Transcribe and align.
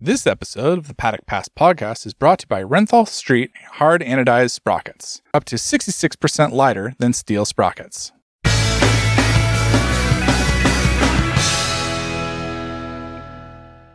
This 0.00 0.26
episode 0.26 0.76
of 0.76 0.88
the 0.88 0.94
Paddock 0.94 1.24
Pass 1.24 1.48
podcast 1.48 2.04
is 2.04 2.12
brought 2.12 2.40
to 2.40 2.44
you 2.44 2.48
by 2.48 2.62
Renthal 2.62 3.08
Street 3.08 3.50
Hard 3.72 4.02
Anodized 4.02 4.50
Sprockets, 4.50 5.22
up 5.32 5.44
to 5.44 5.56
66% 5.56 6.52
lighter 6.52 6.94
than 6.98 7.14
steel 7.14 7.46
sprockets. 7.46 8.12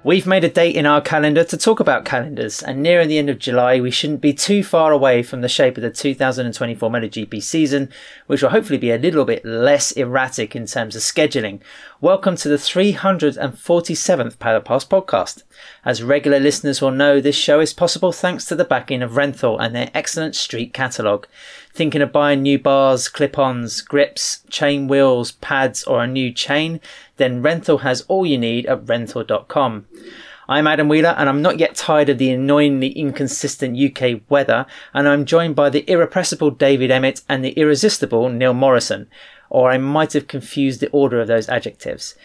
We've 0.04 0.26
made 0.26 0.44
a 0.44 0.50
date 0.50 0.76
in 0.76 0.88
our 0.88 1.00
calendar 1.00 1.44
to 1.44 1.56
talk 1.56 1.79
about 1.79 2.06
calendars, 2.06 2.63
and 2.63 2.81
nearing 2.81 3.08
the 3.08 3.20
end 3.20 3.29
of 3.29 3.38
July, 3.38 3.79
we 3.79 3.92
shouldn't 3.92 4.20
be 4.20 4.33
too 4.33 4.63
far 4.63 4.92
away 4.92 5.22
from 5.22 5.42
the 5.42 5.47
shape 5.47 5.78
of 5.78 5.83
the 5.83 5.92
2024 5.92 6.90
MotoGP 6.90 7.44
season, 7.44 7.88
which 8.26 8.42
will 8.42 8.50
hopefully 8.50 8.79
be 8.79 8.90
a 8.90 8.97
little 8.97 9.26
bit 9.26 9.46
less 9.46 9.92
erratic 9.92 10.56
in 10.56 10.65
terms 10.65 10.96
of 10.96 11.04
scheduling. 11.04 11.60
Welcome 12.00 12.36
to 12.37 12.50
the 12.50 12.56
347th 12.56 14.40
Paddock 14.40 14.65
Pass 14.65 14.86
podcast. 14.86 15.44
As 15.86 16.02
regular 16.02 16.40
listeners 16.40 16.81
will 16.81 16.90
know, 16.90 17.22
this 17.22 17.36
show 17.36 17.60
is 17.60 17.72
possible 17.72 18.12
thanks 18.12 18.46
to 18.46 18.55
the 18.55 18.66
backing 18.66 19.04
of 19.04 19.12
Renthal 19.12 19.62
and 19.62 19.76
their 19.76 19.91
excellent 19.94 20.36
street 20.36 20.74
catalogue. 20.74 21.27
Thinking 21.74 22.02
of 22.02 22.12
buying 22.12 22.41
new 22.41 22.58
bars, 22.58 23.08
clip-ons, 23.08 23.82
grips, 23.82 24.41
chain 24.49 24.88
wheels, 24.88 25.34
pads, 25.34 25.84
or 25.84 26.04
a 26.04 26.08
new 26.08 26.34
chain? 26.34 26.82
Then 27.22 27.44
Renthal 27.44 27.82
has 27.82 28.02
all 28.08 28.26
you 28.26 28.40
need 28.40 28.66
at 28.66 28.86
renthal.com. 28.86 29.86
I'm 30.50 30.66
Adam 30.66 30.90
Wheeler 30.90 31.14
and 31.16 31.30
I'm 31.30 31.44
not 31.44 31.60
yet 31.60 31.76
tired 31.76 32.10
of 32.10 32.18
the 32.18 32.32
annoyingly 32.32 32.88
inconsistent 32.88 33.78
UK 33.78 34.22
weather 34.28 34.66
and 34.92 35.08
I'm 35.08 35.26
joined 35.26 35.56
by 35.56 35.70
the 35.70 35.88
irrepressible 35.88 36.50
David 36.50 36.90
Emmett 36.90 37.22
and 37.30 37.46
the 37.46 37.52
irresistible 37.52 38.28
Neil 38.30 38.56
Morrison. 38.56 39.08
Or 39.52 39.70
I 39.70 39.78
might 39.78 40.14
have 40.14 40.28
confused 40.28 40.80
the 40.80 40.90
order 40.90 41.22
of 41.22 41.28
those 41.28 41.48
adjectives. 41.48 42.16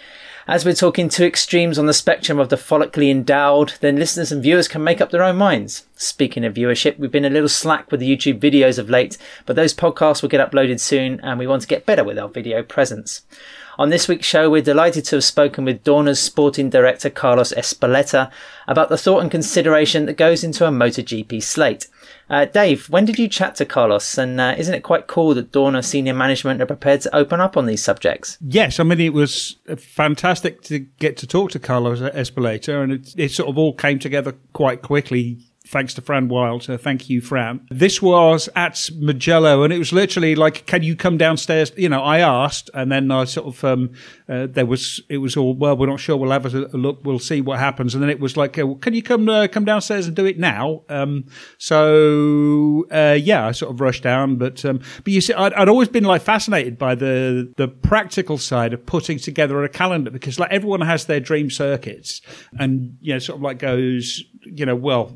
As 0.48 0.64
we're 0.64 0.72
talking 0.72 1.10
two 1.10 1.26
extremes 1.26 1.78
on 1.78 1.84
the 1.84 1.92
spectrum 1.92 2.38
of 2.38 2.48
the 2.48 2.56
follically 2.56 3.10
endowed, 3.10 3.74
then 3.80 3.96
listeners 3.96 4.32
and 4.32 4.42
viewers 4.42 4.66
can 4.66 4.82
make 4.82 5.02
up 5.02 5.10
their 5.10 5.24
own 5.24 5.36
minds. 5.36 5.84
Speaking 5.96 6.42
of 6.44 6.54
viewership, 6.54 6.98
we've 6.98 7.10
been 7.10 7.26
a 7.26 7.30
little 7.30 7.50
slack 7.50 7.90
with 7.90 8.00
the 8.00 8.16
YouTube 8.16 8.40
videos 8.40 8.78
of 8.78 8.88
late, 8.88 9.18
but 9.44 9.56
those 9.56 9.74
podcasts 9.74 10.22
will 10.22 10.30
get 10.30 10.50
uploaded 10.50 10.80
soon 10.80 11.20
and 11.20 11.38
we 11.38 11.46
want 11.46 11.60
to 11.62 11.68
get 11.68 11.84
better 11.84 12.02
with 12.02 12.18
our 12.18 12.28
video 12.28 12.62
presence. 12.62 13.22
On 13.78 13.90
this 13.90 14.08
week's 14.08 14.26
show, 14.26 14.48
we're 14.48 14.62
delighted 14.62 15.04
to 15.06 15.16
have 15.16 15.24
spoken 15.24 15.64
with 15.64 15.84
Dorna's 15.84 16.18
sporting 16.18 16.70
director 16.70 17.10
Carlos 17.10 17.52
Ezpeleta 17.52 18.30
about 18.66 18.88
the 18.88 18.96
thought 18.96 19.20
and 19.20 19.30
consideration 19.30 20.06
that 20.06 20.16
goes 20.16 20.42
into 20.42 20.66
a 20.66 20.70
MotoGP 20.70 21.42
slate. 21.42 21.86
Uh, 22.30 22.46
Dave, 22.46 22.88
when 22.88 23.04
did 23.04 23.18
you 23.18 23.28
chat 23.28 23.54
to 23.56 23.66
Carlos? 23.66 24.16
And 24.16 24.40
uh, 24.40 24.54
isn't 24.56 24.74
it 24.74 24.82
quite 24.82 25.06
cool 25.06 25.34
that 25.34 25.52
Dorna 25.52 25.84
senior 25.84 26.14
management 26.14 26.62
are 26.62 26.66
prepared 26.66 27.02
to 27.02 27.14
open 27.14 27.40
up 27.40 27.56
on 27.56 27.66
these 27.66 27.84
subjects? 27.84 28.38
Yes, 28.40 28.80
I 28.80 28.82
mean 28.82 29.00
it 29.00 29.12
was 29.12 29.58
fantastic 29.76 30.62
to 30.62 30.78
get 30.78 31.18
to 31.18 31.26
talk 31.26 31.50
to 31.50 31.58
Carlos 31.58 32.00
Ezpeleta, 32.00 32.82
and 32.82 32.92
it, 32.92 33.14
it 33.16 33.30
sort 33.30 33.50
of 33.50 33.58
all 33.58 33.74
came 33.74 33.98
together 33.98 34.34
quite 34.54 34.80
quickly 34.80 35.38
thanks 35.66 35.94
to 35.94 36.00
Fran 36.00 36.28
Wild. 36.28 36.62
So 36.62 36.76
thank 36.76 37.10
you, 37.10 37.20
Fran. 37.20 37.66
This 37.70 38.00
was 38.00 38.48
at 38.54 38.88
Mugello, 38.96 39.62
and 39.64 39.72
it 39.72 39.78
was 39.78 39.92
literally 39.92 40.34
like, 40.34 40.66
"Can 40.66 40.82
you 40.82 40.96
come 40.96 41.18
downstairs?" 41.18 41.72
You 41.76 41.88
know, 41.88 42.02
I 42.02 42.18
asked, 42.18 42.70
and 42.74 42.90
then 42.90 43.10
I 43.10 43.24
sort 43.24 43.46
of 43.46 43.64
um, 43.64 43.92
uh, 44.28 44.46
there 44.48 44.66
was 44.66 45.00
it 45.08 45.18
was 45.18 45.36
all 45.36 45.54
well. 45.54 45.76
We're 45.76 45.86
not 45.86 46.00
sure. 46.00 46.16
We'll 46.16 46.30
have 46.30 46.46
a 46.46 46.48
look. 46.76 47.00
We'll 47.04 47.18
see 47.18 47.40
what 47.40 47.58
happens. 47.58 47.94
And 47.94 48.02
then 48.02 48.10
it 48.10 48.20
was 48.20 48.36
like, 48.36 48.58
uh, 48.58 48.74
"Can 48.80 48.94
you 48.94 49.02
come 49.02 49.28
uh, 49.28 49.48
come 49.48 49.64
downstairs 49.64 50.06
and 50.06 50.14
do 50.14 50.24
it 50.24 50.38
now?" 50.38 50.82
Um, 50.88 51.24
so 51.58 52.86
uh, 52.90 53.18
yeah, 53.20 53.46
I 53.46 53.52
sort 53.52 53.72
of 53.72 53.80
rushed 53.80 54.02
down, 54.02 54.36
but 54.36 54.64
um, 54.64 54.80
but 55.04 55.12
you 55.12 55.20
see, 55.20 55.34
I'd, 55.34 55.52
I'd 55.54 55.68
always 55.68 55.88
been 55.88 56.04
like 56.04 56.22
fascinated 56.22 56.78
by 56.78 56.94
the 56.94 57.52
the 57.56 57.68
practical 57.68 58.38
side 58.38 58.72
of 58.72 58.86
putting 58.86 59.18
together 59.18 59.62
a 59.64 59.68
calendar 59.68 60.10
because 60.10 60.38
like 60.38 60.52
everyone 60.52 60.80
has 60.82 61.06
their 61.06 61.20
dream 61.20 61.50
circuits, 61.50 62.20
and 62.58 62.96
you 63.00 63.12
know, 63.12 63.18
sort 63.18 63.38
of 63.38 63.42
like 63.42 63.58
goes 63.58 64.22
you 64.46 64.66
know, 64.66 64.76
well, 64.76 65.12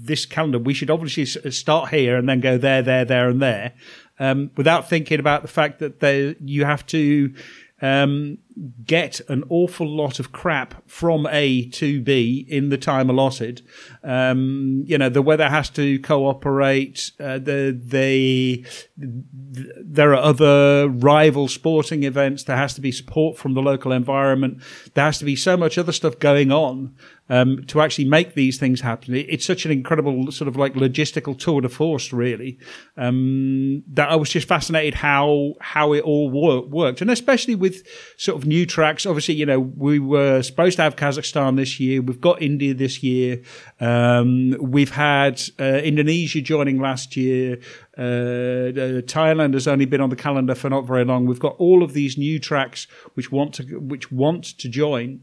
this 0.00 0.26
calendar, 0.26 0.58
we 0.58 0.74
should 0.74 0.90
obviously 0.90 1.24
start 1.50 1.90
here 1.90 2.16
and 2.16 2.28
then 2.28 2.40
go 2.40 2.58
there, 2.58 2.82
there, 2.82 3.04
there, 3.04 3.28
and 3.28 3.40
there, 3.40 3.72
um, 4.18 4.50
without 4.56 4.88
thinking 4.88 5.20
about 5.20 5.42
the 5.42 5.48
fact 5.48 5.78
that 5.80 6.00
they, 6.00 6.36
you 6.40 6.64
have 6.64 6.86
to 6.86 7.34
um, 7.82 8.38
get 8.84 9.20
an 9.28 9.42
awful 9.48 9.88
lot 9.88 10.20
of 10.20 10.30
crap 10.30 10.88
from 10.88 11.26
A 11.30 11.68
to 11.70 12.00
B 12.00 12.46
in 12.48 12.68
the 12.68 12.78
time 12.78 13.10
allotted. 13.10 13.62
Um, 14.04 14.84
you 14.86 14.96
know, 14.96 15.08
the 15.08 15.20
weather 15.20 15.48
has 15.48 15.68
to 15.70 15.98
cooperate. 15.98 17.10
Uh, 17.18 17.38
the, 17.38 17.76
the, 17.84 18.64
there 18.96 20.12
are 20.12 20.22
other 20.22 20.88
rival 20.88 21.48
sporting 21.48 22.04
events. 22.04 22.44
There 22.44 22.56
has 22.56 22.74
to 22.74 22.80
be 22.80 22.92
support 22.92 23.36
from 23.36 23.54
the 23.54 23.62
local 23.62 23.90
environment. 23.90 24.62
There 24.94 25.04
has 25.04 25.18
to 25.18 25.24
be 25.24 25.34
so 25.34 25.56
much 25.56 25.76
other 25.76 25.92
stuff 25.92 26.20
going 26.20 26.52
on 26.52 26.94
um, 27.32 27.64
to 27.64 27.80
actually 27.80 28.04
make 28.04 28.34
these 28.34 28.58
things 28.58 28.82
happen. 28.82 29.14
It's 29.14 29.46
such 29.46 29.64
an 29.64 29.72
incredible 29.72 30.30
sort 30.30 30.48
of 30.48 30.56
like 30.56 30.74
logistical 30.74 31.38
tour 31.38 31.62
de 31.62 31.68
force, 31.70 32.12
really, 32.12 32.58
um, 32.98 33.82
that 33.94 34.10
I 34.10 34.16
was 34.16 34.28
just 34.28 34.46
fascinated 34.46 34.92
how 34.92 35.54
how 35.62 35.94
it 35.94 36.02
all 36.02 36.28
work, 36.30 36.66
worked, 36.66 37.00
and 37.00 37.10
especially 37.10 37.54
with 37.54 37.86
sort 38.18 38.36
of 38.36 38.46
new 38.46 38.66
tracks. 38.66 39.06
Obviously, 39.06 39.34
you 39.34 39.46
know, 39.46 39.60
we 39.60 39.98
were 39.98 40.42
supposed 40.42 40.76
to 40.76 40.82
have 40.82 40.96
Kazakhstan 40.96 41.56
this 41.56 41.80
year. 41.80 42.02
We've 42.02 42.20
got 42.20 42.42
India 42.42 42.74
this 42.74 43.02
year. 43.02 43.40
Um, 43.80 44.54
we've 44.60 44.90
had 44.90 45.40
uh, 45.58 45.80
Indonesia 45.82 46.42
joining 46.42 46.82
last 46.82 47.16
year. 47.16 47.60
Uh, 47.96 48.02
uh, 48.02 49.00
Thailand 49.08 49.54
has 49.54 49.66
only 49.66 49.86
been 49.86 50.02
on 50.02 50.10
the 50.10 50.16
calendar 50.16 50.54
for 50.54 50.68
not 50.68 50.86
very 50.86 51.06
long. 51.06 51.24
We've 51.24 51.40
got 51.40 51.56
all 51.56 51.82
of 51.82 51.94
these 51.94 52.18
new 52.18 52.38
tracks 52.38 52.86
which 53.14 53.32
want 53.32 53.54
to 53.54 53.62
which 53.80 54.12
want 54.12 54.44
to 54.58 54.68
join 54.68 55.22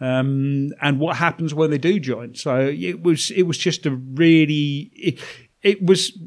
um, 0.00 0.70
and 0.80 0.98
what 0.98 1.16
happens 1.16 1.54
when 1.54 1.70
they 1.70 1.78
do 1.78 2.00
join. 2.00 2.34
So 2.34 2.72
it 2.74 3.02
was 3.02 3.30
it 3.30 3.42
was 3.44 3.58
just 3.58 3.86
a 3.86 3.90
really 3.90 4.90
it, 4.94 5.20
it 5.62 5.84
was 5.84 6.18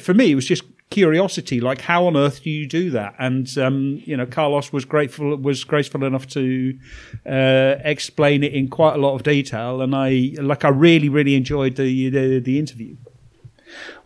for 0.00 0.14
me 0.14 0.32
it 0.32 0.34
was 0.34 0.46
just 0.46 0.64
curiosity 0.90 1.60
like 1.60 1.82
how 1.82 2.06
on 2.06 2.16
earth 2.16 2.42
do 2.42 2.50
you 2.50 2.66
do 2.66 2.90
that? 2.90 3.14
And 3.18 3.46
um, 3.58 4.02
you 4.04 4.16
know 4.16 4.26
carlos 4.26 4.72
was 4.72 4.84
grateful 4.84 5.36
was 5.36 5.64
graceful 5.64 6.04
enough 6.04 6.26
to 6.28 6.78
uh, 7.26 7.76
explain 7.84 8.42
it 8.42 8.54
in 8.54 8.68
quite 8.68 8.94
a 8.94 8.98
lot 8.98 9.14
of 9.14 9.22
detail. 9.22 9.82
And 9.82 9.94
i 9.94 10.34
like 10.40 10.64
i 10.64 10.68
really 10.68 11.08
really 11.08 11.34
enjoyed 11.34 11.76
the 11.76 12.08
the, 12.10 12.40
the 12.40 12.58
interview 12.58 12.96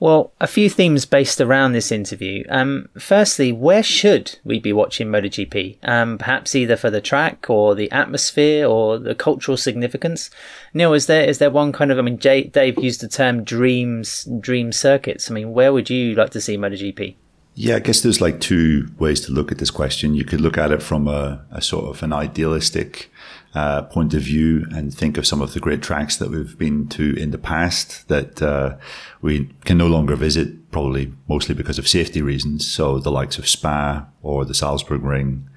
well, 0.01 0.33
a 0.41 0.47
few 0.47 0.69
themes 0.69 1.07
based 1.07 1.41
around 1.41 1.73
this 1.73 1.93
interview. 1.93 2.45
Um, 2.49 2.89
firstly, 2.99 3.53
where 3.53 3.83
should 3.83 4.39
we 4.45 4.59
be 4.59 4.73
watching 4.73 5.09
MotoGP? 5.09 5.79
Um, 5.83 6.19
perhaps 6.19 6.55
either 6.55 6.77
for 6.77 6.91
the 6.91 7.01
track 7.01 7.49
or 7.49 7.75
the 7.75 7.91
atmosphere 7.93 8.67
or 8.67 8.99
the 8.99 9.15
cultural 9.15 9.57
significance. 9.57 10.31
Neil, 10.75 10.93
is 10.95 11.07
there 11.07 11.25
is 11.25 11.39
there 11.39 11.51
one 11.51 11.73
kind 11.73 11.91
of? 11.91 11.99
I 11.99 12.03
mean, 12.03 12.19
Jay, 12.19 12.45
Dave 12.45 12.83
used 12.83 13.01
the 13.01 13.09
term 13.09 13.45
dreams, 13.45 14.29
dream 14.41 14.73
circuits. 14.73 15.31
I 15.31 15.35
mean, 15.35 15.53
where 15.53 15.73
would 15.73 15.91
you 15.91 16.15
like 16.15 16.31
to 16.31 16.41
see 16.41 16.57
MotoGP? 16.57 17.17
Yeah, 17.55 17.77
I 17.77 17.81
guess 17.81 18.01
there's 18.01 18.21
like 18.21 18.41
two 18.41 18.89
ways 18.99 19.21
to 19.23 19.33
look 19.33 19.53
at 19.53 19.59
this 19.59 19.71
question. 19.71 20.15
You 20.15 20.25
could 20.25 20.41
look 20.41 20.57
at 20.57 20.73
it 20.73 20.83
from 20.83 21.07
a, 21.07 21.45
a 21.51 21.61
sort 21.61 21.85
of 21.85 22.03
an 22.03 22.13
idealistic 22.13 23.12
uh, 23.55 23.83
point 23.83 24.15
of 24.15 24.23
view 24.23 24.67
and 24.71 24.95
think 24.95 25.19
of 25.19 25.27
some 25.27 25.43
of 25.43 25.53
the 25.53 25.61
great 25.61 25.83
tracks 25.83 26.17
that 26.17 26.31
we've 26.31 26.57
been 26.59 26.89
to 26.89 27.15
in 27.17 27.33
the 27.33 27.39
past 27.39 28.09
that 28.09 28.41
uh, 28.41 28.77
we 29.21 29.51
can 29.65 29.77
no 29.77 29.87
longer 29.87 30.17
visit, 30.17 30.71
probably 30.71 31.13
mostly 31.29 31.55
because 31.55 31.79
of 31.79 31.87
safety 31.87 32.23
reasons. 32.23 32.67
So 32.71 32.99
the 32.99 33.11
likes 33.11 33.39
of 33.39 33.49
Spa 33.49 34.07
or 34.23 34.45
the 34.45 34.55
Salzburg 34.55 35.03
Ring 35.03 35.49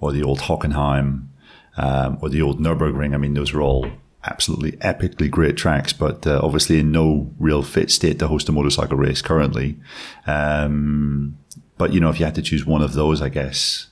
or 0.00 0.12
the 0.12 0.22
old 0.22 0.40
Hockenheim 0.40 1.28
um, 1.76 2.18
or 2.20 2.28
the 2.28 2.42
old 2.42 2.60
Nürburgring. 2.60 3.14
I 3.14 3.18
mean, 3.18 3.34
those 3.34 3.54
are 3.54 3.62
all 3.62 3.86
absolutely 4.24 4.72
epically 4.72 5.30
great 5.30 5.56
tracks, 5.56 5.92
but 5.92 6.26
uh, 6.26 6.40
obviously 6.42 6.80
in 6.80 6.92
no 6.92 7.32
real 7.38 7.62
fit 7.62 7.90
state 7.90 8.18
to 8.18 8.28
host 8.28 8.48
a 8.48 8.52
motorcycle 8.52 8.98
race 8.98 9.22
currently. 9.22 9.78
Um, 10.26 11.38
but 11.78 11.92
you 11.92 12.00
know, 12.00 12.10
if 12.10 12.18
you 12.18 12.26
had 12.26 12.34
to 12.34 12.42
choose 12.42 12.66
one 12.66 12.82
of 12.82 12.92
those, 12.92 13.22
I 13.22 13.28
guess 13.28 13.87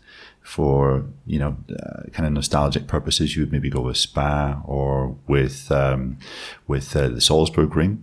for 0.47 1.05
you 1.27 1.41
know 1.41 1.57
uh, 1.71 2.09
kind 2.12 2.25
of 2.25 2.33
nostalgic 2.33 2.87
purposes, 2.87 3.34
you 3.34 3.43
would 3.43 3.51
maybe 3.51 3.69
go 3.69 3.81
with 3.81 3.97
Spa 3.97 4.62
or 4.65 5.17
with 5.27 5.71
um, 5.73 6.19
with 6.69 6.95
uh, 6.95 7.09
the 7.09 7.21
Salzburg 7.21 7.75
Ring. 7.75 8.03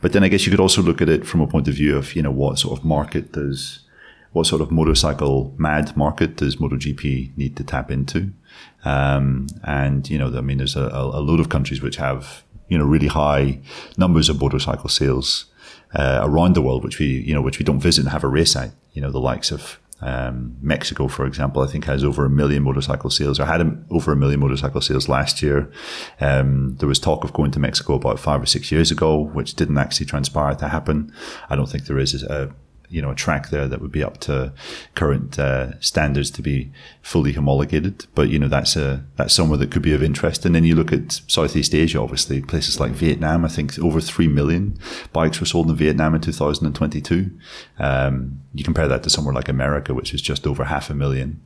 But 0.00 0.12
then 0.12 0.24
I 0.24 0.28
guess 0.28 0.44
you 0.44 0.50
could 0.50 0.60
also 0.60 0.82
look 0.82 1.00
at 1.00 1.08
it 1.08 1.24
from 1.24 1.40
a 1.40 1.46
point 1.46 1.68
of 1.68 1.74
view 1.74 1.96
of 1.96 2.16
you 2.16 2.22
know 2.22 2.32
what 2.32 2.58
sort 2.58 2.76
of 2.76 2.84
market 2.84 3.30
does 3.32 3.80
what 4.32 4.48
sort 4.48 4.60
of 4.60 4.72
motorcycle 4.72 5.54
mad 5.56 5.96
market 5.96 6.36
does 6.36 6.56
MotoGP 6.56 7.36
need 7.36 7.56
to 7.56 7.62
tap 7.62 7.92
into? 7.92 8.32
Um, 8.84 9.46
and 9.62 10.10
you 10.10 10.18
know, 10.18 10.36
I 10.36 10.40
mean, 10.40 10.58
there's 10.58 10.74
a, 10.74 10.88
a 10.88 11.20
load 11.20 11.38
of 11.38 11.48
countries 11.48 11.80
which 11.80 11.96
have 11.96 12.42
you 12.68 12.76
know 12.76 12.84
really 12.84 13.06
high 13.06 13.60
numbers 13.96 14.28
of 14.28 14.40
motorcycle 14.40 14.88
sales 14.88 15.46
uh, 15.94 16.20
around 16.24 16.54
the 16.56 16.62
world, 16.62 16.82
which 16.82 16.98
we 16.98 17.06
you 17.06 17.32
know 17.32 17.42
which 17.42 17.60
we 17.60 17.64
don't 17.64 17.78
visit 17.78 18.02
and 18.02 18.10
have 18.10 18.24
a 18.24 18.28
race 18.28 18.56
at. 18.56 18.72
You 18.94 19.02
know, 19.02 19.12
the 19.12 19.20
likes 19.20 19.52
of 19.52 19.78
um, 20.00 20.56
Mexico, 20.60 21.08
for 21.08 21.24
example, 21.24 21.62
I 21.62 21.66
think 21.66 21.84
has 21.84 22.04
over 22.04 22.24
a 22.24 22.30
million 22.30 22.62
motorcycle 22.62 23.10
sales, 23.10 23.40
or 23.40 23.46
had 23.46 23.60
a, 23.60 23.76
over 23.90 24.12
a 24.12 24.16
million 24.16 24.40
motorcycle 24.40 24.80
sales 24.80 25.08
last 25.08 25.42
year. 25.42 25.70
Um, 26.20 26.76
there 26.76 26.88
was 26.88 26.98
talk 26.98 27.24
of 27.24 27.32
going 27.32 27.52
to 27.52 27.60
Mexico 27.60 27.94
about 27.94 28.18
five 28.18 28.42
or 28.42 28.46
six 28.46 28.70
years 28.72 28.90
ago, 28.90 29.18
which 29.18 29.54
didn't 29.54 29.78
actually 29.78 30.06
transpire 30.06 30.54
to 30.56 30.68
happen. 30.68 31.12
I 31.48 31.56
don't 31.56 31.68
think 31.68 31.86
there 31.86 31.98
is 31.98 32.22
a, 32.22 32.54
you 32.88 33.02
know 33.02 33.10
a 33.10 33.14
track 33.14 33.50
there 33.50 33.66
that 33.68 33.80
would 33.80 33.92
be 33.92 34.02
up 34.02 34.18
to 34.18 34.52
current 34.94 35.38
uh, 35.38 35.78
standards 35.80 36.30
to 36.30 36.42
be 36.42 36.70
fully 37.02 37.32
homologated. 37.32 38.06
But 38.14 38.28
you 38.28 38.38
know 38.38 38.48
that's 38.48 38.76
a 38.76 39.04
that's 39.16 39.34
somewhere 39.34 39.58
that 39.58 39.70
could 39.70 39.82
be 39.82 39.94
of 39.94 40.02
interest. 40.02 40.44
And 40.44 40.54
then 40.54 40.64
you 40.64 40.74
look 40.74 40.92
at 40.92 41.20
Southeast 41.26 41.74
Asia, 41.74 42.00
obviously 42.00 42.40
places 42.42 42.80
like 42.80 42.92
Vietnam. 42.92 43.44
I 43.44 43.48
think 43.48 43.78
over 43.78 44.00
three 44.00 44.28
million 44.28 44.78
bikes 45.12 45.40
were 45.40 45.46
sold 45.46 45.70
in 45.70 45.76
Vietnam 45.76 46.14
in 46.14 46.20
2022. 46.20 47.30
Um, 47.78 48.40
you 48.54 48.64
compare 48.64 48.88
that 48.88 49.02
to 49.02 49.10
somewhere 49.10 49.34
like 49.34 49.48
America, 49.48 49.94
which 49.94 50.14
is 50.14 50.22
just 50.22 50.46
over 50.46 50.64
half 50.64 50.90
a 50.90 50.94
million. 50.94 51.40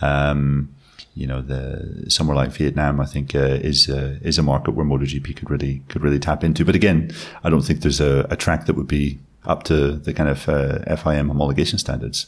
Um, 0.00 0.74
you 1.14 1.26
know, 1.26 1.42
the 1.42 2.06
somewhere 2.08 2.36
like 2.36 2.50
Vietnam, 2.52 3.00
I 3.00 3.06
think 3.06 3.34
uh, 3.34 3.58
is 3.62 3.88
uh, 3.88 4.18
is 4.22 4.38
a 4.38 4.42
market 4.42 4.72
where 4.72 4.86
MotoGP 4.86 5.36
could 5.36 5.50
really 5.50 5.82
could 5.88 6.02
really 6.02 6.18
tap 6.18 6.44
into. 6.44 6.64
But 6.64 6.74
again, 6.74 7.10
I 7.42 7.50
don't 7.50 7.62
think 7.62 7.80
there's 7.80 8.00
a, 8.00 8.26
a 8.30 8.36
track 8.36 8.66
that 8.66 8.74
would 8.74 8.86
be 8.86 9.18
up 9.44 9.62
to 9.64 9.92
the 9.92 10.12
kind 10.12 10.28
of 10.28 10.48
uh, 10.48 10.78
FIM 10.86 11.30
homologation 11.30 11.78
standards. 11.78 12.26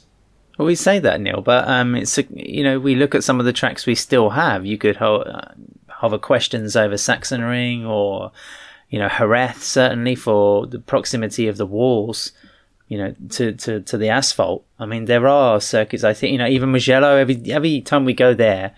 Well, 0.59 0.67
we 0.67 0.75
say 0.75 0.99
that, 0.99 1.21
Neil, 1.21 1.41
but 1.41 1.67
um, 1.69 1.95
it's 1.95 2.19
you 2.31 2.63
know 2.63 2.79
we 2.79 2.95
look 2.95 3.15
at 3.15 3.25
some 3.25 3.41
of 3.41 3.47
the 3.47 3.53
tracks 3.53 3.87
we 3.87 3.95
still 3.95 4.31
have. 4.31 4.67
You 4.67 4.79
could 4.79 4.97
hold, 4.97 5.27
uh, 5.27 5.53
hover 5.89 6.19
questions 6.19 6.77
over 6.77 6.97
Sachsenring 6.97 7.87
or 7.87 8.33
you 8.91 8.99
know 8.99 9.09
Jerez 9.09 9.57
certainly 9.57 10.15
for 10.15 10.67
the 10.67 10.79
proximity 10.79 11.49
of 11.49 11.57
the 11.57 11.67
walls 11.67 12.33
you 12.93 12.99
know, 12.99 13.15
to, 13.31 13.53
to, 13.55 13.81
to 13.81 13.97
the 13.97 14.11
asphalt. 14.11 14.67
I 14.79 14.85
mean, 14.85 15.07
there 15.07 15.27
are 15.27 15.63
circuits. 15.63 16.05
I 16.05 16.13
think 16.13 16.33
you 16.33 16.37
know, 16.37 16.47
even 16.47 16.73
Mugello. 16.73 17.17
Every 17.17 17.41
every 17.51 17.81
time 17.81 18.05
we 18.05 18.13
go 18.13 18.35
there, 18.35 18.75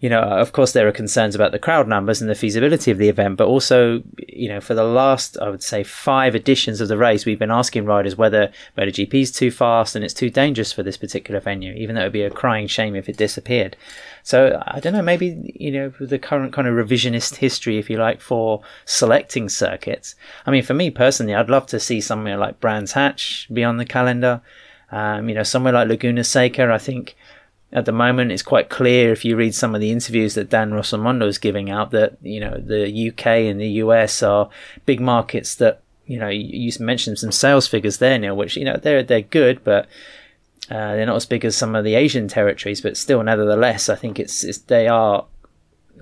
you 0.00 0.08
know, 0.08 0.20
of 0.22 0.52
course, 0.52 0.72
there 0.72 0.88
are 0.88 0.92
concerns 0.92 1.34
about 1.34 1.52
the 1.52 1.58
crowd 1.58 1.86
numbers 1.86 2.22
and 2.22 2.30
the 2.30 2.34
feasibility 2.34 2.90
of 2.90 2.96
the 2.96 3.10
event, 3.10 3.36
but 3.36 3.46
also, 3.46 4.02
you 4.28 4.48
know, 4.48 4.58
for 4.58 4.72
the 4.72 4.82
last, 4.82 5.36
I 5.38 5.50
would 5.50 5.62
say, 5.62 5.84
five 5.84 6.34
editions 6.34 6.80
of 6.80 6.88
the 6.88 6.96
race, 6.96 7.26
we've 7.26 7.38
been 7.38 7.50
asking 7.50 7.84
riders 7.84 8.16
whether 8.16 8.50
MotoGP 8.78 9.12
is 9.12 9.30
too 9.30 9.50
fast 9.50 9.94
and 9.94 10.02
it's 10.02 10.14
too 10.14 10.30
dangerous 10.30 10.72
for 10.72 10.82
this 10.82 10.96
particular 10.96 11.38
venue, 11.38 11.74
even 11.74 11.94
though 11.94 12.00
it 12.00 12.04
would 12.04 12.12
be 12.12 12.22
a 12.22 12.30
crying 12.30 12.66
shame 12.66 12.96
if 12.96 13.10
it 13.10 13.18
disappeared. 13.18 13.76
So 14.22 14.62
I 14.66 14.80
don't 14.80 14.94
know, 14.94 15.02
maybe, 15.02 15.54
you 15.54 15.70
know, 15.70 15.92
the 16.00 16.18
current 16.18 16.54
kind 16.54 16.66
of 16.66 16.74
revisionist 16.74 17.36
history, 17.36 17.76
if 17.76 17.90
you 17.90 17.98
like, 17.98 18.22
for 18.22 18.62
selecting 18.86 19.50
circuits. 19.50 20.14
I 20.46 20.50
mean, 20.50 20.62
for 20.62 20.72
me 20.72 20.88
personally, 20.90 21.34
I'd 21.34 21.50
love 21.50 21.66
to 21.66 21.80
see 21.80 22.00
somewhere 22.00 22.38
like 22.38 22.58
Brands 22.58 22.92
Hatch 22.92 23.48
be 23.52 23.64
on 23.64 23.76
the 23.76 23.84
calendar. 23.84 24.40
Um, 24.92 25.28
you 25.28 25.34
know, 25.34 25.42
somewhere 25.42 25.74
like 25.74 25.88
Laguna 25.88 26.24
Seca, 26.24 26.72
I 26.72 26.78
think 26.78 27.16
at 27.72 27.84
the 27.84 27.92
moment 27.92 28.32
it's 28.32 28.42
quite 28.42 28.68
clear 28.68 29.12
if 29.12 29.24
you 29.24 29.36
read 29.36 29.54
some 29.54 29.74
of 29.74 29.80
the 29.80 29.90
interviews 29.90 30.34
that 30.34 30.50
Dan 30.50 30.72
Rossomondo 30.72 31.26
is 31.26 31.38
giving 31.38 31.70
out 31.70 31.90
that 31.92 32.16
you 32.22 32.40
know 32.40 32.56
the 32.56 33.10
UK 33.10 33.26
and 33.26 33.60
the 33.60 33.68
US 33.84 34.22
are 34.22 34.50
big 34.86 35.00
markets 35.00 35.54
that 35.56 35.80
you 36.06 36.18
know 36.18 36.28
you 36.28 36.72
mentioned 36.80 37.18
some 37.18 37.32
sales 37.32 37.66
figures 37.66 37.98
there 37.98 38.18
Neil 38.18 38.36
which 38.36 38.56
you 38.56 38.64
know 38.64 38.76
they're 38.76 39.02
they're 39.02 39.20
good 39.20 39.62
but 39.62 39.86
uh, 40.70 40.94
they're 40.94 41.06
not 41.06 41.16
as 41.16 41.26
big 41.26 41.44
as 41.44 41.56
some 41.56 41.74
of 41.74 41.84
the 41.84 41.94
Asian 41.94 42.28
territories 42.28 42.80
but 42.80 42.96
still 42.96 43.22
nevertheless 43.22 43.88
I 43.88 43.94
think 43.94 44.18
it's, 44.18 44.42
it's 44.42 44.58
they 44.58 44.88
are 44.88 45.24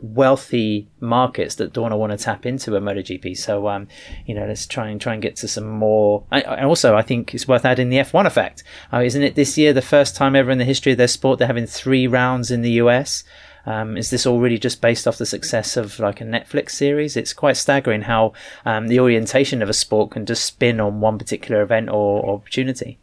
wealthy 0.02 0.88
markets 1.00 1.56
that 1.56 1.72
Dorna 1.72 1.98
want 1.98 2.12
to 2.12 2.18
tap 2.18 2.46
into 2.46 2.76
a 2.76 2.80
MotoGP. 2.80 3.36
So, 3.36 3.68
um, 3.68 3.88
you 4.26 4.34
know, 4.34 4.46
let's 4.46 4.66
try 4.66 4.88
and 4.88 5.00
try 5.00 5.14
and 5.14 5.22
get 5.22 5.36
to 5.36 5.48
some 5.48 5.68
more. 5.68 6.24
And 6.30 6.66
also, 6.66 6.96
I 6.96 7.02
think 7.02 7.34
it's 7.34 7.48
worth 7.48 7.64
adding 7.64 7.90
the 7.90 7.98
F1 7.98 8.26
effect. 8.26 8.62
Uh, 8.92 9.00
isn't 9.00 9.22
it 9.22 9.34
this 9.34 9.58
year 9.58 9.72
the 9.72 9.82
first 9.82 10.16
time 10.16 10.36
ever 10.36 10.50
in 10.50 10.58
the 10.58 10.64
history 10.64 10.92
of 10.92 10.98
their 10.98 11.08
sport 11.08 11.38
they're 11.38 11.46
having 11.46 11.66
three 11.66 12.06
rounds 12.06 12.50
in 12.50 12.62
the 12.62 12.72
US? 12.72 13.24
Um, 13.66 13.98
is 13.98 14.08
this 14.08 14.24
all 14.24 14.40
really 14.40 14.58
just 14.58 14.80
based 14.80 15.06
off 15.06 15.18
the 15.18 15.26
success 15.26 15.76
of 15.76 15.98
like 15.98 16.20
a 16.20 16.24
Netflix 16.24 16.70
series? 16.70 17.16
It's 17.16 17.34
quite 17.34 17.56
staggering 17.56 18.02
how 18.02 18.32
um, 18.64 18.88
the 18.88 19.00
orientation 19.00 19.60
of 19.60 19.68
a 19.68 19.74
sport 19.74 20.12
can 20.12 20.24
just 20.24 20.44
spin 20.44 20.80
on 20.80 21.00
one 21.00 21.18
particular 21.18 21.60
event 21.60 21.90
or, 21.90 22.22
or 22.22 22.36
opportunity. 22.36 22.98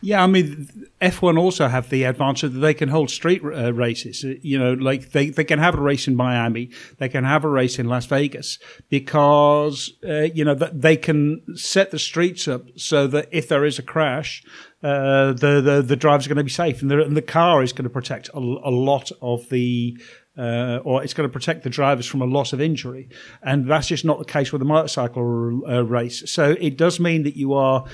Yeah, 0.00 0.22
I 0.22 0.26
mean, 0.26 0.88
F1 1.02 1.38
also 1.38 1.68
have 1.68 1.90
the 1.90 2.04
advantage 2.04 2.52
that 2.52 2.58
they 2.58 2.72
can 2.72 2.88
hold 2.88 3.10
street 3.10 3.42
uh, 3.44 3.74
races. 3.74 4.24
Uh, 4.24 4.34
you 4.40 4.58
know, 4.58 4.72
like 4.72 5.12
they, 5.12 5.28
they 5.28 5.44
can 5.44 5.58
have 5.58 5.74
a 5.74 5.80
race 5.80 6.08
in 6.08 6.16
Miami, 6.16 6.70
they 6.98 7.08
can 7.08 7.24
have 7.24 7.44
a 7.44 7.48
race 7.48 7.78
in 7.78 7.86
Las 7.86 8.06
Vegas 8.06 8.58
because, 8.88 9.92
uh, 10.08 10.22
you 10.34 10.44
know, 10.44 10.54
they 10.54 10.96
can 10.96 11.42
set 11.56 11.90
the 11.90 11.98
streets 11.98 12.48
up 12.48 12.62
so 12.76 13.06
that 13.06 13.28
if 13.30 13.48
there 13.48 13.64
is 13.64 13.78
a 13.78 13.82
crash, 13.82 14.42
uh, 14.82 15.32
the, 15.32 15.60
the, 15.60 15.82
the 15.82 15.96
driver's 15.96 16.26
going 16.26 16.36
to 16.36 16.44
be 16.44 16.50
safe 16.50 16.80
and 16.80 16.90
the, 16.90 17.02
and 17.02 17.16
the 17.16 17.22
car 17.22 17.62
is 17.62 17.72
going 17.72 17.84
to 17.84 17.90
protect 17.90 18.28
a, 18.30 18.38
a 18.38 18.70
lot 18.70 19.10
of 19.20 19.48
the 19.50 19.98
uh, 20.38 20.80
or 20.84 21.02
it's 21.02 21.14
going 21.14 21.28
to 21.28 21.32
protect 21.32 21.62
the 21.62 21.70
drivers 21.70 22.06
from 22.06 22.22
a 22.22 22.26
loss 22.26 22.52
of 22.52 22.60
injury. 22.60 23.08
And 23.42 23.68
that's 23.70 23.88
just 23.88 24.04
not 24.04 24.18
the 24.18 24.24
case 24.24 24.52
with 24.52 24.62
a 24.62 24.66
motorcycle 24.66 25.62
uh, 25.68 25.84
race. 25.84 26.30
So 26.30 26.56
it 26.60 26.76
does 26.76 27.00
mean 27.00 27.22
that 27.24 27.36
you 27.36 27.54
are 27.54 27.84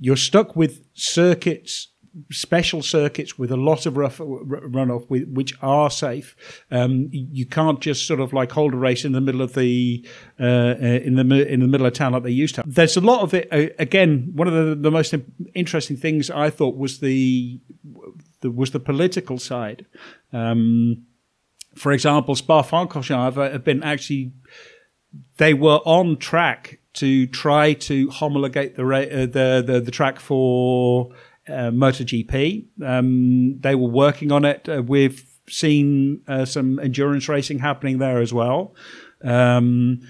you're 0.00 0.16
stuck 0.16 0.56
with 0.56 0.84
circuits. 0.94 1.88
Special 2.32 2.82
circuits 2.82 3.38
with 3.38 3.52
a 3.52 3.56
lot 3.56 3.86
of 3.86 3.96
rough 3.96 4.18
runoff, 4.18 5.08
which 5.08 5.54
are 5.62 5.88
safe. 5.88 6.34
Um, 6.68 7.08
you 7.12 7.46
can't 7.46 7.80
just 7.80 8.08
sort 8.08 8.18
of 8.18 8.32
like 8.32 8.50
hold 8.50 8.74
a 8.74 8.76
race 8.76 9.04
in 9.04 9.12
the 9.12 9.20
middle 9.20 9.42
of 9.42 9.54
the 9.54 10.04
uh, 10.40 10.42
uh 10.42 11.00
in 11.04 11.14
the 11.14 11.46
in 11.46 11.60
the 11.60 11.68
middle 11.68 11.86
of 11.86 11.92
town 11.92 12.14
like 12.14 12.24
they 12.24 12.30
used 12.30 12.56
to. 12.56 12.64
There's 12.66 12.96
a 12.96 13.02
lot 13.02 13.20
of 13.20 13.34
it. 13.34 13.46
Uh, 13.52 13.72
again, 13.78 14.32
one 14.34 14.48
of 14.48 14.54
the, 14.54 14.74
the 14.74 14.90
most 14.90 15.14
interesting 15.54 15.96
things 15.96 16.28
I 16.28 16.50
thought 16.50 16.76
was 16.76 16.98
the, 16.98 17.60
the 18.40 18.50
was 18.50 18.72
the 18.72 18.80
political 18.80 19.38
side. 19.38 19.86
Um, 20.32 21.06
for 21.78 21.92
example, 21.92 22.34
Spa-Francorchamps 22.34 23.52
have 23.52 23.64
been 23.64 23.82
actually 23.82 24.32
they 25.38 25.54
were 25.54 25.80
on 25.84 26.16
track 26.16 26.80
to 26.94 27.26
try 27.26 27.72
to 27.72 28.08
homologate 28.08 28.76
the 28.76 28.84
uh, 28.84 29.20
the, 29.26 29.64
the, 29.64 29.80
the 29.80 29.90
track 29.90 30.18
for 30.18 31.10
uh, 31.48 31.70
MotoGP. 31.70 32.66
Um, 32.84 33.58
they 33.60 33.74
were 33.74 33.88
working 33.88 34.32
on 34.32 34.44
it. 34.44 34.68
Uh, 34.68 34.82
we've 34.82 35.24
seen 35.48 36.22
uh, 36.28 36.44
some 36.44 36.78
endurance 36.78 37.28
racing 37.28 37.60
happening 37.60 37.98
there 37.98 38.20
as 38.20 38.32
well. 38.34 38.74
Um, 39.24 40.00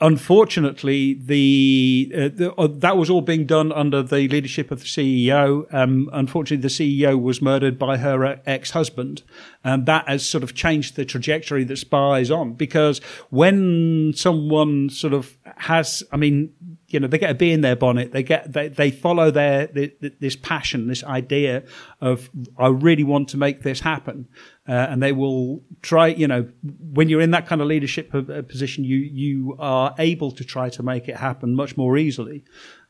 unfortunately, 0.00 1.14
the, 1.14 2.12
uh, 2.14 2.28
the 2.34 2.54
uh, 2.56 2.66
that 2.66 2.96
was 2.96 3.08
all 3.08 3.22
being 3.22 3.46
done 3.46 3.72
under 3.72 4.02
the 4.02 4.28
leadership 4.28 4.70
of 4.70 4.80
the 4.80 4.86
CEO. 4.86 5.72
Um, 5.72 6.10
unfortunately, 6.12 6.62
the 6.62 6.68
CEO 6.68 7.20
was 7.20 7.40
murdered 7.40 7.78
by 7.78 7.96
her 7.98 8.40
ex-husband, 8.46 9.22
and 9.64 9.86
that 9.86 10.08
has 10.08 10.26
sort 10.26 10.44
of 10.44 10.54
changed 10.54 10.96
the 10.96 11.04
trajectory 11.04 11.64
that 11.64 11.78
Spa 11.78 12.14
is 12.14 12.30
on. 12.30 12.52
Because 12.54 13.00
when 13.30 14.12
someone 14.14 14.90
sort 14.90 15.14
of 15.14 15.36
has, 15.56 16.02
I 16.12 16.16
mean, 16.16 16.52
you 16.88 17.00
know, 17.00 17.06
they 17.06 17.18
get 17.18 17.30
a 17.30 17.34
bee 17.34 17.52
in 17.52 17.60
their 17.60 17.76
bonnet. 17.76 18.12
They 18.12 18.22
get 18.22 18.52
they 18.52 18.68
they 18.68 18.90
follow 18.90 19.30
their 19.30 19.66
this 19.66 20.36
passion, 20.36 20.86
this 20.88 21.02
idea 21.04 21.64
of 22.00 22.30
I 22.58 22.68
really 22.68 23.04
want 23.04 23.28
to 23.30 23.36
make 23.36 23.62
this 23.62 23.80
happen, 23.80 24.28
uh, 24.68 24.72
and 24.72 25.02
they 25.02 25.12
will 25.12 25.62
try. 25.82 26.08
You 26.08 26.28
know, 26.28 26.48
when 26.92 27.08
you're 27.08 27.20
in 27.20 27.32
that 27.32 27.46
kind 27.46 27.60
of 27.60 27.66
leadership 27.66 28.10
position, 28.48 28.84
you 28.84 28.98
you 28.98 29.56
are 29.58 29.94
able 29.98 30.30
to 30.32 30.44
try 30.44 30.68
to 30.70 30.82
make 30.82 31.08
it 31.08 31.16
happen 31.16 31.54
much 31.54 31.76
more 31.76 31.96
easily. 31.96 32.44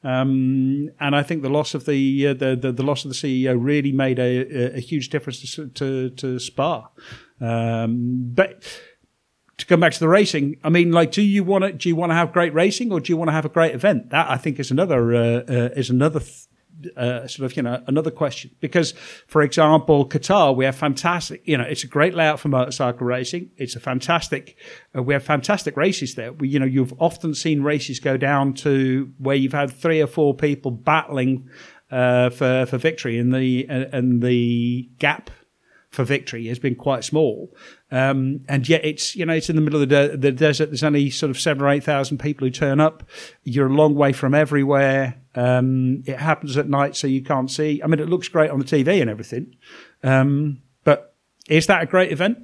Um, 0.04 0.90
and 1.00 1.16
I 1.16 1.22
think 1.22 1.42
the 1.42 1.48
loss 1.48 1.74
of 1.74 1.84
the, 1.84 2.28
uh, 2.28 2.34
the, 2.34 2.54
the, 2.54 2.70
the 2.70 2.82
loss 2.84 3.04
of 3.04 3.10
the 3.10 3.16
CEO 3.16 3.56
really 3.58 3.90
made 3.90 4.20
a, 4.20 4.76
a, 4.76 4.78
huge 4.78 5.08
difference 5.08 5.40
to 5.56 5.66
to, 5.66 6.10
to 6.10 6.38
Spa. 6.38 6.88
Um, 7.40 8.30
but 8.32 8.62
to 9.58 9.66
come 9.66 9.80
back 9.80 9.92
to 9.92 10.00
the 10.00 10.08
racing, 10.08 10.56
I 10.62 10.68
mean, 10.68 10.92
like, 10.92 11.12
do 11.12 11.22
you 11.22 11.42
want 11.42 11.64
to 11.64 11.72
do 11.72 11.88
you 11.88 11.96
want 11.96 12.10
to 12.10 12.14
have 12.14 12.32
great 12.32 12.52
racing 12.52 12.92
or 12.92 13.00
do 13.00 13.12
you 13.12 13.16
want 13.16 13.28
to 13.28 13.32
have 13.32 13.44
a 13.44 13.50
great 13.50 13.74
event? 13.74 14.10
That 14.10 14.30
I 14.30 14.36
think 14.36 14.58
is 14.60 14.70
another 14.70 15.14
uh, 15.14 15.42
uh, 15.48 15.68
is 15.76 15.90
another. 15.90 16.20
Th- 16.20 16.46
uh, 16.94 17.26
sort 17.26 17.50
of, 17.50 17.56
you 17.56 17.62
know, 17.62 17.82
another 17.86 18.10
question. 18.10 18.50
Because, 18.60 18.92
for 19.26 19.40
example, 19.40 20.06
Qatar, 20.06 20.54
we 20.54 20.66
have 20.66 20.76
fantastic, 20.76 21.40
you 21.46 21.56
know, 21.56 21.64
it's 21.64 21.84
a 21.84 21.86
great 21.86 22.14
layout 22.14 22.38
for 22.38 22.48
motorcycle 22.48 23.06
racing. 23.06 23.50
It's 23.56 23.76
a 23.76 23.80
fantastic, 23.80 24.58
uh, 24.94 25.02
we 25.02 25.14
have 25.14 25.24
fantastic 25.24 25.74
races 25.74 26.16
there. 26.16 26.34
We, 26.34 26.48
you 26.48 26.58
know, 26.58 26.66
you've 26.66 26.92
often 27.00 27.34
seen 27.34 27.62
races 27.62 27.98
go 27.98 28.18
down 28.18 28.52
to 28.54 29.10
where 29.18 29.34
you've 29.34 29.54
had 29.54 29.70
three 29.70 30.02
or 30.02 30.06
four 30.06 30.34
people 30.34 30.70
battling 30.70 31.48
uh, 31.90 32.28
for 32.28 32.66
for 32.66 32.76
victory, 32.78 33.18
and 33.18 33.32
the 33.32 33.66
and 33.68 34.22
the 34.22 34.90
gap 34.98 35.30
for 35.90 36.04
victory 36.04 36.46
has 36.48 36.58
been 36.58 36.74
quite 36.74 37.04
small. 37.04 37.54
Um, 37.90 38.40
and 38.48 38.68
yet 38.68 38.84
it's, 38.84 39.14
you 39.14 39.24
know, 39.24 39.34
it's 39.34 39.48
in 39.48 39.56
the 39.56 39.62
middle 39.62 39.80
of 39.80 39.88
the, 39.88 40.08
de- 40.08 40.16
the 40.16 40.32
desert. 40.32 40.66
There's 40.66 40.82
only 40.82 41.08
sort 41.10 41.30
of 41.30 41.38
seven 41.38 41.62
or 41.62 41.68
8,000 41.68 42.18
people 42.18 42.46
who 42.46 42.50
turn 42.50 42.80
up. 42.80 43.04
You're 43.44 43.68
a 43.68 43.72
long 43.72 43.94
way 43.94 44.12
from 44.12 44.34
everywhere. 44.34 45.20
Um, 45.34 46.02
it 46.06 46.18
happens 46.18 46.56
at 46.56 46.68
night, 46.68 46.96
so 46.96 47.06
you 47.06 47.22
can't 47.22 47.50
see. 47.50 47.80
I 47.82 47.86
mean, 47.86 48.00
it 48.00 48.08
looks 48.08 48.28
great 48.28 48.50
on 48.50 48.58
the 48.58 48.64
TV 48.64 49.00
and 49.00 49.08
everything. 49.08 49.54
Um, 50.02 50.62
but 50.82 51.14
is 51.48 51.66
that 51.68 51.82
a 51.82 51.86
great 51.86 52.10
event? 52.10 52.38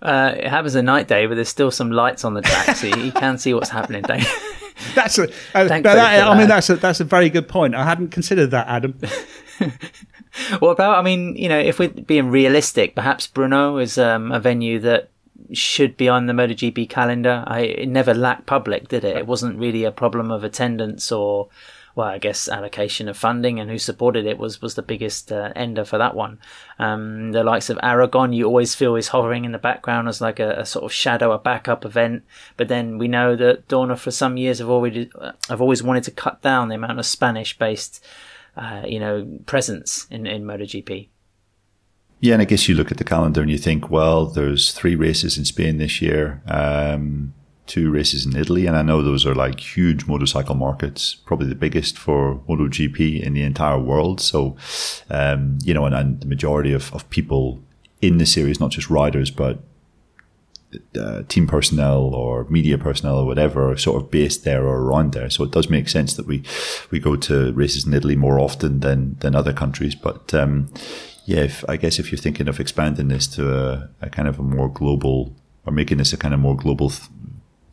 Uh, 0.00 0.34
it 0.36 0.46
happens 0.46 0.76
at 0.76 0.84
night, 0.84 1.08
Dave, 1.08 1.30
but 1.30 1.34
there's 1.34 1.48
still 1.48 1.70
some 1.70 1.90
lights 1.90 2.24
on 2.24 2.34
the 2.34 2.42
track, 2.42 2.76
so 2.76 2.86
you 2.86 3.10
can 3.16 3.38
see 3.38 3.54
what's 3.54 3.70
happening, 3.70 4.02
Dave. 4.02 4.28
that's 4.94 5.18
a, 5.18 5.24
uh, 5.54 5.64
that, 5.64 6.28
I 6.28 6.38
mean, 6.38 6.46
that's 6.46 6.68
a, 6.68 6.76
that's 6.76 7.00
a 7.00 7.04
very 7.04 7.30
good 7.30 7.48
point. 7.48 7.74
I 7.74 7.84
hadn't 7.84 8.08
considered 8.10 8.50
that, 8.50 8.68
Adam. 8.68 8.98
what 10.58 10.70
about? 10.70 10.98
I 10.98 11.02
mean, 11.02 11.36
you 11.36 11.48
know, 11.48 11.58
if 11.58 11.78
we're 11.78 11.88
being 11.88 12.30
realistic, 12.30 12.94
perhaps 12.94 13.26
Brno 13.26 13.80
is 13.82 13.98
um, 13.98 14.32
a 14.32 14.40
venue 14.40 14.78
that 14.80 15.10
should 15.52 15.96
be 15.96 16.08
on 16.08 16.26
the 16.26 16.32
MotoGP 16.32 16.88
calendar. 16.88 17.44
I 17.46 17.60
it 17.60 17.88
never 17.88 18.14
lacked 18.14 18.46
public, 18.46 18.88
did 18.88 19.04
it? 19.04 19.16
It 19.16 19.26
wasn't 19.26 19.58
really 19.58 19.84
a 19.84 19.92
problem 19.92 20.30
of 20.30 20.44
attendance 20.44 21.10
or 21.12 21.48
well, 21.94 22.08
I 22.08 22.18
guess 22.18 22.48
allocation 22.48 23.08
of 23.08 23.16
funding 23.16 23.60
and 23.60 23.70
who 23.70 23.78
supported 23.78 24.26
it 24.26 24.36
was 24.38 24.60
was 24.60 24.74
the 24.74 24.82
biggest 24.82 25.30
uh, 25.30 25.52
ender 25.54 25.84
for 25.84 25.96
that 25.98 26.16
one. 26.16 26.40
Um, 26.78 27.30
the 27.30 27.44
likes 27.44 27.70
of 27.70 27.78
Aragon, 27.82 28.32
you 28.32 28.46
always 28.46 28.74
feel 28.74 28.96
is 28.96 29.08
hovering 29.08 29.44
in 29.44 29.52
the 29.52 29.58
background 29.58 30.08
as 30.08 30.20
like 30.20 30.40
a, 30.40 30.60
a, 30.60 30.66
sort 30.66 30.84
of 30.84 30.92
shadow, 30.92 31.30
a 31.30 31.38
backup 31.38 31.84
event. 31.84 32.24
But 32.56 32.66
then 32.66 32.98
we 32.98 33.06
know 33.06 33.36
that 33.36 33.68
Dorna 33.68 33.96
for 33.96 34.10
some 34.10 34.36
years 34.36 34.58
have 34.58 34.70
already 34.70 35.10
have 35.48 35.60
always 35.60 35.84
wanted 35.84 36.04
to 36.04 36.10
cut 36.10 36.42
down 36.42 36.68
the 36.68 36.74
amount 36.74 36.98
of 36.98 37.06
Spanish 37.06 37.56
based, 37.56 38.04
uh, 38.56 38.82
you 38.86 39.00
know, 39.00 39.38
presence 39.46 40.06
in 40.10 40.26
in 40.26 40.44
MotoGP. 40.44 41.08
Yeah, 42.20 42.34
and 42.34 42.42
I 42.42 42.46
guess 42.46 42.68
you 42.68 42.74
look 42.74 42.90
at 42.90 42.96
the 42.96 43.04
calendar 43.04 43.42
and 43.42 43.50
you 43.50 43.58
think, 43.58 43.90
well, 43.90 44.24
there's 44.24 44.72
three 44.72 44.94
races 44.94 45.36
in 45.36 45.44
Spain 45.44 45.76
this 45.76 46.00
year. 46.00 46.42
Um, 46.46 47.34
two 47.66 47.90
races 47.90 48.24
in 48.26 48.36
Italy, 48.36 48.66
and 48.66 48.76
I 48.76 48.82
know 48.82 49.02
those 49.02 49.26
are 49.26 49.34
like 49.34 49.60
huge 49.60 50.06
motorcycle 50.06 50.54
markets, 50.54 51.14
probably 51.14 51.48
the 51.48 51.54
biggest 51.54 51.98
for 51.98 52.36
MotoGP 52.48 53.22
in 53.22 53.34
the 53.34 53.42
entire 53.42 53.78
world. 53.78 54.20
So, 54.20 54.56
um, 55.10 55.58
you 55.64 55.74
know, 55.74 55.84
and, 55.84 55.94
and, 55.94 56.20
the 56.20 56.26
majority 56.26 56.72
of, 56.72 56.94
of 56.94 57.08
people 57.10 57.62
in 58.00 58.18
the 58.18 58.26
series, 58.26 58.60
not 58.60 58.70
just 58.70 58.90
riders, 58.90 59.30
but 59.30 59.58
uh, 60.98 61.22
team 61.28 61.46
personnel 61.46 62.14
or 62.14 62.46
media 62.48 62.78
personnel 62.78 63.18
or 63.18 63.26
whatever, 63.26 63.70
are 63.72 63.76
sort 63.76 64.02
of 64.02 64.10
based 64.10 64.44
there 64.44 64.64
or 64.66 64.80
around 64.82 65.12
there. 65.12 65.30
So 65.30 65.44
it 65.44 65.50
does 65.50 65.70
make 65.70 65.88
sense 65.88 66.14
that 66.14 66.26
we 66.26 66.42
we 66.90 67.00
go 67.00 67.16
to 67.16 67.52
races 67.52 67.86
in 67.86 67.94
Italy 67.94 68.16
more 68.16 68.38
often 68.38 68.80
than 68.80 69.16
than 69.20 69.34
other 69.34 69.52
countries. 69.52 69.94
But 69.94 70.32
um, 70.34 70.68
yeah, 71.26 71.40
if, 71.40 71.64
I 71.68 71.76
guess 71.76 71.98
if 71.98 72.12
you're 72.12 72.18
thinking 72.18 72.48
of 72.48 72.60
expanding 72.60 73.08
this 73.08 73.26
to 73.28 73.54
a, 73.56 73.88
a 74.00 74.10
kind 74.10 74.28
of 74.28 74.38
a 74.38 74.42
more 74.42 74.70
global 74.70 75.34
or 75.66 75.72
making 75.72 75.98
this 75.98 76.12
a 76.12 76.16
kind 76.16 76.34
of 76.34 76.40
more 76.40 76.56
global 76.56 76.90
th- 76.90 77.08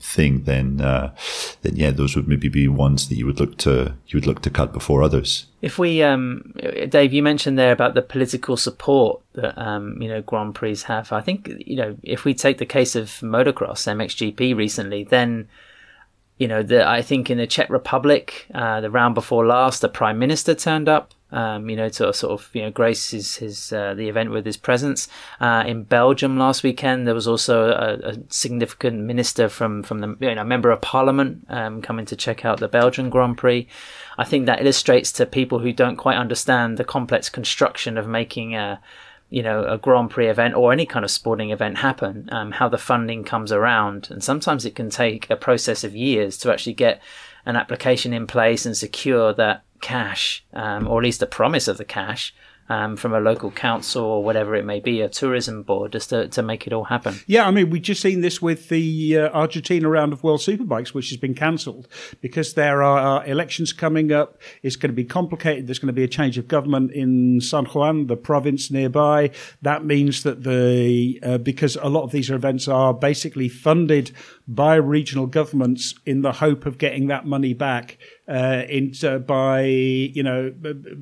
thing, 0.02 0.44
then 0.44 0.82
uh, 0.82 1.14
then 1.62 1.76
yeah, 1.76 1.92
those 1.92 2.16
would 2.16 2.28
maybe 2.28 2.50
be 2.50 2.68
ones 2.68 3.08
that 3.10 3.16
you 3.16 3.26
would 3.26 3.40
look 3.40 3.58
to 3.60 3.94
you 4.08 4.18
would 4.18 4.28
look 4.28 4.42
to 4.42 4.50
cut 4.50 4.74
before 4.74 5.04
others. 5.04 5.46
If 5.62 5.78
we, 5.78 6.02
um, 6.02 6.54
Dave, 6.90 7.14
you 7.14 7.22
mentioned 7.22 7.58
there 7.58 7.72
about 7.72 7.94
the 7.94 8.02
political 8.02 8.58
support 8.58 9.22
that 9.34 9.58
um, 9.58 10.02
you 10.02 10.10
know 10.10 10.22
Grand 10.22 10.56
Prix 10.56 10.82
have. 10.88 11.12
I 11.12 11.22
think 11.22 11.52
you 11.66 11.76
know 11.76 11.98
if 12.04 12.26
we 12.26 12.34
take 12.34 12.58
the 12.58 12.66
case 12.66 12.96
of 12.96 13.08
motocross 13.22 13.88
MXGP 13.88 14.56
recently, 14.56 15.04
then 15.04 15.48
you 16.38 16.48
know 16.48 16.64
the, 16.64 16.88
I 16.88 17.02
think 17.02 17.30
in 17.30 17.38
the 17.38 17.48
Czech 17.48 17.70
Republic, 17.70 18.48
uh, 18.54 18.82
the 18.82 18.92
round 18.92 19.16
before 19.16 19.46
last, 19.46 19.82
the 19.82 19.90
Prime 19.90 20.20
Minister 20.20 20.56
turned 20.56 20.90
up 20.90 21.14
um, 21.32 21.70
you 21.70 21.76
know, 21.76 21.90
to 21.90 22.14
sort 22.14 22.40
of 22.40 22.50
you 22.54 22.64
know 22.64 22.72
grace 22.72 23.12
his, 23.12 23.36
his 23.38 23.72
uh, 23.72 23.94
the 23.94 24.10
event 24.10 24.32
with 24.32 24.46
his 24.46 24.58
presence. 24.58 25.08
Uh, 25.40 25.64
in 25.66 25.84
Belgium 25.84 26.38
last 26.38 26.64
weekend, 26.64 27.08
there 27.08 27.14
was 27.14 27.28
also 27.28 27.70
a, 27.70 28.10
a, 28.10 28.18
significant 28.30 29.00
minister 29.00 29.48
from 29.48 29.84
from 29.84 30.00
the 30.00 30.16
you 30.20 30.36
know 30.36 30.44
member 30.44 30.72
of 30.72 30.82
parliament 30.82 31.46
um, 31.50 31.82
coming 31.82 32.06
to 32.06 32.16
check 32.16 32.44
out 32.46 32.60
the 32.60 32.68
Belgian 32.68 33.10
Grand 33.10 33.38
Prix. 33.38 33.68
I 34.18 34.26
think 34.26 34.46
that 34.46 34.62
illustrates 34.62 35.12
to 35.14 35.26
people 35.26 35.60
who 35.60 35.72
don't 35.72 35.96
quite 35.96 36.18
understand 36.18 36.78
the 36.78 36.84
complex 36.84 37.30
construction 37.30 37.98
of 37.98 38.08
making 38.08 38.56
a 38.56 38.82
you 39.30 39.42
know 39.42 39.64
a 39.64 39.78
Grand 39.78 40.12
Prix 40.12 40.28
event 40.28 40.56
or 40.56 40.74
any 40.74 40.86
kind 40.86 41.06
of 41.06 41.12
sporting 41.12 41.52
event 41.52 41.78
happen, 41.78 42.30
um, 42.32 42.52
how 42.52 42.68
the 42.68 42.78
funding 42.78 43.24
comes 43.24 43.52
around, 43.52 44.10
and 44.12 44.24
sometimes 44.24 44.66
it 44.66 44.76
can 44.76 44.90
take 44.90 45.30
a 45.30 45.36
process 45.36 45.84
of 45.84 45.96
years 45.96 46.38
to 46.40 46.52
actually 46.52 46.74
get 46.74 47.02
an 47.46 47.56
application 47.56 48.14
in 48.14 48.28
place 48.28 48.66
and 48.66 48.76
secure 48.76 49.34
that 49.34 49.64
cash, 49.82 50.46
um, 50.54 50.88
or 50.88 51.00
at 51.00 51.04
least 51.04 51.22
a 51.22 51.28
promise 51.28 51.68
of 51.68 51.78
the 51.78 51.86
cash, 51.86 52.34
um, 52.72 52.96
from 52.96 53.14
a 53.14 53.20
local 53.20 53.52
council 53.52 54.04
or 54.04 54.24
whatever 54.24 54.56
it 54.56 54.64
may 54.64 54.80
be, 54.80 55.02
a 55.02 55.10
tourism 55.10 55.62
board, 55.62 55.92
just 55.92 56.10
to, 56.10 56.30
to 56.30 56.42
make 56.42 56.66
it 56.66 56.72
all 56.72 56.86
happen. 56.86 57.20
Yeah, 57.28 57.46
I 57.46 57.52
mean, 57.52 57.70
we've 57.70 57.82
just 57.82 58.02
seen 58.02 58.22
this 58.22 58.42
with 58.42 58.70
the 58.70 59.18
uh, 59.18 59.30
Argentina 59.32 59.90
round 59.90 60.14
of 60.14 60.24
World 60.24 60.40
Superbikes, 60.40 60.94
which 60.94 61.10
has 61.10 61.18
been 61.18 61.34
cancelled 61.34 61.90
because 62.22 62.54
there 62.54 62.82
are 62.82 63.26
elections 63.26 63.74
coming 63.74 64.14
up. 64.14 64.40
It's 64.64 64.78
going 64.78 64.90
to 64.90 64.96
be 64.96 65.04
complicated. 65.04 65.68
There's 65.68 65.80
going 65.80 65.88
to 65.88 65.94
be 65.94 66.06
a 66.06 66.08
change 66.08 66.38
of 66.38 66.48
government 66.48 66.92
in 66.94 67.42
San 67.42 67.66
Juan, 67.66 68.08
the 68.08 68.16
province 68.16 68.72
nearby. 68.72 69.32
That 69.62 69.84
means 69.84 70.24
that 70.24 70.44
the 70.44 71.20
uh, 71.24 71.38
because 71.40 71.76
a 71.76 71.90
lot 71.90 72.04
of 72.04 72.12
these 72.12 72.30
events 72.30 72.70
are 72.70 72.94
basically 72.94 73.50
funded 73.50 74.12
by 74.48 74.76
regional 74.76 75.28
governments 75.28 75.96
in 76.06 76.22
the 76.22 76.34
hope 76.34 76.66
of 76.66 76.78
getting 76.78 77.08
that 77.08 77.26
money 77.26 77.54
back 77.54 77.98
uh, 78.28 78.64
into, 78.70 79.20
by 79.20 79.62
you 79.62 80.24
know 80.24 80.52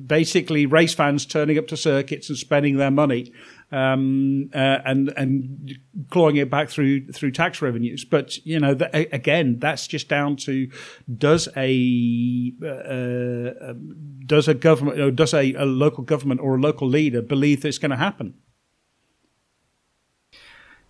basically 0.06 0.66
race 0.66 0.94
fans 0.94 1.26
turning 1.26 1.58
up 1.58 1.66
to 1.68 1.76
circuits 1.76 2.28
and 2.28 2.38
spending 2.38 2.76
their 2.76 2.90
money 2.90 3.32
um, 3.72 4.50
uh, 4.54 4.78
and 4.84 5.12
and 5.16 5.78
clawing 6.10 6.36
it 6.36 6.50
back 6.50 6.68
through 6.68 7.06
through 7.12 7.30
tax 7.30 7.62
revenues. 7.62 8.04
But 8.04 8.44
you 8.44 8.58
know, 8.58 8.74
the, 8.74 9.14
again, 9.14 9.58
that's 9.58 9.86
just 9.86 10.08
down 10.08 10.36
to 10.36 10.70
does 11.16 11.48
a 11.56 12.52
uh, 12.62 12.66
uh, 12.66 13.74
does 14.26 14.48
a 14.48 14.54
government 14.54 15.16
does 15.16 15.34
a, 15.34 15.54
a 15.54 15.64
local 15.64 16.04
government 16.04 16.40
or 16.40 16.56
a 16.56 16.60
local 16.60 16.88
leader 16.88 17.22
believe 17.22 17.62
that 17.62 17.68
it's 17.68 17.78
going 17.78 17.90
to 17.90 17.96
happen? 17.96 18.34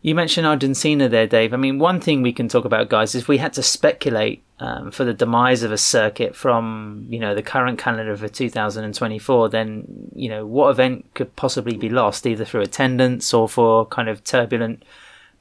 You 0.02 0.14
mentioned 0.14 0.46
Argentina 0.46 1.10
there, 1.10 1.26
Dave. 1.26 1.52
I 1.52 1.58
mean, 1.58 1.78
one 1.78 2.00
thing 2.00 2.22
we 2.22 2.32
can 2.32 2.48
talk 2.48 2.64
about, 2.64 2.88
guys, 2.88 3.14
is 3.14 3.28
we 3.28 3.36
had 3.36 3.52
to 3.54 3.62
speculate 3.62 4.42
um, 4.58 4.90
for 4.90 5.04
the 5.04 5.12
demise 5.12 5.62
of 5.62 5.72
a 5.72 5.78
circuit 5.78 6.34
from, 6.34 7.06
you 7.10 7.18
know, 7.18 7.34
the 7.34 7.42
current 7.42 7.78
calendar 7.78 8.16
for 8.16 8.28
2024, 8.28 9.50
then, 9.50 10.10
you 10.14 10.30
know, 10.30 10.46
what 10.46 10.70
event 10.70 11.04
could 11.14 11.36
possibly 11.36 11.76
be 11.76 11.90
lost, 11.90 12.26
either 12.26 12.46
through 12.46 12.62
attendance 12.62 13.34
or 13.34 13.46
for 13.46 13.84
kind 13.86 14.08
of 14.08 14.24
turbulent 14.24 14.84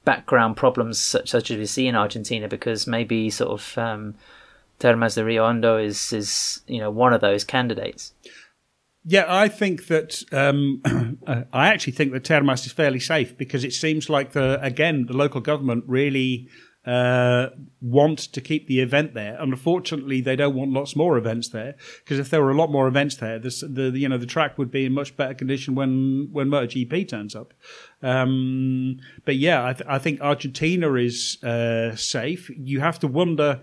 background 0.03 0.57
problems 0.57 0.99
such, 0.99 1.29
such 1.29 1.51
as 1.51 1.57
we 1.57 1.65
see 1.65 1.87
in 1.87 1.95
Argentina, 1.95 2.49
because 2.49 2.85
maybe 2.85 3.29
sort 3.29 3.51
of 3.51 3.77
um, 3.77 4.15
Termas 4.81 5.15
de 5.15 5.23
Rio 5.23 5.77
is, 5.77 6.11
is, 6.11 6.61
you 6.67 6.79
know, 6.79 6.91
one 6.91 7.13
of 7.13 7.21
those 7.21 7.45
candidates. 7.45 8.13
Yeah, 9.05 9.25
I 9.27 9.47
think 9.47 9.87
that 9.87 10.23
um, 10.31 10.81
I 11.53 11.69
actually 11.69 11.93
think 11.93 12.11
that 12.11 12.23
Termas 12.23 12.65
is 12.65 12.71
fairly 12.71 12.99
safe 12.99 13.37
because 13.37 13.63
it 13.63 13.73
seems 13.73 14.09
like 14.09 14.33
the 14.33 14.59
again 14.61 15.05
the 15.07 15.15
local 15.15 15.41
government 15.41 15.85
really 15.87 16.49
uh, 16.85 17.49
want 17.81 18.19
to 18.19 18.41
keep 18.41 18.67
the 18.67 18.79
event 18.79 19.13
there. 19.13 19.37
Unfortunately, 19.39 20.21
they 20.21 20.35
don't 20.35 20.55
want 20.55 20.71
lots 20.71 20.95
more 20.95 21.17
events 21.17 21.49
there 21.49 21.75
because 22.03 22.19
if 22.19 22.29
there 22.29 22.41
were 22.41 22.51
a 22.51 22.57
lot 22.57 22.71
more 22.71 22.87
events 22.87 23.15
there, 23.17 23.37
this, 23.37 23.61
the 23.61 23.91
you 23.93 24.09
know 24.09 24.17
the 24.17 24.25
track 24.25 24.57
would 24.57 24.71
be 24.71 24.85
in 24.85 24.93
much 24.93 25.15
better 25.15 25.33
condition 25.33 25.75
when 25.75 26.29
when 26.31 26.47
MotoGP 26.47 27.07
turns 27.07 27.35
up. 27.35 27.53
Um, 28.01 28.97
but 29.23 29.35
yeah, 29.35 29.65
I, 29.65 29.73
th- 29.73 29.89
I, 29.89 29.99
think 29.99 30.21
Argentina 30.21 30.93
is 30.95 31.41
uh, 31.43 31.95
safe. 31.95 32.49
You 32.49 32.79
have 32.79 32.99
to 32.99 33.07
wonder 33.07 33.61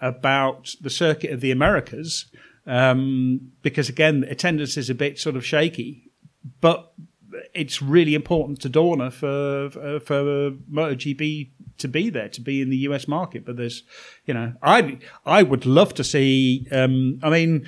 about 0.00 0.74
the 0.80 0.90
circuit 0.90 1.30
of 1.30 1.40
the 1.40 1.52
Americas 1.52 2.26
um, 2.66 3.52
because 3.62 3.88
again, 3.88 4.24
attendance 4.28 4.76
is 4.76 4.90
a 4.90 4.94
bit 4.94 5.18
sort 5.18 5.36
of 5.36 5.44
shaky, 5.44 6.10
but 6.60 6.92
it's 7.54 7.82
really 7.82 8.14
important 8.14 8.60
to 8.62 8.70
Dorna 8.70 9.12
for 9.12 9.70
for, 9.70 10.00
for 10.00 10.50
MotoGP 10.72 11.50
to 11.78 11.88
be 11.88 12.10
there, 12.10 12.28
to 12.30 12.40
be 12.40 12.60
in 12.60 12.70
the 12.70 12.78
US 12.78 13.06
market. 13.06 13.44
But 13.44 13.56
there's, 13.56 13.82
you 14.24 14.34
know, 14.34 14.54
I 14.62 14.98
I 15.24 15.42
would 15.42 15.66
love 15.66 15.94
to 15.94 16.04
see. 16.04 16.66
Um, 16.72 17.20
I 17.22 17.30
mean, 17.30 17.66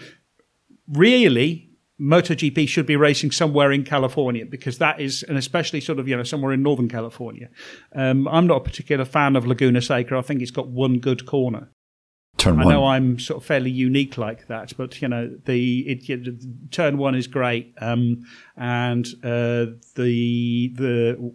really. 0.88 1.64
MotoGP 2.00 2.68
should 2.68 2.86
be 2.86 2.94
racing 2.94 3.32
somewhere 3.32 3.72
in 3.72 3.82
California 3.82 4.46
because 4.46 4.78
that 4.78 5.00
is, 5.00 5.24
and 5.24 5.36
especially 5.36 5.80
sort 5.80 5.98
of, 5.98 6.06
you 6.06 6.16
know, 6.16 6.22
somewhere 6.22 6.52
in 6.52 6.62
Northern 6.62 6.88
California. 6.88 7.48
Um, 7.92 8.28
I'm 8.28 8.46
not 8.46 8.58
a 8.58 8.60
particular 8.60 9.04
fan 9.04 9.34
of 9.34 9.48
Laguna 9.48 9.82
Seca. 9.82 10.16
I 10.16 10.22
think 10.22 10.40
it's 10.40 10.52
got 10.52 10.68
one 10.68 11.00
good 11.00 11.26
corner. 11.26 11.72
Turn 12.38 12.60
I 12.60 12.64
one. 12.64 12.72
know 12.72 12.86
I'm 12.86 13.18
sort 13.18 13.42
of 13.42 13.46
fairly 13.46 13.70
unique 13.70 14.16
like 14.16 14.46
that, 14.46 14.72
but 14.76 15.02
you 15.02 15.08
know 15.08 15.28
the 15.44 15.80
it, 15.80 16.08
it, 16.08 16.70
turn 16.70 16.96
one 16.96 17.16
is 17.16 17.26
great, 17.26 17.74
um, 17.80 18.24
and 18.56 19.04
uh, 19.24 19.74
the, 19.96 20.72
the 20.74 21.32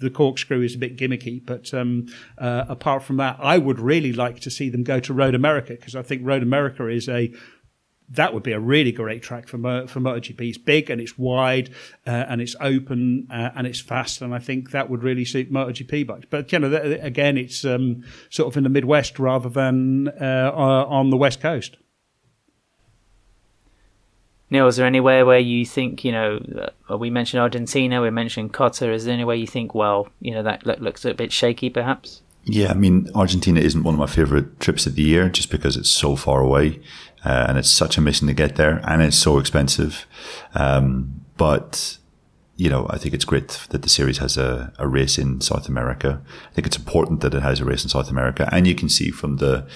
the 0.00 0.08
corkscrew 0.08 0.62
is 0.62 0.74
a 0.74 0.78
bit 0.78 0.96
gimmicky. 0.96 1.44
But 1.44 1.74
um, 1.74 2.06
uh, 2.38 2.64
apart 2.66 3.02
from 3.02 3.18
that, 3.18 3.36
I 3.40 3.58
would 3.58 3.78
really 3.78 4.14
like 4.14 4.40
to 4.40 4.50
see 4.50 4.70
them 4.70 4.84
go 4.84 5.00
to 5.00 5.12
Road 5.12 5.34
America 5.34 5.74
because 5.74 5.94
I 5.94 6.00
think 6.00 6.22
Road 6.24 6.42
America 6.42 6.86
is 6.86 7.10
a 7.10 7.30
that 8.10 8.32
would 8.32 8.42
be 8.42 8.52
a 8.52 8.60
really 8.60 8.92
great 8.92 9.22
track 9.22 9.48
for 9.48 9.58
for 9.86 10.00
MotoGP. 10.00 10.48
It's 10.48 10.58
big 10.58 10.90
and 10.90 11.00
it's 11.00 11.18
wide 11.18 11.70
uh, 12.06 12.10
and 12.28 12.40
it's 12.40 12.56
open 12.60 13.28
uh, 13.30 13.50
and 13.54 13.66
it's 13.66 13.80
fast, 13.80 14.22
and 14.22 14.34
I 14.34 14.38
think 14.38 14.70
that 14.70 14.88
would 14.88 15.02
really 15.02 15.24
suit 15.24 15.52
MotoGP 15.52 16.06
bikes. 16.06 16.26
But 16.30 16.52
you 16.52 16.58
know, 16.58 16.70
th- 16.70 17.00
again, 17.02 17.36
it's 17.36 17.64
um, 17.64 18.04
sort 18.30 18.52
of 18.52 18.56
in 18.56 18.64
the 18.64 18.70
Midwest 18.70 19.18
rather 19.18 19.48
than 19.48 20.08
uh, 20.08 20.52
on 20.54 21.10
the 21.10 21.16
West 21.16 21.40
Coast. 21.40 21.76
Neil, 24.50 24.66
is 24.66 24.76
there 24.76 24.86
anywhere 24.86 25.26
where 25.26 25.38
you 25.38 25.66
think, 25.66 26.06
you 26.06 26.12
know, 26.12 26.40
uh, 26.90 26.96
we 26.96 27.10
mentioned 27.10 27.42
Argentina, 27.42 28.00
we 28.00 28.08
mentioned 28.08 28.54
COTA. 28.54 28.90
Is 28.92 29.04
there 29.04 29.12
any 29.12 29.24
way 29.24 29.36
you 29.36 29.46
think, 29.46 29.74
well, 29.74 30.08
you 30.20 30.30
know, 30.30 30.42
that 30.42 30.66
looks 30.80 31.04
a 31.04 31.12
bit 31.12 31.32
shaky, 31.32 31.68
perhaps? 31.68 32.22
Yeah, 32.44 32.70
I 32.70 32.74
mean, 32.74 33.10
Argentina 33.14 33.60
isn't 33.60 33.82
one 33.82 33.94
of 33.94 34.00
my 34.00 34.06
favorite 34.06 34.58
trips 34.58 34.86
of 34.86 34.94
the 34.94 35.02
year 35.02 35.28
just 35.28 35.50
because 35.50 35.76
it's 35.76 35.90
so 35.90 36.16
far 36.16 36.40
away 36.40 36.80
uh, 37.24 37.46
and 37.48 37.58
it's 37.58 37.70
such 37.70 37.98
a 37.98 38.00
mission 38.00 38.26
to 38.28 38.34
get 38.34 38.56
there 38.56 38.80
and 38.84 39.02
it's 39.02 39.16
so 39.16 39.38
expensive. 39.38 40.06
Um, 40.54 41.24
but, 41.36 41.98
you 42.56 42.68
know, 42.70 42.86
I 42.90 42.98
think 42.98 43.14
it's 43.14 43.24
great 43.24 43.48
that 43.70 43.82
the 43.82 43.88
series 43.88 44.18
has 44.18 44.36
a, 44.36 44.72
a, 44.78 44.86
race 44.86 45.18
in 45.18 45.40
South 45.40 45.68
America. 45.68 46.20
I 46.50 46.54
think 46.54 46.66
it's 46.66 46.76
important 46.76 47.20
that 47.20 47.34
it 47.34 47.42
has 47.42 47.60
a 47.60 47.64
race 47.64 47.84
in 47.84 47.90
South 47.90 48.10
America. 48.10 48.48
And 48.52 48.66
you 48.66 48.74
can 48.74 48.88
see 48.88 49.10
from 49.10 49.36
the 49.36 49.66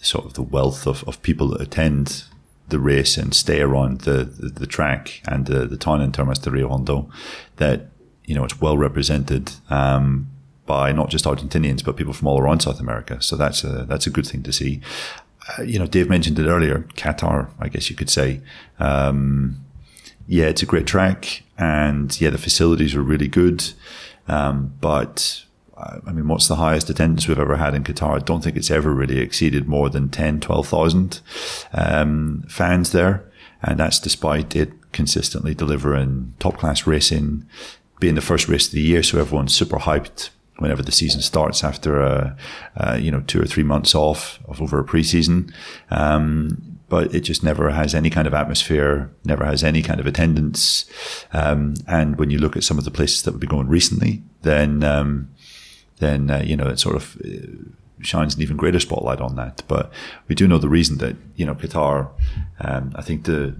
sort 0.00 0.24
of 0.24 0.34
the 0.34 0.42
wealth 0.42 0.86
of, 0.86 1.04
of 1.06 1.20
people 1.22 1.48
that 1.48 1.60
attend 1.60 2.24
the 2.68 2.78
race 2.78 3.16
and 3.16 3.34
stay 3.34 3.60
around 3.60 4.02
the, 4.02 4.24
the, 4.24 4.48
the 4.48 4.66
track 4.66 5.22
and 5.26 5.46
the, 5.46 5.66
the 5.66 5.76
town 5.76 6.00
in 6.00 6.12
Termas 6.12 6.40
de 6.40 6.50
Rio 6.50 6.68
Hondo, 6.68 7.10
that, 7.56 7.88
you 8.24 8.34
know, 8.34 8.44
it's 8.44 8.60
well 8.60 8.78
represented, 8.78 9.52
um, 9.68 10.30
by 10.66 10.92
not 10.92 11.10
just 11.10 11.24
Argentinians, 11.24 11.84
but 11.84 11.96
people 11.96 12.12
from 12.12 12.28
all 12.28 12.40
around 12.40 12.60
South 12.60 12.78
America. 12.78 13.20
So 13.20 13.36
that's 13.36 13.64
a, 13.64 13.84
that's 13.86 14.06
a 14.06 14.10
good 14.10 14.26
thing 14.26 14.42
to 14.44 14.52
see. 14.52 14.80
Uh, 15.58 15.62
you 15.62 15.78
know, 15.78 15.86
Dave 15.86 16.08
mentioned 16.08 16.38
it 16.38 16.46
earlier, 16.46 16.86
Qatar, 16.94 17.50
I 17.58 17.68
guess 17.68 17.90
you 17.90 17.96
could 17.96 18.10
say. 18.10 18.40
Um, 18.78 19.64
yeah, 20.26 20.46
it's 20.46 20.62
a 20.62 20.66
great 20.66 20.86
track 20.86 21.42
and 21.58 22.18
yeah, 22.20 22.30
the 22.30 22.38
facilities 22.38 22.94
are 22.94 23.02
really 23.02 23.28
good. 23.28 23.72
Um, 24.28 24.74
but 24.80 25.44
I 26.06 26.12
mean, 26.12 26.28
what's 26.28 26.48
the 26.48 26.56
highest 26.56 26.90
attendance 26.90 27.26
we've 27.26 27.38
ever 27.38 27.56
had 27.56 27.74
in 27.74 27.84
Qatar? 27.84 28.16
I 28.16 28.18
don't 28.18 28.42
think 28.42 28.56
it's 28.56 28.70
ever 28.70 28.92
really 28.92 29.18
exceeded 29.18 29.68
more 29.68 29.88
than 29.88 30.08
10, 30.08 30.40
12,000 30.40 31.20
um, 31.72 32.44
fans 32.48 32.92
there. 32.92 33.24
And 33.62 33.78
that's 33.78 33.98
despite 33.98 34.56
it 34.56 34.72
consistently 34.92 35.54
delivering 35.54 36.34
top 36.38 36.58
class 36.58 36.86
racing, 36.86 37.46
being 37.98 38.14
the 38.14 38.20
first 38.20 38.48
race 38.48 38.66
of 38.66 38.72
the 38.72 38.80
year. 38.80 39.02
So 39.02 39.18
everyone's 39.18 39.54
super 39.54 39.78
hyped 39.78 40.30
whenever 40.60 40.82
the 40.82 40.92
season 40.92 41.20
starts 41.20 41.64
after, 41.64 42.00
a, 42.00 42.36
uh, 42.76 42.98
you 43.00 43.10
know, 43.10 43.20
two 43.26 43.40
or 43.40 43.46
three 43.46 43.62
months 43.62 43.94
off 43.94 44.38
of 44.46 44.62
over 44.62 44.78
a 44.78 44.84
preseason. 44.84 45.52
Um, 45.90 46.78
but 46.88 47.14
it 47.14 47.20
just 47.20 47.44
never 47.44 47.70
has 47.70 47.94
any 47.94 48.10
kind 48.10 48.26
of 48.26 48.34
atmosphere, 48.34 49.10
never 49.24 49.44
has 49.44 49.62
any 49.62 49.80
kind 49.80 50.00
of 50.00 50.06
attendance. 50.06 50.84
Um, 51.32 51.74
and 51.86 52.18
when 52.18 52.30
you 52.30 52.38
look 52.38 52.56
at 52.56 52.64
some 52.64 52.78
of 52.78 52.84
the 52.84 52.90
places 52.90 53.22
that 53.22 53.30
we've 53.30 53.40
been 53.40 53.48
going 53.48 53.68
recently, 53.68 54.22
then, 54.42 54.82
um, 54.82 55.30
then 55.98 56.30
uh, 56.30 56.42
you 56.44 56.56
know 56.56 56.66
it 56.66 56.80
sort 56.80 56.96
of 56.96 57.16
uh, 57.24 57.46
shines 58.02 58.34
an 58.34 58.42
even 58.42 58.56
greater 58.56 58.80
spotlight 58.80 59.20
on 59.20 59.36
that. 59.36 59.62
But 59.68 59.92
we 60.26 60.34
do 60.34 60.48
know 60.48 60.58
the 60.58 60.68
reason 60.68 60.98
that 60.98 61.16
you 61.36 61.46
know 61.46 61.54
Qatar. 61.54 62.10
Um, 62.58 62.92
I 62.96 63.02
think 63.02 63.24
the 63.24 63.54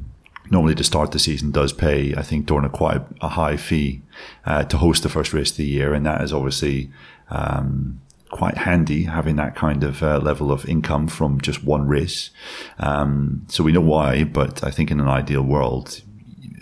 normally 0.51 0.75
to 0.75 0.85
start 0.85 1.13
the 1.13 1.19
season 1.19 1.51
does 1.51 1.73
pay. 1.73 2.15
I 2.15 2.23
think 2.23 2.47
Dorna 2.47 2.71
quite 2.71 3.03
a 3.21 3.29
high 3.29 3.57
fee 3.57 4.03
uh, 4.45 4.65
to 4.65 4.77
host 4.77 5.03
the 5.03 5.09
first 5.09 5.33
race 5.33 5.51
of 5.51 5.57
the 5.57 5.65
year, 5.65 5.95
and 5.95 6.05
that 6.07 6.21
is 6.23 6.33
obviously. 6.33 6.91
Um, 7.31 8.01
quite 8.31 8.59
handy 8.59 9.03
having 9.05 9.35
that 9.35 9.57
kind 9.57 9.83
of 9.83 10.05
uh, 10.05 10.19
level 10.19 10.53
of 10.53 10.65
income 10.67 11.09
from 11.09 11.41
just 11.41 11.65
one 11.65 11.89
race. 11.89 12.31
Um, 12.79 13.45
so 13.49 13.65
we 13.65 13.73
know 13.73 13.81
why, 13.81 14.23
but 14.23 14.63
I 14.63 14.71
think 14.71 14.93
in 14.93 15.01
an 15.01 15.09
ideal 15.09 15.43
world, 15.43 16.03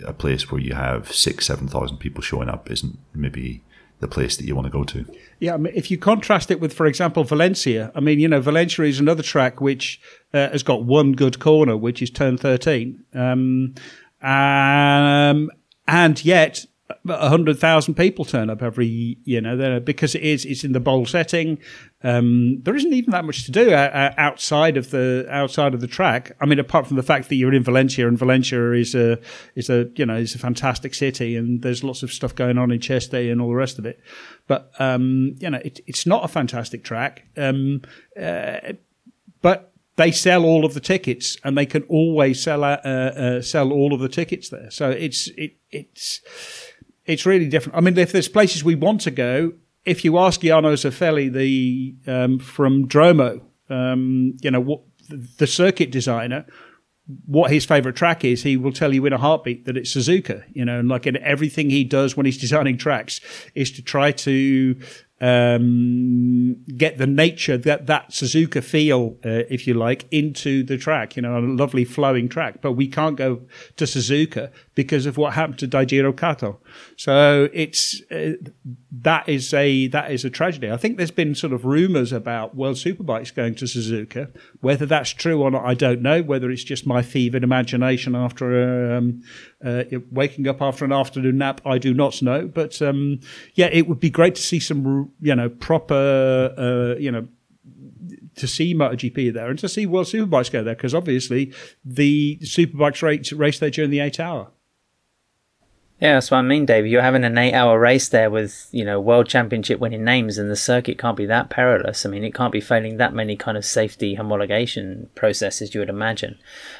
a 0.03 0.13
place 0.13 0.51
where 0.51 0.59
you 0.59 0.73
have 0.73 1.11
six, 1.13 1.45
seven 1.45 1.67
thousand 1.67 1.97
people 1.97 2.23
showing 2.23 2.49
up 2.49 2.71
isn't 2.71 2.97
maybe 3.13 3.63
the 3.99 4.07
place 4.07 4.37
that 4.37 4.45
you 4.45 4.55
want 4.55 4.65
to 4.65 4.71
go 4.71 4.83
to. 4.83 5.05
Yeah, 5.39 5.53
I 5.53 5.57
mean, 5.57 5.73
if 5.75 5.91
you 5.91 5.97
contrast 5.97 6.49
it 6.49 6.59
with, 6.59 6.73
for 6.73 6.85
example, 6.85 7.23
Valencia, 7.23 7.91
I 7.93 7.99
mean, 7.99 8.19
you 8.19 8.27
know, 8.27 8.41
Valencia 8.41 8.85
is 8.85 8.99
another 8.99 9.23
track 9.23 9.61
which 9.61 10.01
uh, 10.33 10.49
has 10.49 10.63
got 10.63 10.83
one 10.83 11.13
good 11.13 11.39
corner, 11.39 11.77
which 11.77 12.01
is 12.01 12.09
turn 12.09 12.37
13. 12.37 13.03
Um, 13.13 13.75
um, 14.21 15.49
and 15.87 16.23
yet 16.23 16.65
100,000 17.03 17.93
people 17.93 18.25
turn 18.25 18.49
up 18.49 18.61
every, 18.61 19.17
you 19.23 19.41
know, 19.41 19.79
because 19.79 20.15
it 20.15 20.23
is, 20.23 20.45
it's 20.45 20.63
in 20.63 20.71
the 20.71 20.79
bowl 20.79 21.05
setting. 21.05 21.59
Um, 22.03 22.61
there 22.63 22.75
isn't 22.75 22.93
even 22.93 23.11
that 23.11 23.25
much 23.25 23.45
to 23.45 23.51
do 23.51 23.71
uh, 23.71 24.13
outside 24.17 24.75
of 24.77 24.89
the, 24.91 25.25
outside 25.29 25.73
of 25.73 25.81
the 25.81 25.87
track. 25.87 26.31
I 26.41 26.45
mean, 26.45 26.59
apart 26.59 26.87
from 26.87 26.97
the 26.97 27.03
fact 27.03 27.29
that 27.29 27.35
you're 27.35 27.53
in 27.53 27.63
Valencia 27.63 28.07
and 28.07 28.17
Valencia 28.17 28.71
is 28.73 28.95
a, 28.95 29.19
is 29.55 29.69
a, 29.69 29.89
you 29.95 30.05
know, 30.05 30.15
is 30.15 30.35
a 30.35 30.39
fantastic 30.39 30.93
city 30.93 31.35
and 31.35 31.61
there's 31.61 31.83
lots 31.83 32.03
of 32.03 32.11
stuff 32.11 32.33
going 32.35 32.57
on 32.57 32.71
in 32.71 32.79
Cheste 32.79 33.31
and 33.31 33.39
all 33.39 33.49
the 33.49 33.55
rest 33.55 33.79
of 33.79 33.85
it. 33.85 33.99
But, 34.47 34.71
um, 34.79 35.35
you 35.39 35.49
know, 35.49 35.59
it, 35.63 35.79
it's 35.85 36.05
not 36.05 36.23
a 36.23 36.27
fantastic 36.27 36.83
track. 36.83 37.25
Um, 37.37 37.81
uh, 38.19 38.73
but 39.41 39.68
they 39.99 40.11
sell 40.11 40.45
all 40.45 40.63
of 40.65 40.73
the 40.73 40.79
tickets 40.79 41.37
and 41.43 41.57
they 41.57 41.65
can 41.65 41.83
always 41.83 42.41
sell, 42.41 42.63
uh, 42.63 42.77
uh 42.77 43.41
sell 43.41 43.71
all 43.71 43.93
of 43.93 43.99
the 43.99 44.09
tickets 44.09 44.47
there. 44.49 44.71
So 44.71 44.89
it's, 44.89 45.27
it, 45.29 45.57
it's, 45.69 46.21
it's 47.05 47.25
really 47.25 47.49
different. 47.49 47.77
I 47.77 47.81
mean, 47.81 47.97
if 47.97 48.11
there's 48.11 48.29
places 48.29 48.63
we 48.63 48.75
want 48.75 49.01
to 49.01 49.11
go, 49.11 49.53
if 49.85 50.05
you 50.05 50.17
ask 50.19 50.41
Jarno 50.41 50.73
Zaffelli, 50.73 51.31
the 51.31 51.95
um, 52.11 52.39
from 52.39 52.87
Dromo, 52.87 53.41
um, 53.69 54.37
you 54.41 54.51
know 54.51 54.59
what 54.59 54.81
the 55.09 55.47
circuit 55.47 55.91
designer, 55.91 56.45
what 57.25 57.51
his 57.51 57.65
favorite 57.65 57.95
track 57.95 58.23
is, 58.23 58.43
he 58.43 58.57
will 58.57 58.71
tell 58.71 58.93
you 58.93 59.05
in 59.05 59.13
a 59.13 59.17
heartbeat 59.17 59.65
that 59.65 59.77
it's 59.77 59.95
Suzuka. 59.95 60.43
You 60.53 60.65
know, 60.65 60.79
and 60.79 60.89
like 60.89 61.07
in 61.07 61.17
everything 61.17 61.69
he 61.69 61.83
does 61.83 62.15
when 62.15 62.25
he's 62.25 62.37
designing 62.47 62.77
tracks 62.77 63.21
is 63.55 63.71
to 63.71 63.81
try 63.81 64.11
to 64.11 64.79
um, 65.21 66.55
get 66.77 66.97
the 66.97 67.07
nature 67.07 67.57
that 67.57 67.87
that 67.87 68.11
Suzuka 68.11 68.63
feel, 68.63 69.17
uh, 69.25 69.43
if 69.49 69.67
you 69.67 69.73
like, 69.73 70.05
into 70.11 70.63
the 70.63 70.77
track. 70.77 71.15
You 71.15 71.21
know, 71.21 71.37
a 71.37 71.41
lovely 71.41 71.85
flowing 71.85 72.29
track. 72.29 72.61
But 72.61 72.73
we 72.73 72.87
can't 72.87 73.15
go 73.15 73.41
to 73.75 73.85
Suzuka 73.85 74.51
because 74.79 75.05
of 75.05 75.17
what 75.17 75.33
happened 75.33 75.59
to 75.59 75.67
Daijiro 75.67 76.15
Kato. 76.15 76.57
So 76.95 77.49
it's 77.51 78.01
uh, 78.09 78.35
that 78.93 79.27
is 79.27 79.53
a 79.53 79.87
that 79.87 80.09
is 80.09 80.23
a 80.23 80.29
tragedy. 80.29 80.71
I 80.71 80.77
think 80.77 80.95
there's 80.95 81.11
been 81.11 81.35
sort 81.35 81.51
of 81.51 81.65
rumours 81.65 82.13
about 82.13 82.55
World 82.55 82.77
Superbikes 82.77 83.35
going 83.35 83.55
to 83.55 83.65
Suzuka. 83.65 84.33
Whether 84.61 84.85
that's 84.85 85.09
true 85.09 85.41
or 85.41 85.51
not, 85.51 85.65
I 85.65 85.73
don't 85.73 86.01
know. 86.01 86.23
Whether 86.23 86.49
it's 86.49 86.63
just 86.63 86.87
my 86.87 87.01
fevered 87.01 87.43
imagination 87.43 88.15
after 88.15 88.93
um, 88.93 89.21
uh, 89.61 89.83
waking 90.11 90.47
up 90.47 90.61
after 90.61 90.85
an 90.85 90.93
afternoon 90.93 91.39
nap, 91.39 91.59
I 91.65 91.77
do 91.77 91.93
not 91.93 92.21
know. 92.21 92.47
But 92.47 92.81
um, 92.81 93.19
yeah, 93.55 93.67
it 93.73 93.85
would 93.89 93.99
be 93.99 94.09
great 94.09 94.35
to 94.35 94.41
see 94.41 94.61
some 94.61 95.11
you 95.19 95.35
know 95.35 95.49
proper 95.49 96.53
uh, 96.57 96.97
you 96.97 97.11
know 97.11 97.27
to 98.37 98.47
see 98.47 98.73
MotoGP 98.73 99.33
there 99.33 99.49
and 99.49 99.59
to 99.59 99.67
see 99.67 99.85
World 99.85 100.07
Superbikes 100.07 100.49
go 100.49 100.63
there 100.63 100.73
because 100.73 100.95
obviously 100.95 101.53
the 101.83 102.37
Superbikes 102.41 103.01
race, 103.01 103.33
race 103.33 103.59
there 103.59 103.69
during 103.69 103.91
the 103.91 103.99
eight 103.99 104.21
hour. 104.21 104.51
Yeah, 105.99 106.13
that's 106.13 106.31
what 106.31 106.37
I 106.37 106.43
mean, 106.43 106.65
Dave. 106.65 106.87
You're 106.87 107.01
having 107.01 107.25
an 107.25 107.37
eight-hour 107.37 107.77
race 107.77 108.07
there 108.07 108.29
with, 108.29 108.69
you 108.71 108.85
know, 108.85 109.01
world 109.01 109.27
championship 109.27 109.81
winning 109.81 110.05
names, 110.05 110.37
and 110.37 110.49
the 110.49 110.55
circuit 110.55 110.97
can't 110.97 111.17
be 111.17 111.25
that 111.25 111.49
perilous. 111.49 112.05
I 112.05 112.09
mean, 112.09 112.23
it 112.23 112.33
can't 112.33 112.53
be 112.53 112.61
failing 112.61 112.95
that 112.97 113.13
many 113.13 113.35
kind 113.35 113.57
of 113.57 113.65
safety 113.65 114.15
homologation 114.15 115.07
processes 115.13 115.73
you 115.73 115.81
would 115.81 115.89
imagine. 115.89 116.37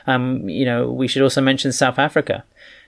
Um, 0.07 0.47
you 0.47 0.63
know, 0.63 0.89
we 0.89 1.09
should 1.09 1.21
also 1.21 1.41
mention 1.41 1.73
South 1.73 1.99
Africa. 1.99 2.45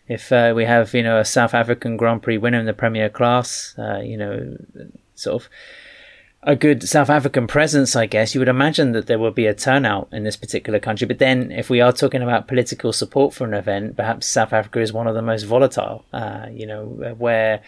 If 0.07 0.31
uh, 0.31 0.53
we 0.55 0.63
have, 0.63 0.93
you 0.93 1.03
know, 1.03 1.19
a 1.19 1.25
South 1.25 1.53
African 1.53 1.97
Grand 1.97 2.23
Prix 2.23 2.37
winner 2.37 2.59
in 2.59 2.65
the 2.65 2.73
Premier 2.73 3.09
class, 3.09 3.75
uh, 3.77 3.99
you 3.99 4.15
know, 4.15 4.57
sort 5.15 5.43
of 5.43 5.49
a 6.43 6.56
good 6.56 6.88
South 6.88 7.10
African 7.10 7.45
presence, 7.45 7.95
I 7.95 8.08
guess, 8.08 8.34
you 8.34 8.41
would 8.41 8.47
imagine 8.47 8.93
that 8.93 9.06
there 9.06 9.19
will 9.19 9.32
be 9.32 9.45
a 9.45 9.54
turnout 9.54 10.10
in 10.12 10.23
this 10.23 10.36
particular 10.36 10.80
country. 10.80 11.06
But 11.06 11.19
then, 11.19 11.51
if 11.51 11.69
we 11.69 11.82
are 11.82 11.93
talking 11.93 12.23
about 12.23 12.47
political 12.47 12.93
support 12.93 13.34
for 13.34 13.45
an 13.45 13.54
event, 13.54 13.95
perhaps 13.95 14.25
South 14.25 14.51
Africa 14.51 14.80
is 14.80 14.91
one 14.91 15.08
of 15.08 15.13
the 15.13 15.21
most 15.21 15.43
volatile. 15.43 16.04
Uh, 16.12 16.47
you 16.51 16.65
know, 16.65 16.86
where 17.17 17.62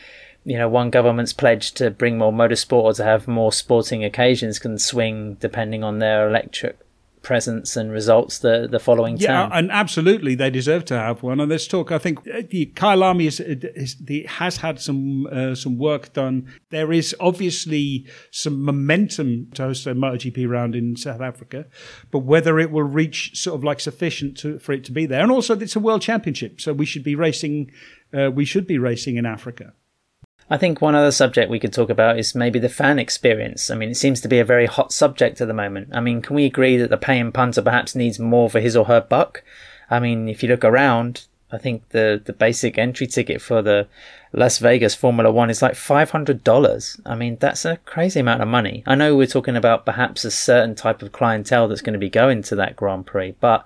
you 0.45 0.57
know 0.57 0.67
one 0.67 0.89
government's 0.89 1.33
pledge 1.33 1.71
to 1.73 1.91
bring 1.91 2.17
more 2.17 2.33
motorsport 2.33 2.83
or 2.83 2.93
to 2.93 3.03
have 3.03 3.27
more 3.27 3.51
sporting 3.51 4.03
occasions 4.03 4.59
can 4.59 4.77
swing 4.77 5.35
depending 5.35 5.83
on 5.83 5.99
their 5.99 6.27
electric 6.27 6.77
presence 7.23 7.75
and 7.75 7.91
results 7.91 8.39
the 8.39 8.67
the 8.69 8.79
following 8.79 9.17
yeah, 9.17 9.43
term. 9.43 9.51
and 9.53 9.71
absolutely 9.71 10.35
they 10.35 10.49
deserve 10.49 10.85
to 10.85 10.95
have 10.95 11.23
one. 11.23 11.39
And 11.39 11.49
let's 11.49 11.67
talk. 11.67 11.91
I 11.91 11.97
think 11.97 12.19
uh, 12.19 12.43
the 12.49 12.67
Kyalami 12.75 13.25
is, 13.25 13.39
is 13.39 13.95
the, 13.95 14.23
has 14.23 14.57
had 14.57 14.79
some 14.79 15.25
uh, 15.31 15.55
some 15.55 15.77
work 15.77 16.13
done. 16.13 16.53
There 16.69 16.91
is 16.91 17.15
obviously 17.19 18.07
some 18.29 18.63
momentum 18.63 19.49
to 19.55 19.63
host 19.63 19.87
a 19.87 19.95
MotoGP 19.95 20.47
round 20.47 20.75
in 20.75 20.95
South 20.95 21.21
Africa, 21.21 21.65
but 22.11 22.19
whether 22.19 22.59
it 22.59 22.69
will 22.69 22.83
reach 22.83 23.35
sort 23.35 23.55
of 23.55 23.63
like 23.63 23.79
sufficient 23.79 24.37
to, 24.39 24.59
for 24.59 24.73
it 24.73 24.83
to 24.85 24.91
be 24.91 25.05
there, 25.05 25.21
and 25.21 25.31
also 25.31 25.57
it's 25.57 25.75
a 25.75 25.79
world 25.79 26.01
championship, 26.01 26.61
so 26.61 26.73
we 26.73 26.85
should 26.85 27.03
be 27.03 27.15
racing. 27.15 27.71
Uh, 28.13 28.29
we 28.29 28.45
should 28.45 28.67
be 28.67 28.77
racing 28.77 29.15
in 29.17 29.25
Africa. 29.25 29.73
I 30.49 30.57
think 30.57 30.81
one 30.81 30.95
other 30.95 31.11
subject 31.11 31.49
we 31.49 31.59
could 31.59 31.73
talk 31.73 31.89
about 31.89 32.19
is 32.19 32.35
maybe 32.35 32.59
the 32.59 32.69
fan 32.69 32.99
experience. 32.99 33.71
I 33.71 33.75
mean, 33.75 33.89
it 33.89 33.97
seems 33.97 34.21
to 34.21 34.27
be 34.27 34.39
a 34.39 34.45
very 34.45 34.65
hot 34.65 34.91
subject 34.91 35.41
at 35.41 35.47
the 35.47 35.53
moment. 35.53 35.89
I 35.93 35.99
mean, 35.99 36.21
can 36.21 36.35
we 36.35 36.45
agree 36.45 36.77
that 36.77 36.89
the 36.89 36.97
paying 36.97 37.31
punter 37.31 37.61
perhaps 37.61 37.95
needs 37.95 38.19
more 38.19 38.49
for 38.49 38.59
his 38.59 38.75
or 38.75 38.85
her 38.85 39.01
buck? 39.01 39.43
I 39.89 39.99
mean, 39.99 40.27
if 40.27 40.43
you 40.43 40.49
look 40.49 40.63
around, 40.63 41.25
I 41.51 41.57
think 41.59 41.89
the, 41.89 42.21
the 42.23 42.33
basic 42.33 42.77
entry 42.77 43.07
ticket 43.07 43.41
for 43.41 43.61
the 43.61 43.87
Las 44.33 44.57
Vegas 44.57 44.95
Formula 44.95 45.31
One 45.31 45.51
is 45.51 45.61
like 45.61 45.73
$500. 45.73 46.99
I 47.05 47.15
mean, 47.15 47.37
that's 47.39 47.63
a 47.63 47.77
crazy 47.77 48.19
amount 48.19 48.41
of 48.41 48.47
money. 48.47 48.83
I 48.87 48.95
know 48.95 49.15
we're 49.15 49.27
talking 49.27 49.55
about 49.55 49.85
perhaps 49.85 50.25
a 50.25 50.31
certain 50.31 50.73
type 50.73 51.03
of 51.03 51.11
clientele 51.11 51.67
that's 51.67 51.81
going 51.81 51.93
to 51.93 51.99
be 51.99 52.09
going 52.09 52.41
to 52.43 52.55
that 52.55 52.75
Grand 52.75 53.05
Prix, 53.05 53.35
but 53.39 53.63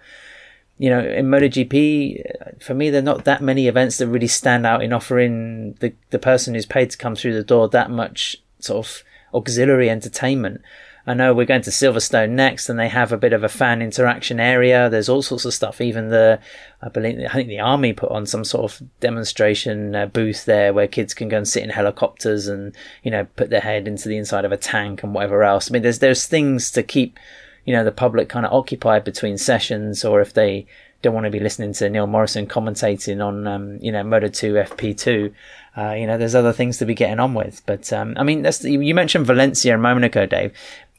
you 0.78 0.90
know, 0.90 1.00
in 1.00 1.28
MotoGP, 1.28 2.62
for 2.62 2.74
me, 2.74 2.90
there 2.90 3.00
are 3.00 3.04
not 3.04 3.26
that 3.26 3.42
many 3.42 3.68
events 3.68 3.98
that 3.98 4.08
really 4.08 4.28
stand 4.28 4.66
out 4.66 4.84
in 4.84 4.94
offering 4.94 5.74
the, 5.80 5.94
the 6.12 6.20
person 6.20 6.54
who's 6.54 6.66
paid 6.66 6.92
to 6.92 6.98
come 6.98 7.16
through 7.16 7.34
the 7.34 7.44
door 7.44 7.68
that 7.70 7.90
much 7.90 8.38
sort 8.60 8.86
of 8.86 9.04
auxiliary 9.34 9.90
entertainment. 9.90 10.62
I 11.10 11.14
know 11.14 11.34
we're 11.34 11.46
going 11.46 11.62
to 11.62 11.70
Silverstone 11.70 12.32
next, 12.32 12.68
and 12.68 12.78
they 12.78 12.90
have 12.90 13.14
a 13.14 13.18
bit 13.18 13.32
of 13.32 13.42
a 13.42 13.50
fan 13.50 13.82
interaction 13.82 14.42
area. 14.42 14.90
There's 14.90 15.08
all 15.08 15.22
sorts 15.22 15.46
of 15.46 15.54
stuff. 15.54 15.80
Even 15.80 16.10
the, 16.10 16.40
I 16.82 16.90
believe, 16.90 17.26
I 17.26 17.34
think 17.34 17.48
the 17.48 17.62
army 17.62 17.94
put 17.94 18.12
on 18.12 18.26
some 18.26 18.44
sort 18.44 18.70
of 18.70 18.82
demonstration 19.00 19.96
uh, 19.96 20.08
booth 20.08 20.44
there 20.44 20.74
where 20.74 20.86
kids 20.86 21.14
can 21.14 21.30
go 21.30 21.38
and 21.38 21.48
sit 21.48 21.64
in 21.64 21.70
helicopters 21.70 22.50
and 22.50 22.76
you 23.04 23.12
know 23.12 23.26
put 23.38 23.50
their 23.50 23.62
head 23.62 23.88
into 23.88 24.10
the 24.10 24.18
inside 24.18 24.44
of 24.44 24.52
a 24.52 24.58
tank 24.58 25.02
and 25.02 25.14
whatever 25.14 25.44
else. 25.44 25.72
I 25.72 25.74
mean, 25.74 25.82
there's 25.82 26.00
there's 26.00 26.26
things 26.26 26.72
to 26.72 26.84
keep 26.84 27.18
you 27.68 27.74
know 27.74 27.84
the 27.84 27.92
public 27.92 28.30
kind 28.30 28.48
of 28.48 28.54
occupied 28.54 29.04
between 29.04 29.38
sessions 29.38 30.04
or 30.04 30.22
if 30.22 30.34
they 30.34 30.66
don't 31.02 31.14
want 31.14 31.26
to 31.26 31.32
be 31.32 31.40
listening 31.40 31.74
to 31.74 31.90
Neil 31.90 32.08
Morrison 32.08 32.48
commentating 32.48 33.24
on, 33.24 33.46
um, 33.46 33.78
you 33.82 33.92
know, 33.92 34.04
Moto 34.04 34.28
2 34.28 34.54
FP2. 34.54 35.32
Uh, 35.78 35.92
you 35.92 36.08
know, 36.08 36.18
there's 36.18 36.34
other 36.34 36.54
things 36.54 36.78
to 36.78 36.86
be 36.86 36.96
getting 36.96 37.20
on 37.20 37.34
with. 37.36 37.62
But 37.66 37.94
um, 37.94 38.16
I 38.18 38.24
mean, 38.24 38.42
that's 38.42 38.64
you 38.64 38.96
mentioned 38.96 39.28
Valencia 39.28 39.76
a 39.76 39.78
moment 39.78 40.06
ago, 40.06 40.26
Dave. 40.26 40.54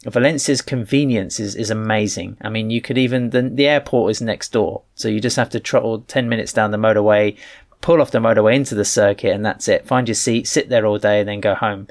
Valencia's 0.05 0.63
convenience 0.63 1.41
is, 1.41 1.57
is 1.57 1.71
amazing. 1.71 2.37
I 2.41 2.49
mean, 2.49 2.71
you 2.71 2.81
could 2.81 2.97
even 2.97 3.31
the, 3.31 3.43
the 3.43 3.67
airport 3.67 4.13
is 4.13 4.23
next 4.23 4.53
door, 4.53 4.83
so 4.95 5.09
you 5.09 5.21
just 5.21 5.37
have 5.37 5.51
to 5.51 5.61
trottle 5.61 6.03
ten 6.03 6.29
minutes 6.29 6.53
down 6.53 6.71
the 6.71 6.77
motorway, 6.77 7.37
pull 7.81 8.01
off 8.01 8.13
the 8.13 8.19
motorway 8.19 8.55
into 8.55 8.77
the 8.77 8.85
circuit, 8.85 9.33
and 9.33 9.45
that's 9.45 9.67
it. 9.67 9.85
Find 9.85 10.07
your 10.07 10.15
seat, 10.15 10.47
sit 10.47 10.69
there 10.69 10.87
all 10.87 10.99
day, 10.99 11.19
and 11.19 11.29
then 11.29 11.41
go 11.41 11.57
home. 11.57 11.89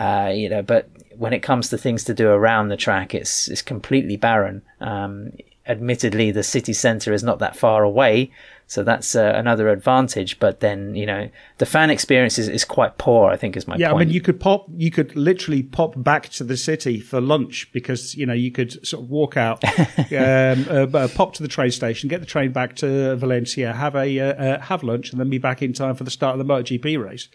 Uh, 0.00 0.32
you 0.34 0.48
know, 0.48 0.62
but 0.62 0.88
when 1.18 1.32
it 1.32 1.40
comes 1.40 1.68
to 1.70 1.78
things 1.78 2.04
to 2.04 2.14
do 2.14 2.28
around 2.30 2.68
the 2.68 2.76
track, 2.76 3.14
it's 3.14 3.48
it's 3.48 3.62
completely 3.62 4.16
barren. 4.16 4.62
Um, 4.80 5.32
admittedly, 5.66 6.30
the 6.30 6.42
city 6.42 6.72
centre 6.72 7.12
is 7.12 7.22
not 7.22 7.38
that 7.38 7.56
far 7.56 7.82
away, 7.84 8.30
so 8.66 8.82
that's 8.82 9.14
uh, 9.14 9.32
another 9.34 9.68
advantage. 9.68 10.38
But 10.38 10.60
then, 10.60 10.94
you 10.94 11.06
know, 11.06 11.28
the 11.58 11.66
fan 11.66 11.90
experience 11.90 12.38
is, 12.38 12.48
is 12.48 12.64
quite 12.64 12.98
poor. 12.98 13.30
I 13.30 13.36
think 13.36 13.56
is 13.56 13.66
my 13.66 13.76
yeah. 13.76 13.90
Point. 13.90 14.02
I 14.02 14.04
mean, 14.04 14.14
you 14.14 14.20
could 14.20 14.40
pop, 14.40 14.66
you 14.74 14.90
could 14.90 15.14
literally 15.16 15.62
pop 15.62 15.94
back 15.96 16.28
to 16.30 16.44
the 16.44 16.56
city 16.56 17.00
for 17.00 17.20
lunch 17.20 17.70
because 17.72 18.14
you 18.14 18.26
know 18.26 18.34
you 18.34 18.50
could 18.50 18.86
sort 18.86 19.04
of 19.04 19.10
walk 19.10 19.36
out, 19.36 19.64
um, 19.98 20.06
uh, 20.10 20.86
uh, 20.94 21.08
pop 21.08 21.34
to 21.34 21.42
the 21.42 21.48
train 21.48 21.70
station, 21.70 22.08
get 22.08 22.20
the 22.20 22.26
train 22.26 22.52
back 22.52 22.76
to 22.76 23.16
Valencia, 23.16 23.72
have 23.72 23.94
a 23.96 24.18
uh, 24.18 24.24
uh, 24.24 24.60
have 24.60 24.82
lunch, 24.82 25.10
and 25.10 25.20
then 25.20 25.30
be 25.30 25.38
back 25.38 25.62
in 25.62 25.72
time 25.72 25.94
for 25.94 26.04
the 26.04 26.10
start 26.10 26.38
of 26.38 26.46
the 26.46 26.52
MotoGP 26.52 27.02
race. 27.02 27.28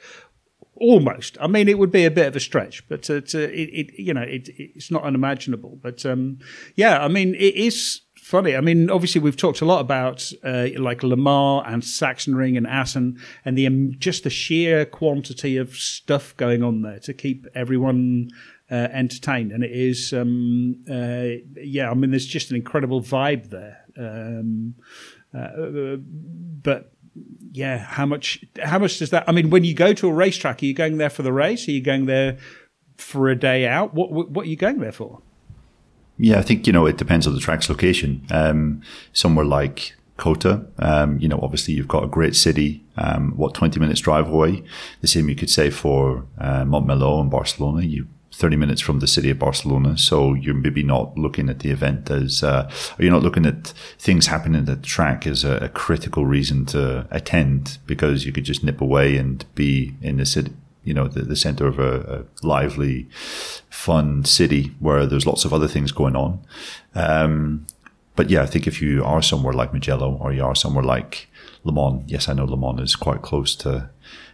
Almost. 0.79 1.37
I 1.41 1.47
mean, 1.47 1.67
it 1.67 1.77
would 1.77 1.91
be 1.91 2.05
a 2.05 2.11
bit 2.11 2.27
of 2.27 2.35
a 2.35 2.39
stretch, 2.39 2.87
but 2.87 3.03
to, 3.03 3.21
to, 3.21 3.43
it, 3.43 3.69
it, 3.69 3.99
you 3.99 4.13
know, 4.13 4.21
it, 4.21 4.49
it's 4.57 4.89
not 4.89 5.03
unimaginable. 5.03 5.77
But 5.81 6.05
um, 6.05 6.39
yeah, 6.75 7.03
I 7.03 7.09
mean, 7.09 7.35
it 7.35 7.55
is 7.55 8.01
funny. 8.15 8.55
I 8.55 8.61
mean, 8.61 8.89
obviously 8.89 9.19
we've 9.19 9.35
talked 9.35 9.61
a 9.61 9.65
lot 9.65 9.81
about 9.81 10.31
uh, 10.43 10.67
like 10.77 11.03
Le 11.03 11.17
Mans 11.17 11.63
and 11.65 11.81
Sachsenring 11.81 12.57
and 12.57 12.67
Assen 12.67 13.19
and 13.43 13.57
the 13.57 13.67
um, 13.67 13.93
just 13.97 14.23
the 14.23 14.29
sheer 14.29 14.85
quantity 14.85 15.57
of 15.57 15.75
stuff 15.75 16.37
going 16.37 16.63
on 16.63 16.81
there 16.83 16.99
to 16.99 17.13
keep 17.13 17.47
everyone 17.55 18.29
uh, 18.71 18.87
entertained. 18.93 19.51
And 19.51 19.63
it 19.63 19.71
is, 19.71 20.13
um, 20.13 20.83
uh, 20.89 21.41
yeah, 21.61 21.89
I 21.89 21.93
mean, 21.93 22.11
there's 22.11 22.25
just 22.25 22.51
an 22.51 22.55
incredible 22.55 23.01
vibe 23.01 23.49
there. 23.49 23.83
Um, 23.97 24.75
uh, 25.37 25.97
but 25.97 26.93
yeah, 27.51 27.77
how 27.77 28.05
much? 28.05 28.43
How 28.63 28.79
much 28.79 28.99
does 28.99 29.09
that? 29.09 29.23
I 29.27 29.31
mean, 29.31 29.49
when 29.49 29.63
you 29.63 29.73
go 29.73 29.93
to 29.93 30.07
a 30.07 30.13
racetrack, 30.13 30.61
are 30.61 30.65
you 30.65 30.73
going 30.73 30.97
there 30.97 31.09
for 31.09 31.23
the 31.23 31.33
race? 31.33 31.67
Are 31.67 31.71
you 31.71 31.81
going 31.81 32.05
there 32.05 32.37
for 32.97 33.29
a 33.29 33.35
day 33.35 33.67
out? 33.67 33.93
What 33.93 34.11
what 34.11 34.45
are 34.45 34.49
you 34.49 34.55
going 34.55 34.79
there 34.79 34.91
for? 34.91 35.21
Yeah, 36.19 36.37
I 36.37 36.41
think, 36.41 36.67
you 36.67 36.73
know, 36.73 36.85
it 36.85 36.97
depends 36.97 37.25
on 37.25 37.33
the 37.33 37.39
track's 37.39 37.69
location. 37.69 38.25
Um, 38.29 38.81
somewhere 39.13 39.45
like 39.45 39.95
COTA, 40.17 40.65
um, 40.79 41.17
you 41.17 41.29
know, 41.29 41.39
obviously 41.41 41.73
you've 41.73 41.87
got 41.87 42.03
a 42.03 42.07
great 42.07 42.35
city, 42.35 42.83
um, 42.97 43.31
what, 43.37 43.53
20 43.53 43.79
minutes 43.79 44.01
drive 44.01 44.27
away. 44.27 44.61
The 44.99 45.07
same 45.07 45.29
you 45.29 45.35
could 45.35 45.49
say 45.49 45.69
for 45.69 46.25
uh, 46.37 46.63
Montmeló 46.65 47.21
and 47.21 47.31
Barcelona. 47.31 47.83
You 47.83 48.07
30 48.39 48.55
minutes 48.55 48.79
from 48.79 48.99
the 48.99 49.07
city 49.07 49.29
of 49.29 49.37
Barcelona. 49.37 49.97
So 49.97 50.33
you're 50.33 50.53
maybe 50.53 50.81
not 50.81 51.17
looking 51.17 51.49
at 51.49 51.59
the 51.59 51.71
event 51.71 52.09
as, 52.09 52.41
uh, 52.41 52.71
you're 52.97 53.11
not 53.11 53.21
looking 53.21 53.45
at 53.45 53.73
things 53.97 54.27
happening 54.27 54.61
at 54.61 54.65
the 54.65 54.77
track 54.77 55.27
as 55.27 55.43
a, 55.43 55.57
a, 55.57 55.67
critical 55.67 56.25
reason 56.25 56.65
to 56.67 57.05
attend 57.11 57.79
because 57.85 58.25
you 58.25 58.31
could 58.31 58.45
just 58.45 58.63
nip 58.63 58.79
away 58.79 59.17
and 59.17 59.43
be 59.55 59.93
in 60.01 60.15
the 60.17 60.25
city, 60.25 60.53
you 60.85 60.93
know, 60.93 61.09
the, 61.09 61.23
the 61.23 61.35
center 61.35 61.67
of 61.67 61.79
a, 61.79 61.99
a, 61.99 62.47
lively, 62.47 63.09
fun 63.69 64.23
city 64.23 64.73
where 64.79 65.05
there's 65.05 65.27
lots 65.27 65.43
of 65.43 65.53
other 65.53 65.67
things 65.67 65.91
going 65.91 66.15
on. 66.15 66.39
Um, 66.95 67.67
but 68.15 68.29
yeah, 68.29 68.41
I 68.41 68.45
think 68.45 68.67
if 68.67 68.81
you 68.81 69.03
are 69.03 69.21
somewhere 69.21 69.53
like 69.53 69.73
Mugello 69.73 70.17
or 70.21 70.31
you 70.31 70.45
are 70.45 70.55
somewhere 70.55 70.85
like 70.85 71.27
Le 71.65 71.73
Mans, 71.73 72.03
yes, 72.07 72.29
I 72.29 72.33
know 72.33 72.45
Le 72.45 72.55
Mans 72.55 72.79
is 72.79 72.95
quite 72.95 73.21
close 73.21 73.53
to 73.57 73.89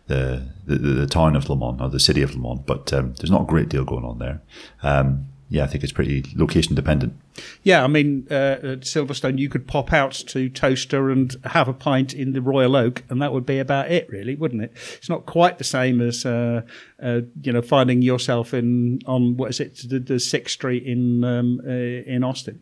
the 0.07 0.47
the, 0.65 0.77
the 0.77 1.07
town 1.07 1.35
of 1.35 1.49
Le 1.49 1.55
Mans 1.55 1.81
or 1.81 1.89
the 1.89 1.99
city 1.99 2.21
of 2.21 2.35
Le 2.35 2.41
Mans, 2.41 2.61
but 2.65 2.91
um, 2.93 3.13
there's 3.15 3.31
not 3.31 3.43
a 3.43 3.45
great 3.45 3.69
deal 3.69 3.85
going 3.85 4.05
on 4.05 4.19
there. 4.19 4.41
Um, 4.83 5.27
yeah, 5.47 5.63
I 5.63 5.67
think 5.67 5.83
it's 5.83 5.93
pretty 5.93 6.25
location 6.35 6.73
dependent. 6.73 7.13
Yeah, 7.61 7.83
I 7.83 7.87
mean, 7.87 8.27
uh, 8.31 8.57
at 8.63 8.79
Silverstone, 8.81 9.37
you 9.37 9.47
could 9.47 9.67
pop 9.67 9.93
out 9.93 10.13
to 10.13 10.49
Towcester 10.49 11.11
and 11.11 11.35
have 11.43 11.67
a 11.67 11.73
pint 11.73 12.13
in 12.13 12.33
the 12.33 12.41
Royal 12.41 12.75
Oak, 12.75 13.03
and 13.09 13.21
that 13.21 13.31
would 13.31 13.45
be 13.45 13.59
about 13.59 13.91
it, 13.91 14.09
really, 14.09 14.35
wouldn't 14.35 14.63
it? 14.63 14.73
It's 14.97 15.09
not 15.09 15.27
quite 15.27 15.59
the 15.59 15.63
same 15.63 16.01
as 16.01 16.25
uh, 16.25 16.61
uh, 17.01 17.21
you 17.43 17.53
know 17.53 17.61
finding 17.61 18.01
yourself 18.01 18.53
in 18.53 19.01
on 19.05 19.37
what 19.37 19.51
is 19.51 19.59
it, 19.59 19.87
the, 19.87 19.99
the 19.99 20.19
Sixth 20.19 20.53
Street 20.53 20.83
in 20.83 21.23
um, 21.23 21.61
uh, 21.65 21.69
in 21.69 22.23
Austin. 22.23 22.61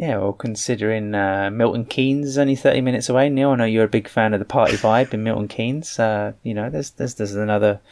Yeah, 0.00 0.16
well, 0.16 0.32
considering 0.32 1.14
uh, 1.14 1.50
Milton 1.52 1.84
Keynes 1.84 2.26
is 2.26 2.38
only 2.38 2.56
thirty 2.56 2.80
minutes 2.80 3.10
away, 3.10 3.28
Neil, 3.28 3.50
I 3.50 3.56
know 3.56 3.64
you're 3.66 3.84
a 3.84 3.88
big 3.88 4.08
fan 4.08 4.32
of 4.32 4.38
the 4.38 4.46
party 4.46 4.78
vibe 4.78 5.12
in 5.12 5.22
Milton 5.22 5.46
Keynes. 5.46 5.98
Uh, 5.98 6.32
you 6.42 6.54
know, 6.54 6.70
there's 6.70 6.92
there's 6.92 7.16
there's 7.16 7.34
another 7.34 7.82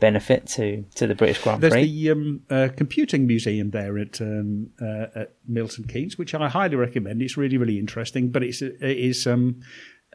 benefit 0.00 0.46
to, 0.46 0.82
to 0.94 1.06
the 1.06 1.14
British 1.14 1.42
Grand 1.42 1.60
Prix. 1.60 1.68
There's 1.68 1.86
the 1.86 2.10
um, 2.10 2.40
uh, 2.48 2.68
computing 2.74 3.26
museum 3.26 3.68
there 3.68 3.98
at 3.98 4.18
um, 4.22 4.70
uh, 4.80 5.08
at 5.14 5.34
Milton 5.46 5.84
Keynes, 5.84 6.16
which 6.16 6.34
I 6.34 6.48
highly 6.48 6.76
recommend. 6.76 7.20
It's 7.20 7.36
really 7.36 7.58
really 7.58 7.78
interesting, 7.78 8.30
but 8.30 8.42
it's 8.42 8.62
it 8.62 8.80
is 8.80 9.26
um, 9.26 9.60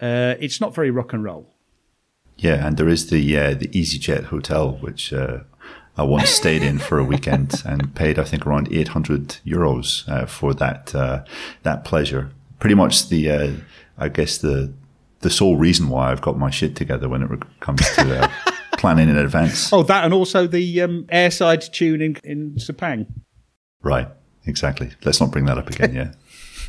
uh, 0.02 0.34
it's 0.40 0.60
not 0.60 0.74
very 0.74 0.90
rock 0.90 1.14
and 1.14 1.24
roll. 1.24 1.54
Yeah, 2.36 2.66
and 2.66 2.78
there 2.78 2.90
is 2.90 3.12
the 3.12 3.38
uh, 3.38 3.54
the 3.54 3.68
EasyJet 3.68 4.24
hotel, 4.24 4.72
which 4.82 5.14
I 5.96 6.04
once 6.04 6.30
stayed 6.30 6.64
in 6.64 6.80
for 6.80 6.98
a 6.98 7.04
weekend 7.04 7.62
and 7.66 7.94
paid, 7.94 8.18
I 8.18 8.24
think, 8.24 8.48
around 8.48 8.72
800 8.72 9.38
euros 9.46 10.10
uh, 10.10 10.26
for 10.26 10.54
that 10.56 10.94
uh, 10.96 11.24
that 11.62 11.86
pleasure. 11.86 12.32
Pretty 12.60 12.76
much 12.76 13.10
the, 13.10 13.30
uh, 13.30 13.52
I 13.98 14.10
guess 14.10 14.38
the 14.38 14.74
the 15.20 15.30
sole 15.30 15.56
reason 15.56 15.90
why 15.90 16.12
I've 16.12 16.22
got 16.22 16.38
my 16.38 16.50
shit 16.50 16.76
together 16.76 17.08
when 17.08 17.24
it 17.24 17.60
comes 17.60 17.82
to 17.96 18.24
uh, 18.24 18.32
planning 18.78 19.08
in 19.08 19.18
advance. 19.18 19.72
Oh, 19.72 19.84
that 19.84 20.04
and 20.04 20.14
also 20.14 20.48
the 20.48 20.82
um, 20.82 21.06
airside 21.12 21.72
tune 21.72 22.02
in, 22.02 22.18
in 22.24 22.56
Sepang. 22.56 23.08
Right, 23.82 24.08
exactly. 24.46 24.92
Let's 25.04 25.22
not 25.22 25.32
bring 25.32 25.46
that 25.46 25.58
up 25.58 25.70
again. 25.70 25.94
Yeah. 25.94 26.12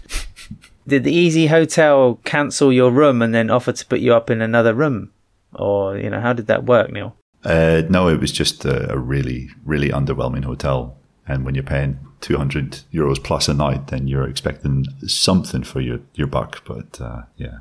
Did 0.86 1.04
the 1.04 1.12
Easy 1.12 1.46
Hotel 1.46 2.20
cancel 2.24 2.72
your 2.72 2.90
room 2.90 3.22
and 3.22 3.34
then 3.34 3.50
offer 3.50 3.72
to 3.72 3.86
put 3.86 4.00
you 4.00 4.14
up 4.14 4.28
in 4.28 4.42
another 4.42 4.74
room, 4.74 5.12
or 5.54 5.96
you 5.96 6.10
know 6.10 6.20
how 6.20 6.34
did 6.34 6.46
that 6.48 6.64
work, 6.64 6.92
Neil? 6.92 7.16
Uh, 7.44 7.82
no, 7.88 8.08
it 8.08 8.20
was 8.20 8.32
just 8.32 8.64
a, 8.64 8.92
a, 8.92 8.98
really, 8.98 9.50
really 9.64 9.90
underwhelming 9.90 10.44
hotel. 10.44 10.96
And 11.26 11.44
when 11.44 11.54
you're 11.54 11.64
paying 11.64 11.98
200 12.22 12.80
euros 12.92 13.22
plus 13.22 13.48
a 13.48 13.54
night, 13.54 13.88
then 13.88 14.08
you're 14.08 14.28
expecting 14.28 14.86
something 15.06 15.62
for 15.62 15.80
your, 15.80 16.00
your 16.14 16.26
buck. 16.26 16.64
But 16.64 17.00
uh, 17.00 17.22
yeah, 17.36 17.58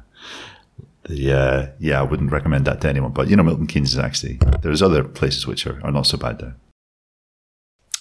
the 1.04 1.34
uh, 1.34 1.68
yeah, 1.80 2.00
I 2.00 2.04
wouldn't 2.04 2.32
recommend 2.32 2.66
that 2.66 2.82
to 2.82 2.90
anyone. 2.90 3.12
But 3.12 3.28
you 3.30 3.36
know, 3.36 3.44
Milton 3.44 3.68
Keynes 3.68 3.94
is 3.94 4.00
actually 4.00 4.40
there's 4.62 4.82
other 4.82 5.04
places 5.04 5.46
which 5.46 5.68
are, 5.68 5.82
are 5.84 5.92
not 5.92 6.08
so 6.08 6.18
bad 6.18 6.40
there. 6.40 6.56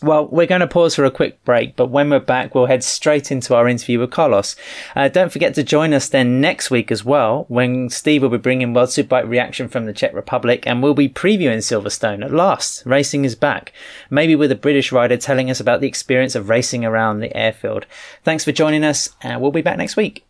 Well, 0.03 0.27
we're 0.27 0.47
going 0.47 0.63
to 0.63 0.67
pause 0.67 0.97
for 0.97 1.05
a 1.05 1.13
quick 1.13 1.45
break, 1.45 1.77
but 1.77 1.87
when 1.87 2.11
we're 2.11 2.19
back, 2.19 2.55
we'll 2.55 2.67
head 2.67 2.83
straight 2.83 3.31
into 3.31 3.55
our 3.55 3.69
interview 3.69 4.01
with 4.01 4.11
Carlos. 4.11 4.57
Uh, 4.97 5.07
don't 5.09 5.31
forget 5.31 5.55
to 5.55 5.63
join 5.63 5.95
us 5.95 6.09
then 6.09 6.41
next 6.41 6.73
week 6.73 6.91
as 6.91 7.05
well, 7.05 7.45
when 7.47 7.89
Steve 7.89 8.23
will 8.23 8.29
be 8.29 8.37
bringing 8.37 8.75
World 8.75 8.89
Superbike 8.89 9.29
reaction 9.29 9.69
from 9.69 9.87
the 9.87 9.93
Czech 9.93 10.13
Republic, 10.13 10.67
and 10.67 10.83
we'll 10.83 10.95
be 10.95 11.09
previewing 11.09 11.59
Silverstone. 11.59 12.25
At 12.25 12.33
last, 12.33 12.85
racing 12.85 13.25
is 13.25 13.37
back, 13.37 13.73
maybe 14.11 14.35
with 14.35 14.51
a 14.51 14.57
British 14.57 14.91
rider 14.91 15.17
telling 15.17 15.49
us 15.49 15.61
about 15.61 15.81
the 15.81 15.89
experience 15.89 16.35
of 16.35 16.49
racing 16.49 16.85
around 16.85 17.21
the 17.21 17.37
airfield. 17.37 17.87
Thanks 18.25 18.45
for 18.45 18.51
joining 18.51 18.83
us, 18.83 19.11
and 19.23 19.41
we'll 19.41 19.53
be 19.53 19.63
back 19.63 19.79
next 19.79 19.97
week. 19.97 20.25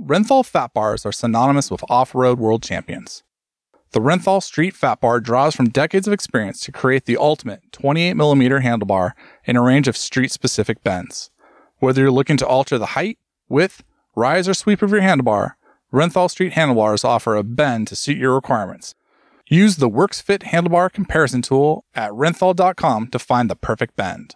Renthal 0.00 0.46
fat 0.46 0.72
bars 0.72 1.04
are 1.04 1.12
synonymous 1.12 1.68
with 1.68 1.84
off-road 1.88 2.38
world 2.38 2.62
champions. 2.62 3.24
The 3.94 4.00
Renthal 4.00 4.42
Street 4.42 4.74
Fat 4.74 5.00
Bar 5.00 5.20
draws 5.20 5.54
from 5.54 5.68
decades 5.68 6.08
of 6.08 6.12
experience 6.12 6.58
to 6.62 6.72
create 6.72 7.04
the 7.04 7.16
ultimate 7.16 7.70
28mm 7.70 8.60
handlebar 8.60 9.12
in 9.44 9.54
a 9.54 9.62
range 9.62 9.86
of 9.86 9.96
street 9.96 10.32
specific 10.32 10.82
bends. 10.82 11.30
Whether 11.78 12.02
you're 12.02 12.10
looking 12.10 12.36
to 12.38 12.46
alter 12.46 12.76
the 12.76 12.86
height, 12.86 13.20
width, 13.48 13.84
rise, 14.16 14.48
or 14.48 14.54
sweep 14.54 14.82
of 14.82 14.90
your 14.90 15.00
handlebar, 15.00 15.52
Renthal 15.92 16.28
Street 16.28 16.54
handlebars 16.54 17.04
offer 17.04 17.36
a 17.36 17.44
bend 17.44 17.86
to 17.86 17.94
suit 17.94 18.16
your 18.16 18.34
requirements. 18.34 18.96
Use 19.46 19.76
the 19.76 19.88
Works 19.88 20.20
Fit 20.20 20.40
handlebar 20.40 20.92
comparison 20.92 21.40
tool 21.40 21.84
at 21.94 22.10
renthal.com 22.10 23.06
to 23.06 23.18
find 23.20 23.48
the 23.48 23.54
perfect 23.54 23.94
bend. 23.94 24.34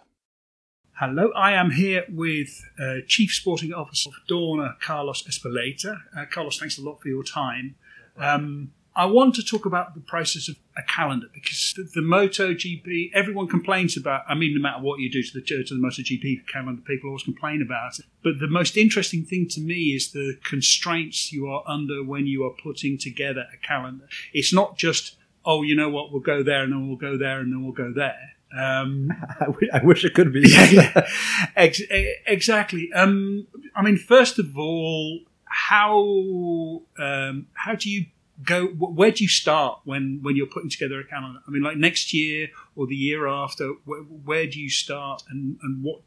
Hello, 0.93 1.33
I 1.35 1.51
am 1.51 1.71
here 1.71 2.05
with 2.07 2.63
uh, 2.81 2.99
Chief 3.05 3.33
Sporting 3.33 3.73
Officer 3.73 4.09
of 4.11 4.25
Dorna, 4.25 4.79
Carlos 4.79 5.21
Ezpeleta. 5.23 5.99
Uh, 6.17 6.23
Carlos, 6.31 6.57
thanks 6.57 6.77
a 6.77 6.81
lot 6.81 7.01
for 7.01 7.09
your 7.09 7.25
time. 7.25 7.75
Um, 8.17 8.71
I 8.95 9.05
want 9.05 9.35
to 9.35 9.43
talk 9.43 9.65
about 9.65 9.93
the 9.93 10.01
process 10.01 10.49
of 10.49 10.55
a 10.77 10.81
calendar 10.83 11.27
because 11.33 11.73
the, 11.75 11.83
the 11.83 12.01
MotoGP, 12.01 13.11
everyone 13.13 13.47
complains 13.47 13.95
about. 13.95 14.23
I 14.27 14.35
mean, 14.35 14.55
no 14.55 14.61
matter 14.61 14.81
what 14.81 14.99
you 14.99 15.09
do 15.09 15.23
to 15.23 15.33
the 15.33 15.41
to 15.41 15.63
the 15.63 15.75
MotoGP 15.75 16.47
calendar, 16.47 16.81
people 16.81 17.09
always 17.09 17.23
complain 17.23 17.61
about 17.61 17.99
it. 17.99 18.05
But 18.23 18.39
the 18.39 18.47
most 18.47 18.77
interesting 18.77 19.23
thing 19.23 19.47
to 19.51 19.61
me 19.61 19.93
is 19.95 20.11
the 20.11 20.37
constraints 20.43 21.31
you 21.31 21.47
are 21.47 21.63
under 21.67 22.03
when 22.03 22.27
you 22.27 22.43
are 22.43 22.53
putting 22.61 22.97
together 22.97 23.45
a 23.53 23.57
calendar. 23.65 24.07
It's 24.33 24.53
not 24.53 24.77
just 24.77 25.15
oh, 25.45 25.63
you 25.63 25.75
know 25.75 25.89
what, 25.89 26.11
we'll 26.11 26.21
go 26.21 26.43
there 26.43 26.63
and 26.63 26.71
then 26.71 26.87
we'll 26.87 26.97
go 26.97 27.17
there 27.17 27.39
and 27.39 27.51
then 27.51 27.63
we'll 27.63 27.73
go 27.73 27.91
there. 27.91 28.35
Um, 28.57 29.11
I, 29.73 29.83
wish 29.83 30.03
it 30.03 30.13
could 30.13 30.33
be. 30.33 30.43
Ex- 31.55 31.81
exactly. 32.25 32.91
Um, 32.93 33.47
I 33.75 33.81
mean, 33.81 33.97
first 33.97 34.39
of 34.39 34.57
all, 34.57 35.21
how 35.45 36.83
um, 36.99 37.47
how 37.53 37.75
do 37.75 37.89
you 37.89 38.05
go? 38.43 38.67
Where 38.67 39.11
do 39.11 39.23
you 39.23 39.29
start 39.29 39.81
when 39.85 40.19
when 40.21 40.35
you're 40.35 40.47
putting 40.47 40.69
together 40.69 40.99
a 40.99 41.05
calendar? 41.05 41.39
I 41.47 41.51
mean, 41.51 41.63
like 41.63 41.77
next 41.77 42.13
year 42.13 42.49
or 42.75 42.87
the 42.87 42.95
year 42.95 43.27
after. 43.27 43.73
Where, 43.85 44.01
where 44.01 44.47
do 44.47 44.59
you 44.59 44.69
start, 44.69 45.23
and 45.29 45.57
and 45.61 45.83
what? 45.83 46.01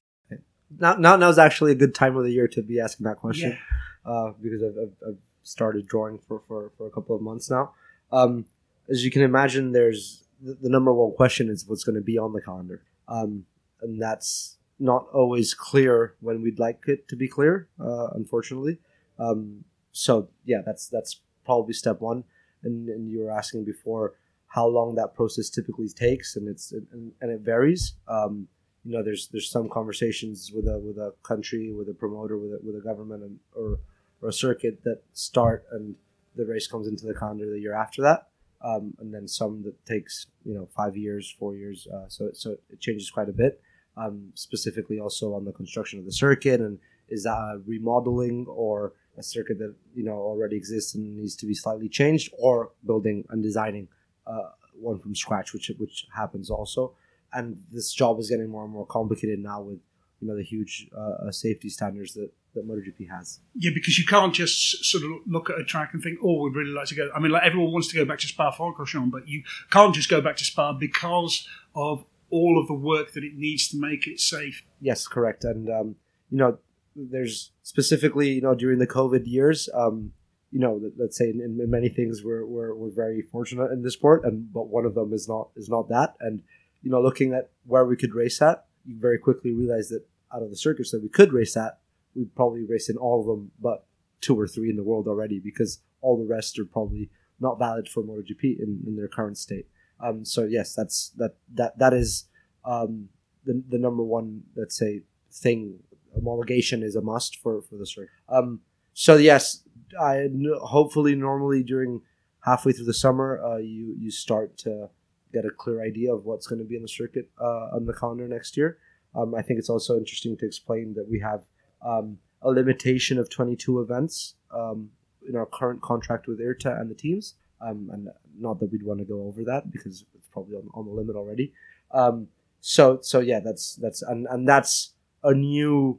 now, 0.79 0.95
now, 0.95 1.17
now's 1.17 1.39
actually 1.39 1.73
a 1.73 1.75
good 1.75 1.95
time 1.95 2.17
of 2.17 2.25
the 2.25 2.33
year 2.33 2.49
to 2.49 2.63
be 2.63 2.81
asking 2.81 3.05
that 3.05 3.19
question 3.19 3.51
Yeah. 3.51 4.11
uh, 4.11 4.33
because 4.41 4.63
I've, 4.63 4.77
I've, 4.79 5.09
I've 5.09 5.19
started 5.43 5.87
drawing 5.87 6.19
for, 6.19 6.43
for, 6.49 6.71
for 6.77 6.87
a 6.87 6.91
couple 6.91 7.15
of 7.15 7.23
months 7.23 7.51
now. 7.51 7.75
Um, 8.11 8.47
as 8.89 9.05
you 9.05 9.11
can 9.11 9.23
imagine, 9.23 9.73
there's 9.73 10.25
the, 10.41 10.55
the 10.55 10.69
number 10.69 10.93
one 10.93 11.13
question 11.13 11.49
is 11.49 11.67
what's 11.67 11.85
going 11.85 11.97
to 11.97 12.03
be 12.03 12.19
on 12.19 12.33
the 12.33 12.41
calendar, 12.41 12.83
um, 13.09 13.47
and 13.81 14.01
that's 14.01 14.57
not 14.79 15.07
always 15.13 15.55
clear 15.55 16.15
when 16.21 16.43
we'd 16.43 16.59
like 16.59 16.83
it 16.87 17.07
to 17.09 17.17
be 17.17 17.29
clear. 17.29 17.69
Uh, 17.81 18.09
unfortunately, 18.15 18.79
um, 19.19 19.65
so 19.93 20.29
yeah, 20.45 20.63
that's 20.65 20.89
that's 20.89 21.21
probably 21.45 21.75
step 21.75 22.01
one. 22.01 22.25
And, 22.65 22.89
and 22.89 23.11
you 23.11 23.21
were 23.21 23.31
asking 23.31 23.65
before 23.65 24.15
how 24.47 24.67
long 24.67 24.95
that 24.95 25.15
process 25.15 25.49
typically 25.49 25.89
takes, 25.89 26.37
and 26.37 26.47
it's 26.47 26.73
and, 26.73 27.13
and 27.21 27.31
it 27.31 27.41
varies. 27.41 27.95
Um, 28.07 28.49
you 28.85 28.93
know, 28.97 29.03
there's 29.03 29.29
there's 29.29 29.51
some 29.51 29.69
conversations 29.69 30.53
with 30.55 30.69
a 30.69 30.79
with 30.79 30.99
a 30.99 31.15
country, 31.23 31.73
with 31.73 31.89
a 31.89 31.95
promoter, 31.95 32.37
with 32.39 32.53
a, 32.53 32.59
with 32.63 32.77
a 32.77 32.81
government, 32.81 33.23
and, 33.23 33.39
or 33.57 33.79
or 34.21 34.29
a 34.29 34.33
circuit 34.33 34.85
that 34.85 35.03
start 35.13 35.65
and 35.73 35.97
the 36.37 36.45
race 36.47 36.67
comes 36.67 36.87
into 36.87 37.07
the 37.07 37.15
calendar 37.15 37.51
the 37.51 37.59
year 37.59 37.75
after 37.75 38.03
that, 38.03 38.29
um, 38.65 38.95
and 39.01 39.13
then 39.13 39.29
some 39.29 39.63
that 39.63 39.85
takes 39.87 40.27
you 40.45 40.55
know 40.55 40.69
five 40.77 40.97
years, 40.97 41.35
four 41.39 41.57
years. 41.57 41.87
Uh, 41.93 42.09
so 42.09 42.31
so 42.33 42.57
it 42.71 42.81
changes 42.81 43.11
quite 43.11 43.29
a 43.29 43.33
bit. 43.33 43.61
Um, 43.97 44.33
specifically, 44.35 45.01
also 45.01 45.35
on 45.35 45.45
the 45.45 45.53
construction 45.53 45.99
of 45.99 46.05
the 46.05 46.13
circuit, 46.13 46.61
and 46.61 46.79
is 47.09 47.25
that 47.25 47.63
remodeling 47.67 48.47
or 48.49 48.95
a 49.19 49.23
circuit 49.23 49.59
that 49.59 49.75
you 49.95 50.05
know 50.05 50.17
already 50.17 50.57
exists 50.57 50.95
and 50.95 51.17
needs 51.17 51.37
to 51.37 51.47
be 51.47 51.55
slightly 51.55 51.89
changed, 51.89 52.33
or 52.39 52.73
building 52.87 53.25
and 53.31 53.43
designing 53.43 53.89
uh, 54.27 54.51
one 54.75 54.99
from 54.99 55.15
scratch, 55.15 55.53
which 55.53 55.71
which 55.79 56.07
happens 56.15 56.51
also 56.51 56.95
and 57.33 57.63
this 57.71 57.93
job 57.93 58.19
is 58.19 58.29
getting 58.29 58.49
more 58.49 58.65
and 58.65 58.73
more 58.73 58.87
complicated 58.87 59.39
now 59.39 59.61
with 59.61 59.79
you 60.21 60.29
know 60.29 60.37
the 60.37 60.43
huge 60.43 60.89
uh, 60.97 61.29
uh, 61.29 61.31
safety 61.33 61.69
standards 61.69 62.15
that 62.15 62.31
that 62.55 62.69
MotoGP 62.69 63.09
has. 63.11 63.41
Yeah, 63.55 63.71
because 63.75 63.99
you 63.99 64.05
can't 64.05 64.35
just 64.35 64.85
sort 64.85 65.05
of 65.05 65.11
look 65.27 65.49
at 65.49 65.59
a 65.59 65.65
track 65.65 65.95
and 65.95 66.03
think, 66.03 66.19
"Oh, 66.23 66.43
we'd 66.43 66.55
really 66.55 66.71
like 66.73 66.87
to 66.89 66.95
go." 66.95 67.11
I 67.15 67.19
mean, 67.19 67.33
like 67.33 67.43
everyone 67.45 67.73
wants 67.73 67.89
to 67.89 67.97
go 67.97 68.05
back 68.05 68.19
to 68.19 68.29
Spa-Francorchamps, 68.29 69.11
but 69.11 69.27
you 69.27 69.43
can't 69.71 69.95
just 69.95 70.09
go 70.09 70.21
back 70.21 70.37
to 70.37 70.45
Spa 70.45 70.73
because 70.73 71.49
of 71.75 72.05
all 72.31 72.61
of 72.61 72.67
the 72.67 72.75
work 72.75 73.13
that 73.13 73.25
it 73.25 73.35
needs 73.35 73.69
to 73.69 73.79
make 73.79 74.07
it 74.07 74.21
safe. 74.21 74.65
Yes, 74.81 75.07
correct. 75.07 75.45
And 75.45 75.69
um, 75.71 75.97
you 76.31 76.39
know, 76.39 76.59
there's 76.95 77.53
specifically 77.63 78.31
you 78.33 78.41
know 78.43 78.55
during 78.55 78.79
the 78.79 78.87
COVID 78.87 79.23
years, 79.27 79.69
um, 79.75 80.13
you 80.51 80.61
know, 80.61 80.75
let- 80.83 80.99
let's 80.99 81.17
say 81.17 81.31
in, 81.31 81.41
in 81.41 81.71
many 81.71 81.89
things 81.89 82.23
we're, 82.23 82.45
we're 82.47 82.75
we're 82.75 82.91
very 82.91 83.23
fortunate 83.23 83.71
in 83.73 83.83
this 83.83 83.95
sport, 83.95 84.25
and 84.25 84.53
but 84.53 84.69
one 84.69 84.85
of 84.85 84.95
them 84.95 85.13
is 85.13 85.29
not 85.29 85.51
is 85.57 85.69
not 85.69 85.89
that. 85.89 86.15
And 86.21 86.43
you 86.83 86.91
know, 86.91 87.01
looking 87.01 87.33
at 87.33 87.51
where 87.67 87.85
we 87.85 87.97
could 87.97 88.15
race 88.15 88.43
at, 88.43 88.67
you 88.85 88.97
very 88.99 89.19
quickly 89.19 89.53
realize 89.53 89.89
that 89.89 90.05
out 90.35 90.43
of 90.43 90.51
the 90.51 90.57
circuits 90.57 90.91
that 90.91 91.03
we 91.03 91.09
could 91.09 91.33
race 91.33 91.57
at, 91.57 91.79
we'd 92.15 92.35
probably 92.35 92.65
race 92.65 92.89
in 92.89 92.97
all 92.97 93.21
of 93.21 93.27
them, 93.27 93.51
but 93.61 93.87
two 94.21 94.39
or 94.39 94.47
three 94.49 94.71
in 94.71 94.77
the 94.77 94.83
world 94.83 95.07
already, 95.09 95.39
because 95.39 95.81
all 96.01 96.17
the 96.17 96.25
rest 96.27 96.59
are 96.59 96.65
probably 96.65 97.11
not 97.41 97.59
valid 97.59 97.89
for 97.89 98.03
MotoGP 98.03 98.59
in, 98.61 98.83
in 98.87 98.97
their 98.97 99.09
current 99.09 99.37
state. 99.39 99.67
Um, 100.01 100.25
so 100.25 100.45
yes, 100.45 100.75
that's 100.75 101.11
that 101.17 101.37
that 101.55 101.79
that 101.79 101.93
is 101.95 102.25
um, 102.65 103.09
the 103.45 103.63
the 103.69 103.79
number 103.79 104.03
one 104.03 104.43
let's 104.57 104.77
say 104.77 105.03
thing. 105.31 105.79
Homologation 106.17 106.83
is 106.83 106.97
a 106.97 107.01
must 107.01 107.37
for 107.37 107.63
for 107.63 107.77
the 107.77 107.87
circuit. 107.87 108.11
Um, 108.29 108.61
so 108.95 109.17
yes, 109.17 109.63
I 110.01 110.29
hopefully 110.61 111.15
normally 111.15 111.63
during 111.63 112.03
halfway 112.45 112.73
through 112.73 112.87
the 112.87 112.95
summer, 112.95 113.43
uh, 113.43 113.57
you 113.57 113.95
you 113.99 114.11
start 114.11 114.57
to 114.59 114.91
get 115.33 115.45
a 115.45 115.51
clear 115.51 115.83
idea 115.83 116.15
of 116.15 116.25
what's 116.25 116.47
going 116.47 116.59
to 116.59 116.65
be 116.65 116.77
in 116.77 116.83
the 116.83 116.89
circuit 116.89 117.31
uh, 117.41 117.75
on 117.75 117.87
the 117.87 117.93
calendar 117.93 118.29
next 118.29 118.57
year. 118.57 118.79
Um, 119.15 119.35
I 119.35 119.43
think 119.43 119.59
it's 119.59 119.71
also 119.71 119.97
interesting 119.97 120.37
to 120.39 120.47
explain 120.47 120.95
that 120.95 121.09
we 121.09 121.21
have 121.21 121.45
um, 121.85 122.19
a 122.43 122.51
limitation 122.51 123.19
of 123.19 123.31
22 123.31 123.81
events 123.81 124.35
um, 124.55 124.91
in 125.27 125.37
our 125.37 125.47
current 125.47 125.81
contract 125.81 126.27
with 126.27 126.41
IRTA 126.41 126.81
and 126.81 126.91
the 126.91 126.95
teams. 126.95 127.35
Um, 127.61 127.91
and 127.93 128.09
not 128.39 128.59
that 128.61 128.73
we'd 128.73 128.83
want 128.83 128.99
to 128.99 129.05
go 129.05 129.23
over 129.23 129.45
that 129.45 129.71
because 129.71 130.05
it's 130.15 130.29
probably 130.33 130.57
on, 130.57 130.69
on 130.75 130.85
the 130.85 130.91
limit 130.91 131.15
already. 131.15 131.53
Um, 131.93 132.29
so 132.61 132.99
so 133.03 133.21
yeah, 133.21 133.41
that's 133.41 133.77
that's 133.77 134.03
and, 134.03 134.27
and 134.31 134.49
that's 134.49 134.93
a 135.23 135.33
new 135.35 135.99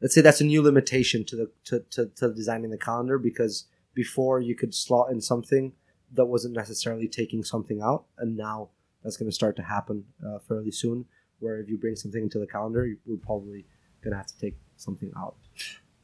let's 0.00 0.14
say 0.14 0.20
that's 0.20 0.40
a 0.40 0.44
new 0.44 0.60
limitation 0.62 1.24
to 1.24 1.36
the 1.36 1.50
to, 1.64 1.80
to, 1.90 2.06
to 2.16 2.32
designing 2.34 2.70
the 2.70 2.78
calendar 2.78 3.18
because 3.18 3.66
before 3.94 4.40
you 4.40 4.54
could 4.54 4.74
slot 4.74 5.10
in 5.10 5.20
something 5.20 5.72
that 6.12 6.26
wasn't 6.26 6.54
necessarily 6.54 7.08
taking 7.08 7.42
something 7.44 7.80
out 7.80 8.04
and 8.18 8.36
now 8.36 8.68
that's 9.02 9.16
going 9.16 9.28
to 9.30 9.34
start 9.34 9.56
to 9.56 9.62
happen 9.62 10.04
uh, 10.26 10.38
fairly 10.40 10.70
soon 10.70 11.04
where 11.40 11.58
if 11.60 11.68
you 11.68 11.76
bring 11.76 11.96
something 11.96 12.22
into 12.24 12.38
the 12.38 12.46
calendar 12.46 12.86
you- 12.86 12.98
we're 13.06 13.16
probably 13.16 13.64
going 14.02 14.12
to 14.12 14.16
have 14.16 14.26
to 14.26 14.38
take 14.38 14.56
something 14.76 15.12
out 15.16 15.36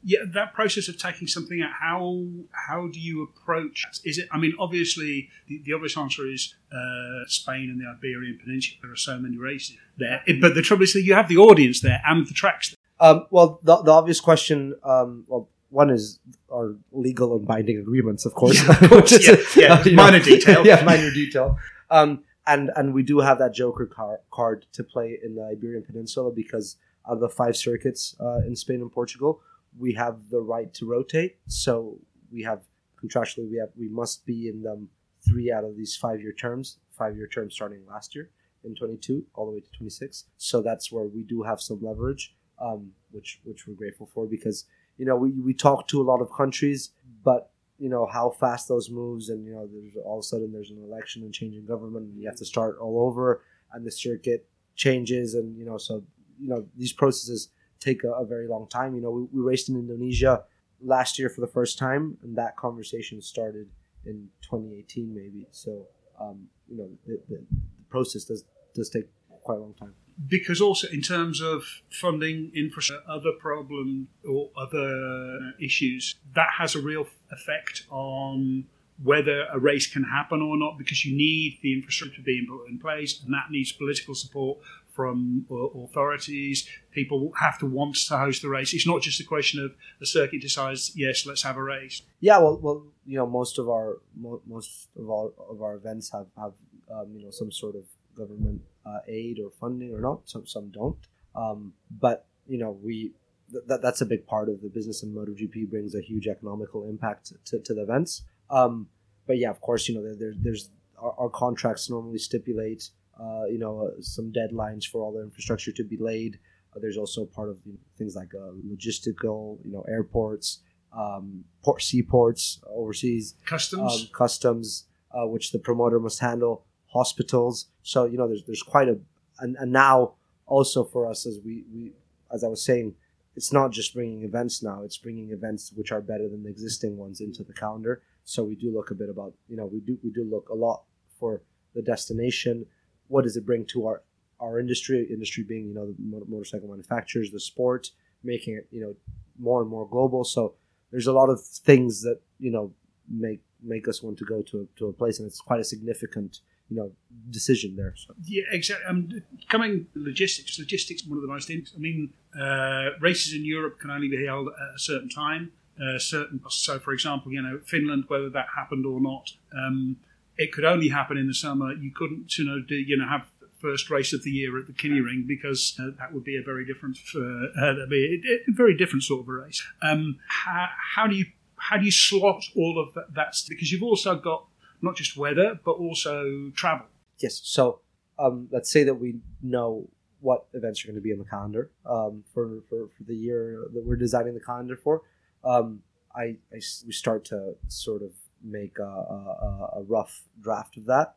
Yeah, 0.03 0.19
that 0.33 0.53
process 0.53 0.87
of 0.87 0.97
taking 0.97 1.27
something 1.27 1.61
out. 1.61 1.71
How 1.79 2.25
how 2.67 2.87
do 2.87 2.99
you 2.99 3.23
approach? 3.23 3.85
Is 4.03 4.17
it? 4.17 4.27
I 4.31 4.37
mean, 4.39 4.53
obviously, 4.59 5.29
the, 5.47 5.61
the 5.63 5.73
obvious 5.73 5.95
answer 5.97 6.25
is 6.27 6.55
uh, 6.71 7.25
Spain 7.27 7.69
and 7.69 7.79
the 7.79 7.85
Iberian 7.87 8.39
Peninsula. 8.43 8.77
There 8.81 8.91
are 8.91 8.95
so 8.95 9.19
many 9.19 9.37
races 9.37 9.77
there, 9.97 10.21
but 10.41 10.55
the 10.55 10.61
trouble 10.61 10.83
is 10.83 10.93
that 10.93 11.03
you 11.03 11.13
have 11.13 11.27
the 11.27 11.37
audience 11.37 11.81
there 11.81 12.01
and 12.05 12.25
the 12.27 12.33
tracks. 12.33 12.69
There. 12.71 13.09
um, 13.09 13.25
well 13.31 13.59
the, 13.63 13.77
the 13.83 13.91
obvious 13.91 14.19
question 14.19 14.75
um, 14.83 15.23
well 15.27 15.49
one 15.69 15.89
is 15.89 16.19
our 16.51 16.75
legal 16.91 17.35
and 17.37 17.45
binding 17.47 17.77
agreements 17.77 18.25
of 18.25 18.33
course, 18.33 18.61
Yeah, 18.63 18.71
of 18.83 18.89
course, 18.89 19.11
yeah, 19.27 19.35
yeah, 19.55 19.83
you 19.83 19.95
minor 19.95 20.19
detail. 20.19 20.65
yeah 20.69 20.83
minor 20.83 21.11
detail 21.11 21.57
um, 21.89 22.23
and 22.45 22.69
and 22.75 22.93
we 22.93 23.03
do 23.03 23.19
have 23.19 23.37
that 23.39 23.53
joker 23.53 23.85
car- 23.85 24.19
card 24.31 24.65
to 24.73 24.83
play 24.83 25.17
in 25.23 25.35
the 25.35 25.43
iberian 25.43 25.83
peninsula 25.83 26.31
because 26.31 26.75
out 27.07 27.13
of 27.13 27.19
the 27.19 27.29
five 27.29 27.55
circuits 27.55 28.15
uh, 28.19 28.39
in 28.47 28.55
spain 28.55 28.81
and 28.81 28.91
portugal 28.91 29.41
we 29.77 29.93
have 29.93 30.29
the 30.29 30.41
right 30.41 30.73
to 30.75 30.85
rotate. 30.85 31.37
So 31.47 31.99
we 32.31 32.43
have 32.43 32.61
contractually 33.03 33.49
we 33.49 33.57
have 33.57 33.69
we 33.77 33.89
must 33.89 34.25
be 34.25 34.47
in 34.47 34.61
them 34.61 34.89
three 35.27 35.51
out 35.51 35.63
of 35.63 35.75
these 35.75 35.95
five 35.95 36.21
year 36.21 36.33
terms 36.33 36.77
five 36.91 37.15
year 37.15 37.27
terms 37.27 37.53
starting 37.53 37.81
last 37.87 38.15
year 38.15 38.29
in 38.63 38.75
22 38.75 39.25
all 39.33 39.45
the 39.45 39.51
way 39.51 39.59
to 39.59 39.71
26 39.77 40.25
so 40.37 40.61
that's 40.61 40.91
where 40.91 41.05
we 41.05 41.23
do 41.23 41.43
have 41.43 41.59
some 41.59 41.79
leverage 41.81 42.35
um, 42.59 42.91
which 43.11 43.39
which 43.43 43.67
we're 43.67 43.73
grateful 43.73 44.09
for 44.13 44.25
because 44.25 44.65
you 44.97 45.05
know 45.05 45.15
we, 45.15 45.31
we 45.31 45.53
talk 45.53 45.87
to 45.87 46.01
a 46.01 46.03
lot 46.03 46.21
of 46.21 46.31
countries 46.31 46.91
but 47.23 47.51
you 47.77 47.89
know 47.89 48.07
how 48.11 48.29
fast 48.29 48.67
those 48.67 48.89
moves 48.89 49.29
and 49.29 49.45
you 49.45 49.53
know 49.53 49.67
there's 49.71 49.93
all 50.05 50.19
of 50.19 50.23
a 50.23 50.27
sudden 50.27 50.51
there's 50.51 50.71
an 50.71 50.83
election 50.83 51.23
and 51.23 51.33
change 51.33 51.55
in 51.55 51.65
government 51.65 52.05
and 52.05 52.19
you 52.19 52.27
have 52.27 52.37
to 52.37 52.45
start 52.45 52.77
all 52.79 53.07
over 53.07 53.43
and 53.73 53.85
the 53.85 53.91
circuit 53.91 54.47
changes 54.75 55.33
and 55.33 55.57
you 55.57 55.65
know 55.65 55.77
so 55.77 56.03
you 56.39 56.47
know 56.47 56.65
these 56.77 56.93
processes 56.93 57.49
take 57.81 58.03
a, 58.05 58.11
a 58.11 58.25
very 58.25 58.47
long 58.47 58.67
time. 58.69 58.95
You 58.95 59.01
know 59.01 59.11
we, 59.11 59.23
we 59.33 59.41
raced 59.41 59.67
in 59.67 59.75
indonesia 59.75 60.43
last 60.81 61.19
year 61.19 61.29
for 61.29 61.41
the 61.41 61.47
first 61.47 61.77
time 61.77 62.17
and 62.23 62.37
that 62.37 62.55
conversation 62.55 63.21
started 63.21 63.67
in 64.05 64.29
2018 64.41 65.13
maybe. 65.13 65.47
So 65.51 65.87
um, 66.19 66.47
you 66.69 66.77
know 66.77 66.89
the, 67.05 67.19
the, 67.27 67.43
process 67.89 68.23
does 68.23 68.45
does 68.73 68.89
take 68.89 69.05
quite 69.43 69.55
a 69.55 69.59
long 69.59 69.73
time. 69.73 69.93
Because 70.27 70.61
also 70.61 70.87
in 70.89 71.01
terms 71.01 71.41
of 71.41 71.63
funding, 71.91 72.51
infrastructure, 72.55 73.03
other 73.09 73.31
problem 73.37 74.07
or 74.27 74.49
other 74.55 75.53
issues, 75.59 76.15
that 76.35 76.49
has 76.57 76.75
a 76.75 76.81
real 76.81 77.05
effect 77.31 77.85
on 77.89 78.65
whether 79.03 79.45
a 79.51 79.59
race 79.59 79.91
can 79.91 80.03
happen 80.03 80.41
or 80.41 80.57
not. 80.57 80.77
Because 80.77 81.03
you 81.03 81.15
need 81.15 81.59
the 81.61 81.73
infrastructure 81.73 82.21
being 82.21 82.45
put 82.47 82.69
in 82.69 82.79
place, 82.79 83.21
and 83.23 83.33
that 83.33 83.49
needs 83.49 83.71
political 83.71 84.15
support 84.15 84.59
from 85.01 85.47
uh, 85.49 85.55
authorities. 85.85 86.67
People 86.91 87.33
have 87.39 87.57
to 87.57 87.65
want 87.65 87.95
to 87.95 88.17
host 88.17 88.43
the 88.43 88.49
race. 88.49 88.71
It's 88.71 88.85
not 88.85 89.01
just 89.01 89.19
a 89.19 89.23
question 89.23 89.57
of 89.65 89.71
the 89.99 90.05
circuit 90.05 90.41
decides, 90.41 90.91
yes, 90.95 91.25
let's 91.25 91.41
have 91.41 91.57
a 91.57 91.63
race. 91.63 92.03
Yeah, 92.19 92.37
well, 92.37 92.57
well, 92.61 92.83
you 93.07 93.17
know, 93.17 93.25
most 93.25 93.57
of 93.57 93.67
our 93.67 93.97
mo- 94.15 94.43
most 94.45 94.89
of 95.01 95.09
our 95.09 95.31
of 95.49 95.63
our 95.65 95.73
events 95.81 96.11
have 96.11 96.27
have 96.37 96.53
um, 96.93 97.07
you 97.15 97.23
know 97.23 97.31
some 97.31 97.51
sort 97.51 97.75
of 97.75 97.85
government 98.15 98.61
uh, 98.85 98.99
aid 99.07 99.39
or 99.43 99.49
funding 99.59 99.91
or 99.91 100.01
not. 100.01 100.19
Some 100.25 100.45
some 100.45 100.69
don't. 100.69 100.97
Um, 101.35 101.73
but 102.05 102.27
you 102.47 102.59
know, 102.59 102.71
we 102.87 103.13
th- 103.51 103.63
that 103.69 103.81
that's 103.81 104.01
a 104.01 104.05
big 104.13 104.27
part 104.27 104.49
of 104.49 104.61
the 104.61 104.69
business, 104.69 105.01
and 105.01 105.15
MotoGP 105.15 105.67
brings 105.73 105.95
a 105.95 106.01
huge 106.01 106.27
economical 106.27 106.87
impact 106.87 107.33
to, 107.45 107.59
to 107.59 107.73
the 107.73 107.81
events. 107.81 108.21
Um, 108.51 108.87
but 109.25 109.39
yeah, 109.39 109.49
of 109.49 109.61
course, 109.61 109.89
you 109.89 109.95
know, 109.95 110.03
there, 110.03 110.17
there, 110.21 110.33
there's 110.45 110.69
our, 110.99 111.13
our 111.17 111.29
contracts 111.29 111.89
normally 111.89 112.19
stipulate 112.19 112.91
uh, 113.19 113.45
you 113.45 113.59
know 113.59 113.87
uh, 113.87 114.01
some 114.01 114.31
deadlines 114.31 114.85
for 114.85 115.01
all 115.01 115.11
the 115.11 115.21
infrastructure 115.21 115.71
to 115.71 115.83
be 115.83 115.97
laid. 115.97 116.39
Uh, 116.75 116.79
there's 116.79 116.97
also 116.97 117.25
part 117.25 117.49
of 117.49 117.57
you 117.65 117.73
know, 117.73 117.79
things 117.97 118.15
like 118.15 118.33
uh, 118.33 118.51
logistical, 118.65 119.57
you 119.65 119.71
know, 119.71 119.83
airports 119.89 120.59
um, 120.93 121.43
port, 121.63 121.81
seaports 121.81 122.59
overseas, 122.67 123.35
Customs. 123.45 123.93
um, 123.93 124.09
customs, 124.13 124.85
uh, 125.11 125.27
which 125.27 125.51
the 125.51 125.59
promoter 125.59 125.99
must 125.99 126.19
handle, 126.19 126.65
hospitals. 126.87 127.67
So 127.83 128.05
you 128.05 128.17
know, 128.17 128.27
there's 128.27 128.43
there's 128.45 128.63
quite 128.63 128.89
a, 128.89 128.97
and 129.39 129.55
and 129.59 129.71
now 129.71 130.15
also 130.45 130.83
for 130.83 131.09
us 131.09 131.25
as 131.25 131.39
we 131.43 131.63
we 131.73 131.93
as 132.33 132.43
I 132.43 132.47
was 132.47 132.63
saying, 132.63 132.95
it's 133.35 133.53
not 133.53 133.71
just 133.71 133.93
bringing 133.93 134.23
events 134.23 134.61
now; 134.61 134.83
it's 134.83 134.97
bringing 134.97 135.31
events 135.31 135.71
which 135.75 135.91
are 135.91 136.01
better 136.01 136.27
than 136.27 136.43
the 136.43 136.49
existing 136.49 136.97
ones 136.97 137.21
into 137.21 137.43
the 137.43 137.53
calendar. 137.53 138.01
So 138.23 138.43
we 138.43 138.55
do 138.55 138.71
look 138.71 138.91
a 138.91 138.95
bit 138.95 139.09
about 139.09 139.33
you 139.47 139.55
know 139.55 139.65
we 139.65 139.79
do 139.79 139.97
we 140.03 140.09
do 140.11 140.23
look 140.23 140.49
a 140.49 140.55
lot 140.55 140.83
for 141.19 141.41
the 141.73 141.81
destination. 141.81 142.65
What 143.11 143.23
does 143.23 143.35
it 143.37 143.45
bring 143.45 143.65
to 143.73 143.87
our 143.87 144.01
our 144.39 144.59
industry? 144.59 145.07
Industry 145.09 145.43
being 145.43 145.67
you 145.67 145.73
know 145.73 145.87
the 145.87 146.25
motorcycle 146.27 146.69
manufacturers, 146.69 147.31
the 147.31 147.39
sport, 147.39 147.91
making 148.23 148.55
it 148.55 148.67
you 148.71 148.81
know 148.81 148.95
more 149.39 149.61
and 149.61 149.69
more 149.69 149.87
global. 149.87 150.23
So 150.23 150.53
there's 150.91 151.07
a 151.07 151.13
lot 151.13 151.29
of 151.29 151.43
things 151.43 152.01
that 152.03 152.19
you 152.39 152.51
know 152.51 152.71
make 153.09 153.41
make 153.61 153.87
us 153.87 154.01
want 154.01 154.17
to 154.17 154.25
go 154.25 154.41
to 154.41 154.61
a, 154.61 154.79
to 154.79 154.87
a 154.87 154.93
place, 154.93 155.19
and 155.19 155.27
it's 155.27 155.41
quite 155.41 155.59
a 155.59 155.63
significant 155.63 156.39
you 156.69 156.77
know 156.77 156.91
decision 157.29 157.75
there. 157.75 157.93
So. 157.95 158.13
Yeah, 158.23 158.43
exactly. 158.51 158.85
Um, 158.87 159.23
coming 159.49 159.87
logistics, 159.93 160.57
logistics 160.57 161.05
one 161.05 161.17
of 161.17 161.21
the 161.21 161.27
most. 161.27 161.51
I 161.51 161.77
mean, 161.77 162.13
uh, 162.39 162.91
races 162.99 163.33
in 163.33 163.45
Europe 163.45 163.79
can 163.79 163.91
only 163.91 164.07
be 164.07 164.25
held 164.25 164.47
at 164.47 164.75
a 164.75 164.79
certain 164.79 165.09
time. 165.09 165.51
Uh, 165.81 165.97
certain 165.97 166.39
so, 166.49 166.79
for 166.79 166.93
example, 166.93 167.31
you 167.31 167.41
know, 167.41 167.59
Finland, 167.65 168.05
whether 168.07 168.29
that 168.29 168.47
happened 168.55 168.85
or 168.85 168.99
not, 169.01 169.33
um, 169.57 169.97
it 170.41 170.51
could 170.51 170.65
only 170.65 170.89
happen 170.89 171.17
in 171.17 171.27
the 171.27 171.33
summer. 171.33 171.71
You 171.73 171.91
couldn't, 171.91 172.37
you 172.37 172.45
know, 172.45 172.61
do, 172.67 172.75
you 172.75 172.97
know, 172.97 173.07
have 173.07 173.27
first 173.59 173.91
race 173.91 174.11
of 174.11 174.23
the 174.23 174.31
year 174.31 174.59
at 174.59 174.65
the 174.65 174.73
KymiRing 174.73 175.27
because 175.27 175.77
uh, 175.79 175.91
that 175.99 176.13
would 176.13 176.23
be 176.23 176.35
a 176.35 176.41
very 176.41 176.65
different, 176.65 176.97
uh, 177.15 177.61
uh, 177.61 177.85
be 177.87 178.21
a, 178.27 178.49
a, 178.49 178.53
very 178.53 178.75
different 178.75 179.03
sort 179.03 179.21
of 179.21 179.29
a 179.29 179.31
race. 179.31 179.63
Um, 179.83 180.17
how, 180.27 180.67
how, 180.95 181.07
do 181.07 181.15
you 181.15 181.25
how 181.57 181.77
do 181.77 181.85
you 181.85 181.91
slot 181.91 182.43
all 182.55 182.83
of 182.83 182.95
that? 182.95 183.13
That's 183.13 183.47
because 183.47 183.71
you've 183.71 183.83
also 183.83 184.15
got 184.15 184.47
not 184.81 184.95
just 184.95 185.15
weather 185.15 185.59
but 185.63 185.73
also 185.73 186.51
travel. 186.55 186.87
Yes. 187.19 187.39
So 187.43 187.81
um, 188.17 188.47
let's 188.51 188.71
say 188.71 188.83
that 188.83 188.95
we 188.95 189.19
know 189.43 189.87
what 190.21 190.45
events 190.53 190.83
are 190.83 190.87
going 190.87 190.95
to 190.95 191.01
be 191.01 191.11
in 191.11 191.19
the 191.19 191.25
calendar 191.25 191.69
um, 191.85 192.23
for, 192.33 192.63
for, 192.67 192.87
for 192.97 193.03
the 193.03 193.15
year 193.15 193.63
that 193.73 193.83
we're 193.85 193.95
designing 193.95 194.33
the 194.33 194.39
calendar 194.39 194.75
for. 194.75 195.03
Um, 195.43 195.83
I, 196.15 196.37
I, 196.51 196.61
we 196.85 196.93
start 196.93 197.25
to 197.25 197.55
sort 197.67 198.01
of 198.01 198.11
make 198.43 198.79
a, 198.79 198.83
a, 198.83 199.69
a 199.77 199.83
rough 199.87 200.23
draft 200.41 200.77
of 200.77 200.85
that. 200.85 201.15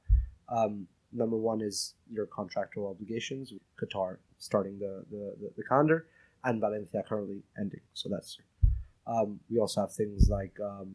Um, 0.49 0.87
number 1.13 1.37
one 1.37 1.61
is 1.61 1.95
your 2.11 2.27
contractual 2.27 2.89
obligations. 2.89 3.53
Qatar 3.81 4.19
starting 4.39 4.79
the, 4.79 5.05
the, 5.11 5.35
the, 5.41 5.51
the 5.57 5.63
calendar, 5.65 6.07
and 6.45 6.61
Valencia 6.61 7.03
currently 7.09 7.43
ending. 7.59 7.81
So 7.95 8.09
that's. 8.09 8.39
Um, 9.07 9.41
we 9.51 9.59
also 9.59 9.83
have 9.83 9.93
things 9.93 10.31
like 10.31 10.57
um, 10.61 10.95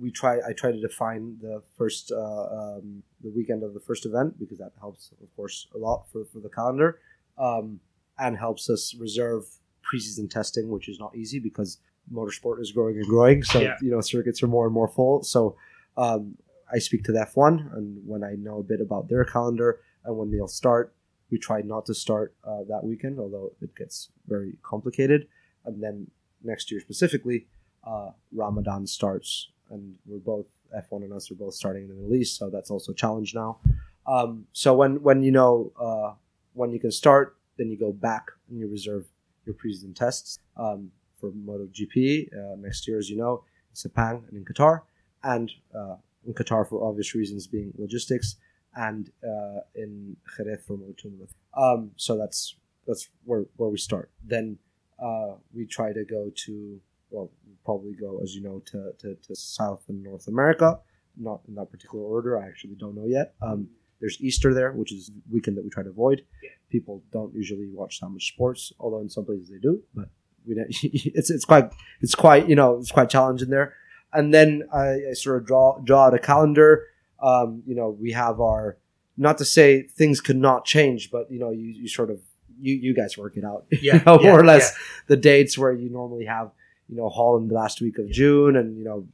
we 0.00 0.10
try. 0.10 0.38
I 0.38 0.52
try 0.52 0.72
to 0.72 0.80
define 0.80 1.38
the 1.40 1.62
first 1.76 2.10
uh, 2.12 2.16
um, 2.16 3.02
the 3.22 3.30
weekend 3.30 3.62
of 3.62 3.74
the 3.74 3.80
first 3.80 4.06
event 4.06 4.38
because 4.38 4.58
that 4.58 4.72
helps, 4.80 5.12
of 5.22 5.34
course, 5.36 5.66
a 5.74 5.78
lot 5.78 6.06
for, 6.12 6.24
for 6.24 6.40
the 6.40 6.48
calendar, 6.48 6.98
um, 7.38 7.80
and 8.18 8.36
helps 8.36 8.68
us 8.68 8.94
reserve 8.98 9.44
preseason 9.82 10.28
testing, 10.28 10.68
which 10.68 10.88
is 10.88 10.98
not 10.98 11.16
easy 11.16 11.38
because 11.38 11.78
motorsport 12.12 12.60
is 12.60 12.72
growing 12.72 12.96
and 12.96 13.06
growing. 13.06 13.42
So 13.42 13.60
yeah. 13.60 13.76
you 13.80 13.90
know 13.90 14.00
circuits 14.00 14.42
are 14.42 14.46
more 14.46 14.66
and 14.66 14.74
more 14.74 14.88
full. 14.88 15.22
So 15.22 15.56
um, 15.96 16.36
I 16.72 16.78
speak 16.78 17.04
to 17.04 17.12
the 17.12 17.20
F1, 17.20 17.76
and 17.76 18.00
when 18.06 18.22
I 18.22 18.34
know 18.36 18.58
a 18.58 18.62
bit 18.62 18.80
about 18.80 19.08
their 19.08 19.24
calendar 19.24 19.80
and 20.04 20.16
when 20.16 20.30
they'll 20.30 20.48
start, 20.48 20.94
we 21.30 21.38
try 21.38 21.60
not 21.62 21.86
to 21.86 21.94
start 21.94 22.34
uh, 22.44 22.62
that 22.68 22.84
weekend, 22.84 23.18
although 23.18 23.52
it 23.60 23.74
gets 23.76 24.10
very 24.26 24.56
complicated. 24.62 25.28
And 25.64 25.82
then 25.82 26.10
next 26.42 26.70
year 26.70 26.80
specifically, 26.80 27.46
uh, 27.86 28.10
Ramadan 28.32 28.86
starts, 28.86 29.48
and 29.70 29.94
we're 30.06 30.18
both 30.18 30.46
F1 30.76 31.04
and 31.04 31.12
us 31.12 31.30
are 31.30 31.34
both 31.34 31.54
starting 31.54 31.84
in 31.84 31.88
the 31.88 31.94
Middle 31.94 32.14
East, 32.14 32.38
so 32.38 32.50
that's 32.50 32.70
also 32.70 32.92
a 32.92 32.94
challenge 32.94 33.34
now. 33.34 33.58
Um, 34.06 34.46
so 34.52 34.74
when 34.74 35.02
when 35.02 35.22
you 35.22 35.30
know 35.30 35.72
uh, 35.78 36.14
when 36.54 36.72
you 36.72 36.80
can 36.80 36.90
start, 36.90 37.36
then 37.58 37.70
you 37.70 37.78
go 37.78 37.92
back 37.92 38.30
and 38.48 38.58
you 38.58 38.68
reserve 38.68 39.06
your 39.44 39.54
preseason 39.54 39.94
tests 39.94 40.38
um, 40.56 40.90
for 41.20 41.30
MotoGP 41.30 42.28
uh, 42.32 42.56
next 42.58 42.86
year, 42.88 42.98
as 42.98 43.08
you 43.10 43.16
know, 43.16 43.44
in 43.70 43.90
Sepang 43.90 44.28
and 44.28 44.36
in 44.36 44.44
Qatar, 44.44 44.82
and 45.22 45.50
uh, 45.74 45.96
in 46.26 46.34
Qatar 46.34 46.68
for 46.68 46.86
obvious 46.88 47.14
reasons 47.14 47.46
being 47.46 47.72
logistics, 47.78 48.36
and 48.76 49.10
uh, 49.24 49.60
in 49.74 50.16
Jerez 50.36 50.60
for 50.66 50.76
Motumla. 50.76 51.28
Um, 51.56 51.90
so 51.96 52.16
that's 52.16 52.56
that's 52.86 53.08
where, 53.24 53.44
where 53.56 53.68
we 53.68 53.78
start. 53.78 54.10
Then 54.24 54.58
uh, 55.02 55.34
we 55.52 55.66
try 55.66 55.92
to 55.92 56.04
go 56.04 56.30
to 56.46 56.80
well, 57.10 57.30
probably 57.64 57.94
go 57.94 58.20
as 58.22 58.34
you 58.34 58.42
know 58.42 58.62
to, 58.66 58.92
to, 58.98 59.14
to, 59.14 59.34
South 59.34 59.82
and 59.88 60.02
North 60.02 60.28
America, 60.28 60.78
not 61.16 61.40
in 61.48 61.54
that 61.54 61.70
particular 61.70 62.04
order. 62.04 62.38
I 62.38 62.46
actually 62.46 62.74
don't 62.74 62.94
know 62.94 63.06
yet. 63.06 63.34
Um, 63.40 63.68
there's 64.00 64.20
Easter 64.20 64.54
there, 64.54 64.72
which 64.72 64.92
is 64.92 65.10
weekend 65.30 65.56
that 65.56 65.64
we 65.64 65.70
try 65.70 65.82
to 65.82 65.90
avoid. 65.90 66.22
Yeah. 66.42 66.50
People 66.70 67.02
don't 67.12 67.34
usually 67.34 67.68
watch 67.72 68.00
that 68.00 68.10
much 68.10 68.28
sports, 68.28 68.72
although 68.78 69.00
in 69.00 69.08
some 69.08 69.24
places 69.24 69.48
they 69.48 69.58
do. 69.58 69.82
But 69.94 70.08
we 70.48 70.56
it's 70.82 71.30
it's 71.30 71.44
quite 71.44 71.72
it's 72.00 72.14
quite 72.14 72.48
you 72.48 72.56
know 72.56 72.78
it's 72.78 72.90
quite 72.90 73.10
challenging 73.10 73.50
there 73.50 73.74
and 74.12 74.32
then 74.32 74.68
I, 74.72 75.10
I 75.10 75.12
sort 75.14 75.38
of 75.38 75.46
draw 75.46 75.78
draw 75.80 76.06
out 76.06 76.14
a 76.14 76.18
calendar. 76.18 76.86
Um, 77.20 77.62
you 77.66 77.74
know, 77.74 77.90
we 77.90 78.12
have 78.12 78.40
our 78.40 78.78
not 79.16 79.38
to 79.38 79.44
say 79.44 79.82
things 79.82 80.20
could 80.20 80.36
not 80.36 80.64
change, 80.64 81.10
but 81.10 81.30
you 81.30 81.38
know, 81.38 81.50
you, 81.50 81.68
you 81.68 81.88
sort 81.88 82.10
of 82.10 82.20
you 82.60 82.74
you 82.74 82.94
guys 82.94 83.18
work 83.18 83.36
it 83.36 83.44
out, 83.44 83.66
yeah, 83.70 83.94
you 83.94 84.02
know, 84.06 84.20
yeah, 84.20 84.30
more 84.30 84.40
or 84.40 84.44
less 84.44 84.72
yeah. 84.72 85.02
the 85.08 85.16
dates 85.16 85.58
where 85.58 85.72
you 85.72 85.90
normally 85.90 86.24
have 86.24 86.50
you 86.88 86.96
know 86.96 87.08
Holland 87.08 87.50
the 87.50 87.54
last 87.54 87.80
week 87.80 87.98
of 87.98 88.10
June, 88.10 88.56
and 88.56 88.78
you 88.78 88.84
know 88.84 89.06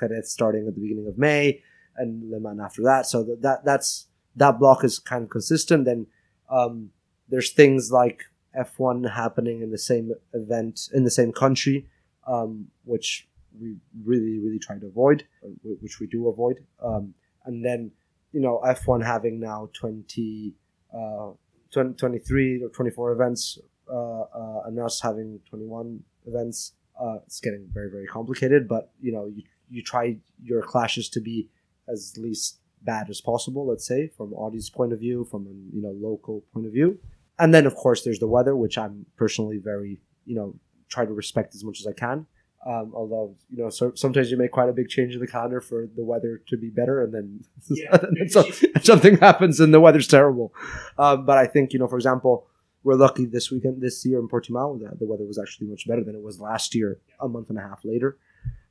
Jerez 0.00 0.30
starting 0.30 0.66
at 0.66 0.74
the 0.74 0.80
beginning 0.80 1.06
of 1.06 1.18
May, 1.18 1.62
and 1.96 2.30
Le 2.30 2.40
Mans 2.40 2.60
after 2.60 2.82
that. 2.82 3.06
So 3.06 3.22
that, 3.24 3.42
that 3.42 3.64
that's 3.64 4.06
that 4.36 4.58
block 4.58 4.84
is 4.84 4.98
kind 4.98 5.24
of 5.24 5.30
consistent. 5.30 5.84
Then 5.84 6.06
um, 6.48 6.90
there's 7.28 7.52
things 7.52 7.92
like 7.92 8.24
F1 8.58 9.12
happening 9.12 9.62
in 9.62 9.70
the 9.70 9.78
same 9.78 10.12
event 10.32 10.88
in 10.92 11.04
the 11.04 11.10
same 11.10 11.32
country, 11.32 11.86
um, 12.26 12.66
which 12.84 13.28
we 13.60 13.76
really 14.04 14.38
really 14.38 14.58
try 14.58 14.78
to 14.78 14.86
avoid, 14.86 15.24
uh, 15.44 15.48
which 15.80 16.00
we 16.00 16.06
do 16.06 16.28
avoid. 16.28 16.64
Um, 16.82 17.14
and 17.44 17.64
then 17.64 17.92
you 18.32 18.40
know 18.40 18.60
F1 18.64 19.04
having 19.04 19.40
now 19.40 19.70
20, 19.74 20.54
uh, 20.94 21.30
20 21.72 21.94
23 21.94 22.62
or 22.62 22.68
24 22.68 23.12
events 23.12 23.58
uh, 23.90 24.20
uh, 24.22 24.62
and 24.66 24.78
us 24.78 25.00
having 25.00 25.40
21 25.48 26.00
events, 26.26 26.72
uh, 27.00 27.18
it's 27.26 27.40
getting 27.40 27.66
very 27.72 27.90
very 27.90 28.06
complicated. 28.06 28.68
But 28.68 28.90
you 29.00 29.12
know 29.12 29.26
you 29.26 29.42
you 29.70 29.82
try 29.82 30.16
your 30.42 30.62
clashes 30.62 31.08
to 31.10 31.20
be 31.20 31.48
as 31.88 32.16
least 32.16 32.58
bad 32.82 33.10
as 33.10 33.20
possible. 33.20 33.66
Let's 33.66 33.86
say 33.86 34.08
from 34.08 34.32
audience 34.32 34.70
point 34.70 34.92
of 34.92 35.00
view, 35.00 35.24
from 35.24 35.46
a 35.46 35.76
you 35.76 35.82
know 35.82 35.94
local 36.00 36.42
point 36.52 36.66
of 36.66 36.72
view, 36.72 36.98
and 37.40 37.54
then 37.54 37.66
of 37.66 37.74
course 37.74 38.02
there's 38.04 38.18
the 38.18 38.28
weather, 38.28 38.56
which 38.56 38.78
I'm 38.78 39.06
personally 39.16 39.58
very 39.58 40.00
you 40.24 40.34
know 40.34 40.54
try 40.88 41.04
to 41.06 41.12
respect 41.12 41.54
as 41.54 41.64
much 41.64 41.80
as 41.80 41.86
I 41.86 41.92
can. 41.92 42.26
Um, 42.66 42.92
although 42.94 43.36
you 43.48 43.62
know, 43.62 43.70
so 43.70 43.92
sometimes 43.94 44.30
you 44.30 44.36
make 44.36 44.50
quite 44.50 44.68
a 44.68 44.72
big 44.72 44.88
change 44.88 45.14
in 45.14 45.20
the 45.20 45.26
calendar 45.26 45.62
for 45.62 45.88
the 45.96 46.04
weather 46.04 46.42
to 46.48 46.58
be 46.58 46.68
better, 46.68 47.02
and 47.02 47.14
then, 47.14 47.40
yeah. 47.70 47.96
and 47.96 48.16
then 48.18 48.28
so, 48.28 48.42
something 48.82 49.16
happens 49.16 49.60
and 49.60 49.72
the 49.72 49.80
weather's 49.80 50.06
terrible. 50.06 50.52
Um, 50.98 51.24
but 51.24 51.38
I 51.38 51.46
think 51.46 51.72
you 51.72 51.78
know, 51.78 51.88
for 51.88 51.96
example, 51.96 52.46
we're 52.82 52.96
lucky 52.96 53.24
this 53.24 53.50
weekend, 53.50 53.80
this 53.80 54.04
year 54.04 54.18
in 54.18 54.28
Portimao, 54.28 54.78
that 54.80 54.98
the 54.98 55.06
weather 55.06 55.24
was 55.24 55.38
actually 55.38 55.68
much 55.68 55.86
better 55.86 56.04
than 56.04 56.14
it 56.14 56.22
was 56.22 56.38
last 56.38 56.74
year, 56.74 56.98
a 57.18 57.28
month 57.28 57.48
and 57.48 57.58
a 57.58 57.62
half 57.62 57.80
later. 57.82 58.18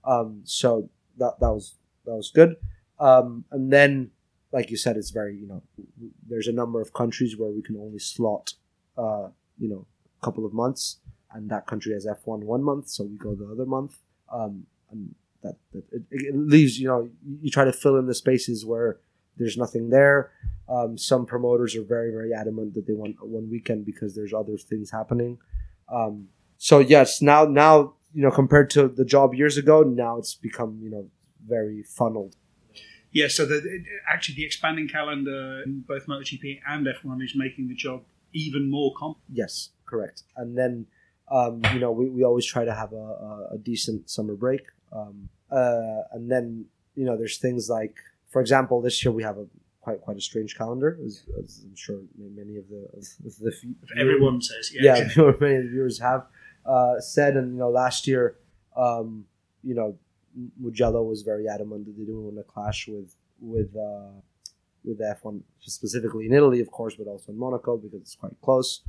Um, 0.03 0.41
so 0.43 0.89
that 1.17 1.39
that 1.39 1.51
was 1.51 1.75
that 2.05 2.15
was 2.15 2.31
good. 2.33 2.57
Um, 2.99 3.45
and 3.51 3.73
then, 3.73 4.11
like 4.51 4.69
you 4.69 4.77
said, 4.77 4.97
it's 4.97 5.09
very 5.09 5.35
you 5.35 5.47
know, 5.47 5.63
there's 6.27 6.47
a 6.47 6.53
number 6.53 6.79
of 6.79 6.93
countries 6.93 7.37
where 7.37 7.49
we 7.49 7.63
can 7.63 7.75
only 7.75 7.99
slot, 7.99 8.53
uh, 8.99 9.29
you 9.57 9.69
know, 9.69 9.85
a 10.21 10.25
couple 10.25 10.45
of 10.45 10.53
months 10.53 10.97
and 11.33 11.49
that 11.49 11.67
country 11.67 11.93
has 11.93 12.05
F1 12.05 12.39
one 12.43 12.63
month, 12.63 12.89
so 12.89 13.03
we 13.03 13.17
go 13.17 13.35
the 13.35 13.47
other 13.51 13.65
month. 13.65 13.97
Um, 14.31 14.65
and 14.91 15.13
that, 15.43 15.55
that 15.73 15.83
it, 15.91 16.03
it, 16.11 16.35
leaves, 16.35 16.79
you 16.79 16.87
know, 16.87 17.09
you 17.41 17.49
try 17.51 17.65
to 17.65 17.73
fill 17.73 17.97
in 17.97 18.07
the 18.07 18.13
spaces 18.13 18.65
where 18.65 18.97
there's 19.37 19.57
nothing 19.57 19.89
there. 19.89 20.31
Um, 20.67 20.97
some 20.97 21.25
promoters 21.25 21.75
are 21.75 21.83
very, 21.83 22.11
very 22.11 22.33
adamant 22.33 22.73
that 22.73 22.87
they 22.87 22.93
want 22.93 23.15
one 23.25 23.49
weekend 23.49 23.85
because 23.85 24.15
there's 24.15 24.33
other 24.33 24.57
things 24.57 24.91
happening. 24.91 25.37
Um, 25.91 26.27
so 26.57 26.79
yes, 26.79 27.21
now, 27.21 27.45
now, 27.45 27.93
you 28.13 28.23
know, 28.23 28.31
compared 28.31 28.69
to 28.71 28.87
the 28.87 29.05
job 29.05 29.33
years 29.35 29.57
ago, 29.57 29.83
now 29.83 30.17
it's 30.17 30.35
become, 30.35 30.79
you 30.81 30.89
know, 30.89 31.09
very 31.47 31.83
funneled. 31.83 32.35
Yeah, 33.11 33.27
so 33.27 33.45
the, 33.45 33.83
actually 34.11 34.35
the 34.35 34.45
expanding 34.45 34.87
calendar 34.87 35.63
in 35.65 35.83
both 35.87 36.05
MotoGP 36.05 36.59
and 36.67 36.85
F1 36.85 37.23
is 37.23 37.33
making 37.35 37.67
the 37.67 37.75
job 37.75 38.03
even 38.33 38.69
more 38.69 38.93
comp. 38.97 39.17
Yes, 39.31 39.69
correct. 39.85 40.23
And 40.35 40.57
then 40.57 40.87
um, 41.31 41.61
you 41.73 41.79
know, 41.79 41.91
we, 41.91 42.09
we 42.09 42.23
always 42.23 42.45
try 42.45 42.65
to 42.65 42.73
have 42.73 42.93
a, 42.93 43.49
a, 43.51 43.57
decent 43.61 44.09
summer 44.09 44.35
break. 44.35 44.61
Um, 44.91 45.29
uh, 45.51 46.01
and 46.11 46.31
then, 46.31 46.65
you 46.95 47.05
know, 47.05 47.17
there's 47.17 47.37
things 47.37 47.69
like, 47.69 47.95
for 48.29 48.41
example, 48.41 48.81
this 48.81 49.03
year 49.03 49.11
we 49.11 49.23
have 49.23 49.37
a 49.37 49.45
quite 49.81 50.01
quite 50.01 50.17
a 50.17 50.21
strange 50.21 50.57
calendar, 50.57 50.97
as, 51.05 51.23
as 51.41 51.61
I'm 51.63 51.75
sure 51.75 51.99
many 52.17 52.57
of 52.57 52.67
the, 52.69 52.89
of 52.93 53.37
the 53.37 53.53
everyone 53.97 54.41
says, 54.41 54.71
yeah, 54.73 54.97
yeah, 54.97 55.03
many 55.39 55.55
of 55.55 55.63
the 55.63 55.69
viewers 55.69 55.99
have 55.99 56.25
uh, 56.65 56.99
said. 56.99 57.35
And 57.35 57.53
you 57.53 57.59
know, 57.59 57.69
last 57.69 58.07
year, 58.07 58.35
um, 58.75 59.25
you 59.63 59.75
know, 59.75 59.97
Mugello 60.61 61.03
was 61.03 61.21
very 61.21 61.47
adamant 61.47 61.85
that 61.85 61.97
they 61.97 62.05
didn't 62.05 62.23
want 62.23 62.37
to 62.37 62.43
clash 62.43 62.87
with 62.87 63.15
with 63.39 63.75
uh, 63.75 64.19
with 64.83 64.99
F1 64.99 65.41
specifically 65.59 66.25
in 66.25 66.33
Italy, 66.33 66.59
of 66.61 66.71
course, 66.71 66.95
but 66.95 67.07
also 67.07 67.31
in 67.31 67.37
Monaco 67.37 67.77
because 67.77 68.01
it's 68.01 68.15
quite 68.15 68.35
close. 68.41 68.81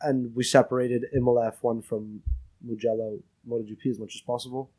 And 0.00 0.34
we 0.34 0.44
separated 0.44 1.04
Imola 1.16 1.52
F1 1.52 1.84
from 1.84 2.22
Mugello 2.62 3.18
MotoGP 3.48 3.86
as 3.90 3.98
much 3.98 4.14
as 4.14 4.20
possible. 4.20 4.70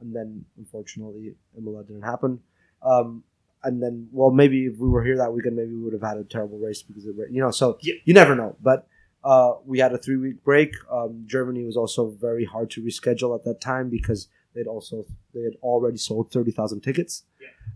And 0.00 0.14
then, 0.16 0.44
unfortunately, 0.56 1.34
Imola 1.56 1.84
didn't 1.84 2.02
happen. 2.02 2.40
Um, 2.82 3.22
and 3.62 3.82
then, 3.82 4.08
well, 4.12 4.30
maybe 4.30 4.64
if 4.66 4.78
we 4.78 4.88
were 4.88 5.04
here 5.04 5.18
that 5.18 5.32
weekend, 5.32 5.56
maybe 5.56 5.74
we 5.74 5.82
would 5.82 5.92
have 5.92 6.02
had 6.02 6.16
a 6.16 6.24
terrible 6.24 6.58
race 6.58 6.80
because 6.82 7.04
of 7.06 7.16
you 7.30 7.40
know. 7.42 7.50
So 7.50 7.76
Yeah. 7.82 7.94
you 8.04 8.14
never 8.14 8.34
know. 8.34 8.56
But 8.62 8.86
uh, 9.22 9.52
we 9.66 9.78
had 9.78 9.92
a 9.92 9.98
three 9.98 10.16
week 10.16 10.42
break. 10.42 10.72
Um, 10.90 11.24
Germany 11.26 11.64
was 11.64 11.76
also 11.76 12.08
very 12.08 12.46
hard 12.46 12.70
to 12.70 12.82
reschedule 12.82 13.34
at 13.38 13.44
that 13.44 13.60
time 13.60 13.90
because 13.90 14.28
they'd 14.54 14.66
also 14.66 15.04
they 15.34 15.42
had 15.42 15.56
already 15.62 15.98
sold 15.98 16.32
thirty 16.32 16.50
thousand 16.50 16.80
tickets. 16.80 17.24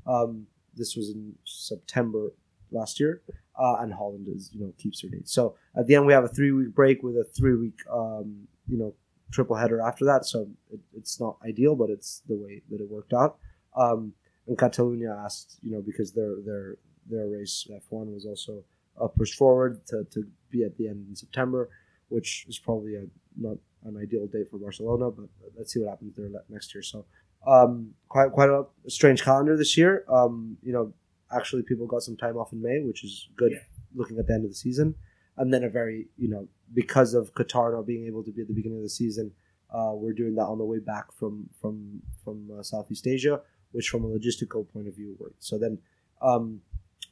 Um, 0.07 0.47
this 0.77 0.97
was 0.97 1.11
in 1.11 1.35
September 1.45 2.33
last 2.71 2.99
year, 3.01 3.23
uh, 3.59 3.77
and 3.81 3.93
Holland 3.93 4.29
is 4.29 4.51
you 4.53 4.61
know 4.61 4.73
keeps 4.79 5.03
their 5.03 5.11
date. 5.11 5.29
So 5.29 5.57
at 5.77 5.87
the 5.87 5.95
end, 5.95 6.07
we 6.07 6.13
have 6.13 6.25
a 6.25 6.29
three 6.29 6.53
week 6.53 6.75
break 6.75 7.03
with 7.03 7.17
a 7.17 7.25
three 7.25 7.55
week 7.55 7.81
um, 7.93 8.47
you 8.69 8.79
know 8.79 8.95
triple 9.31 9.57
header 9.57 9.81
after 9.81 10.05
that. 10.05 10.25
So 10.25 10.49
it, 10.73 10.81
it's 10.97 11.21
not 11.21 11.37
ideal, 11.47 11.75
but 11.75 11.91
it's 11.91 12.23
the 12.29 12.37
way 12.37 12.63
that 12.71 12.81
it 12.81 12.89
worked 12.89 13.13
out. 13.13 13.39
Um, 13.77 14.13
and 14.47 14.59
Catalonia 14.59 15.17
asked, 15.25 15.59
you 15.63 15.73
know, 15.73 15.81
because 15.81 16.13
their 16.13 16.37
their 16.45 16.77
their 17.09 17.27
race 17.29 17.67
F1 17.71 18.13
was 18.13 18.27
also 18.27 18.65
uh, 19.01 19.09
pushed 19.09 19.35
forward 19.35 19.85
to, 19.87 20.05
to 20.13 20.27
be 20.51 20.65
at 20.65 20.77
the 20.77 20.89
end 20.89 21.07
in 21.09 21.17
September, 21.17 21.69
which 22.09 22.47
is 22.49 22.59
probably 22.59 22.95
a, 22.97 23.05
not 23.37 23.57
an 23.85 23.97
ideal 23.97 24.27
date 24.27 24.51
for 24.51 24.59
Barcelona, 24.59 25.11
but 25.11 25.27
let's 25.57 25.73
see 25.73 25.81
what 25.81 25.91
happens 25.91 26.15
there 26.17 26.31
next 26.49 26.75
year. 26.75 26.83
So 26.83 27.05
um, 27.47 27.95
quite 28.09 28.33
quite 28.33 28.51
a 28.51 28.65
strange 28.89 29.23
calendar 29.23 29.57
this 29.57 29.77
year. 29.77 30.05
Um, 30.09 30.57
you 30.63 30.73
know, 30.73 30.93
actually 31.31 31.63
people 31.63 31.87
got 31.87 32.03
some 32.03 32.17
time 32.17 32.37
off 32.37 32.53
in 32.53 32.63
May, 32.63 32.81
which 32.81 33.05
is 33.05 33.29
good 33.37 33.53
Yeah. 33.53 33.59
looking 33.95 34.19
at 34.19 34.27
the 34.27 34.35
end 34.35 34.45
of 34.45 34.51
the 34.51 34.57
season, 34.57 34.95
and 35.37 35.53
then 35.53 35.65
a 35.65 35.69
very 35.69 36.09
you 36.17 36.29
know 36.29 36.49
because 36.73 37.15
of 37.15 37.35
Qatar 37.35 37.73
not 37.73 37.87
being 37.87 38.07
able 38.07 38.23
to 38.25 38.33
be 38.33 38.43
at 38.43 38.49
the 38.49 38.55
beginning 38.55 38.79
of 38.79 38.85
the 38.85 38.89
season, 38.91 39.33
uh, 39.73 39.93
we're 39.95 40.13
doing 40.13 40.35
that 40.37 40.45
on 40.47 40.59
the 40.59 40.65
way 40.65 40.79
back 40.79 41.13
from 41.13 41.49
from 41.61 42.03
from 42.25 42.51
uh, 42.59 42.63
Southeast 42.63 43.07
Asia, 43.07 43.41
which 43.73 43.89
from 43.89 44.05
a 44.05 44.09
logistical 44.09 44.67
point 44.73 44.89
of 44.89 44.95
view 44.95 45.17
worked. 45.19 45.43
So 45.45 45.59
then, 45.59 45.79
um, 46.23 46.63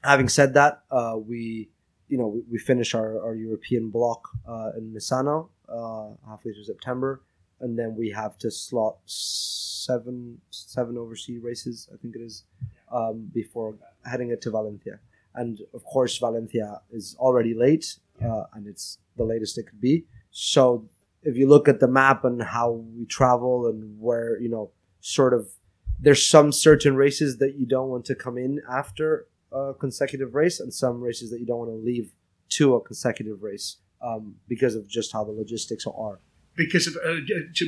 having 0.03 0.29
said 0.29 0.55
that, 0.55 0.83
uh, 0.91 1.17
we 1.19 1.69
you 2.09 2.19
know 2.19 2.29
we, 2.29 2.43
we 2.53 2.59
finish 2.59 2.95
our, 2.95 3.21
our 3.25 3.35
European 3.35 3.91
block 3.91 4.29
uh, 4.49 4.71
in 4.77 4.93
Misano 4.95 5.49
uh, 5.69 6.11
halfway 6.29 6.53
through 6.53 6.65
September, 6.65 7.21
and 7.63 7.79
then 7.79 7.97
we 7.97 8.11
have 8.11 8.37
to 8.39 8.51
slot 8.51 8.97
seven 9.07 10.39
seven 10.51 10.99
overseas 10.99 11.43
races, 11.43 11.89
I 11.93 11.97
think 11.97 12.15
it 12.17 12.21
is, 12.21 12.45
um, 12.91 13.31
before 13.33 13.77
heading 14.05 14.31
it 14.31 14.41
to 14.43 14.51
Valencia. 14.51 14.99
And 15.35 15.61
of 15.73 15.83
course, 15.85 16.19
Valencia 16.19 16.83
is 16.91 17.17
already 17.19 17.55
late, 17.55 17.97
uh, 18.23 18.45
and 18.55 18.67
it's 18.67 18.99
the 19.17 19.25
latest 19.25 19.57
it 19.59 19.65
could 19.69 19.81
be. 19.81 20.05
So 20.31 20.89
if 21.23 21.37
you 21.37 21.49
look 21.49 21.69
at 21.69 21.81
the 21.81 21.89
map 21.89 22.25
and 22.25 22.43
how 22.43 22.73
we 22.73 23.07
travel 23.07 23.67
and 23.67 23.99
where 24.01 24.39
you 24.41 24.49
know, 24.49 24.71
sort 25.01 25.33
of, 25.33 25.49
there's 25.99 26.27
some 26.27 26.53
certain 26.53 26.97
races 26.97 27.39
that 27.39 27.55
you 27.55 27.67
don't 27.67 27.89
want 27.89 28.05
to 28.07 28.15
come 28.15 28.37
in 28.37 28.61
after 28.69 29.27
a 29.53 29.75
consecutive 29.79 30.35
race, 30.35 30.61
and 30.61 30.73
some 30.73 31.01
races 31.01 31.31
that 31.31 31.39
you 31.41 31.47
don't 31.47 31.59
want 31.59 31.71
to 31.71 31.77
leave 31.77 32.13
to 32.49 32.75
a 32.75 32.81
consecutive 32.81 33.43
race 33.43 33.77
um, 34.03 34.35
because 34.49 34.75
of 34.75 34.89
just 34.89 35.13
how 35.13 35.25
the 35.25 35.31
logistics 35.31 35.87
are. 35.87 36.19
Because 36.57 36.87
of 36.87 36.97
uh, 36.97 37.21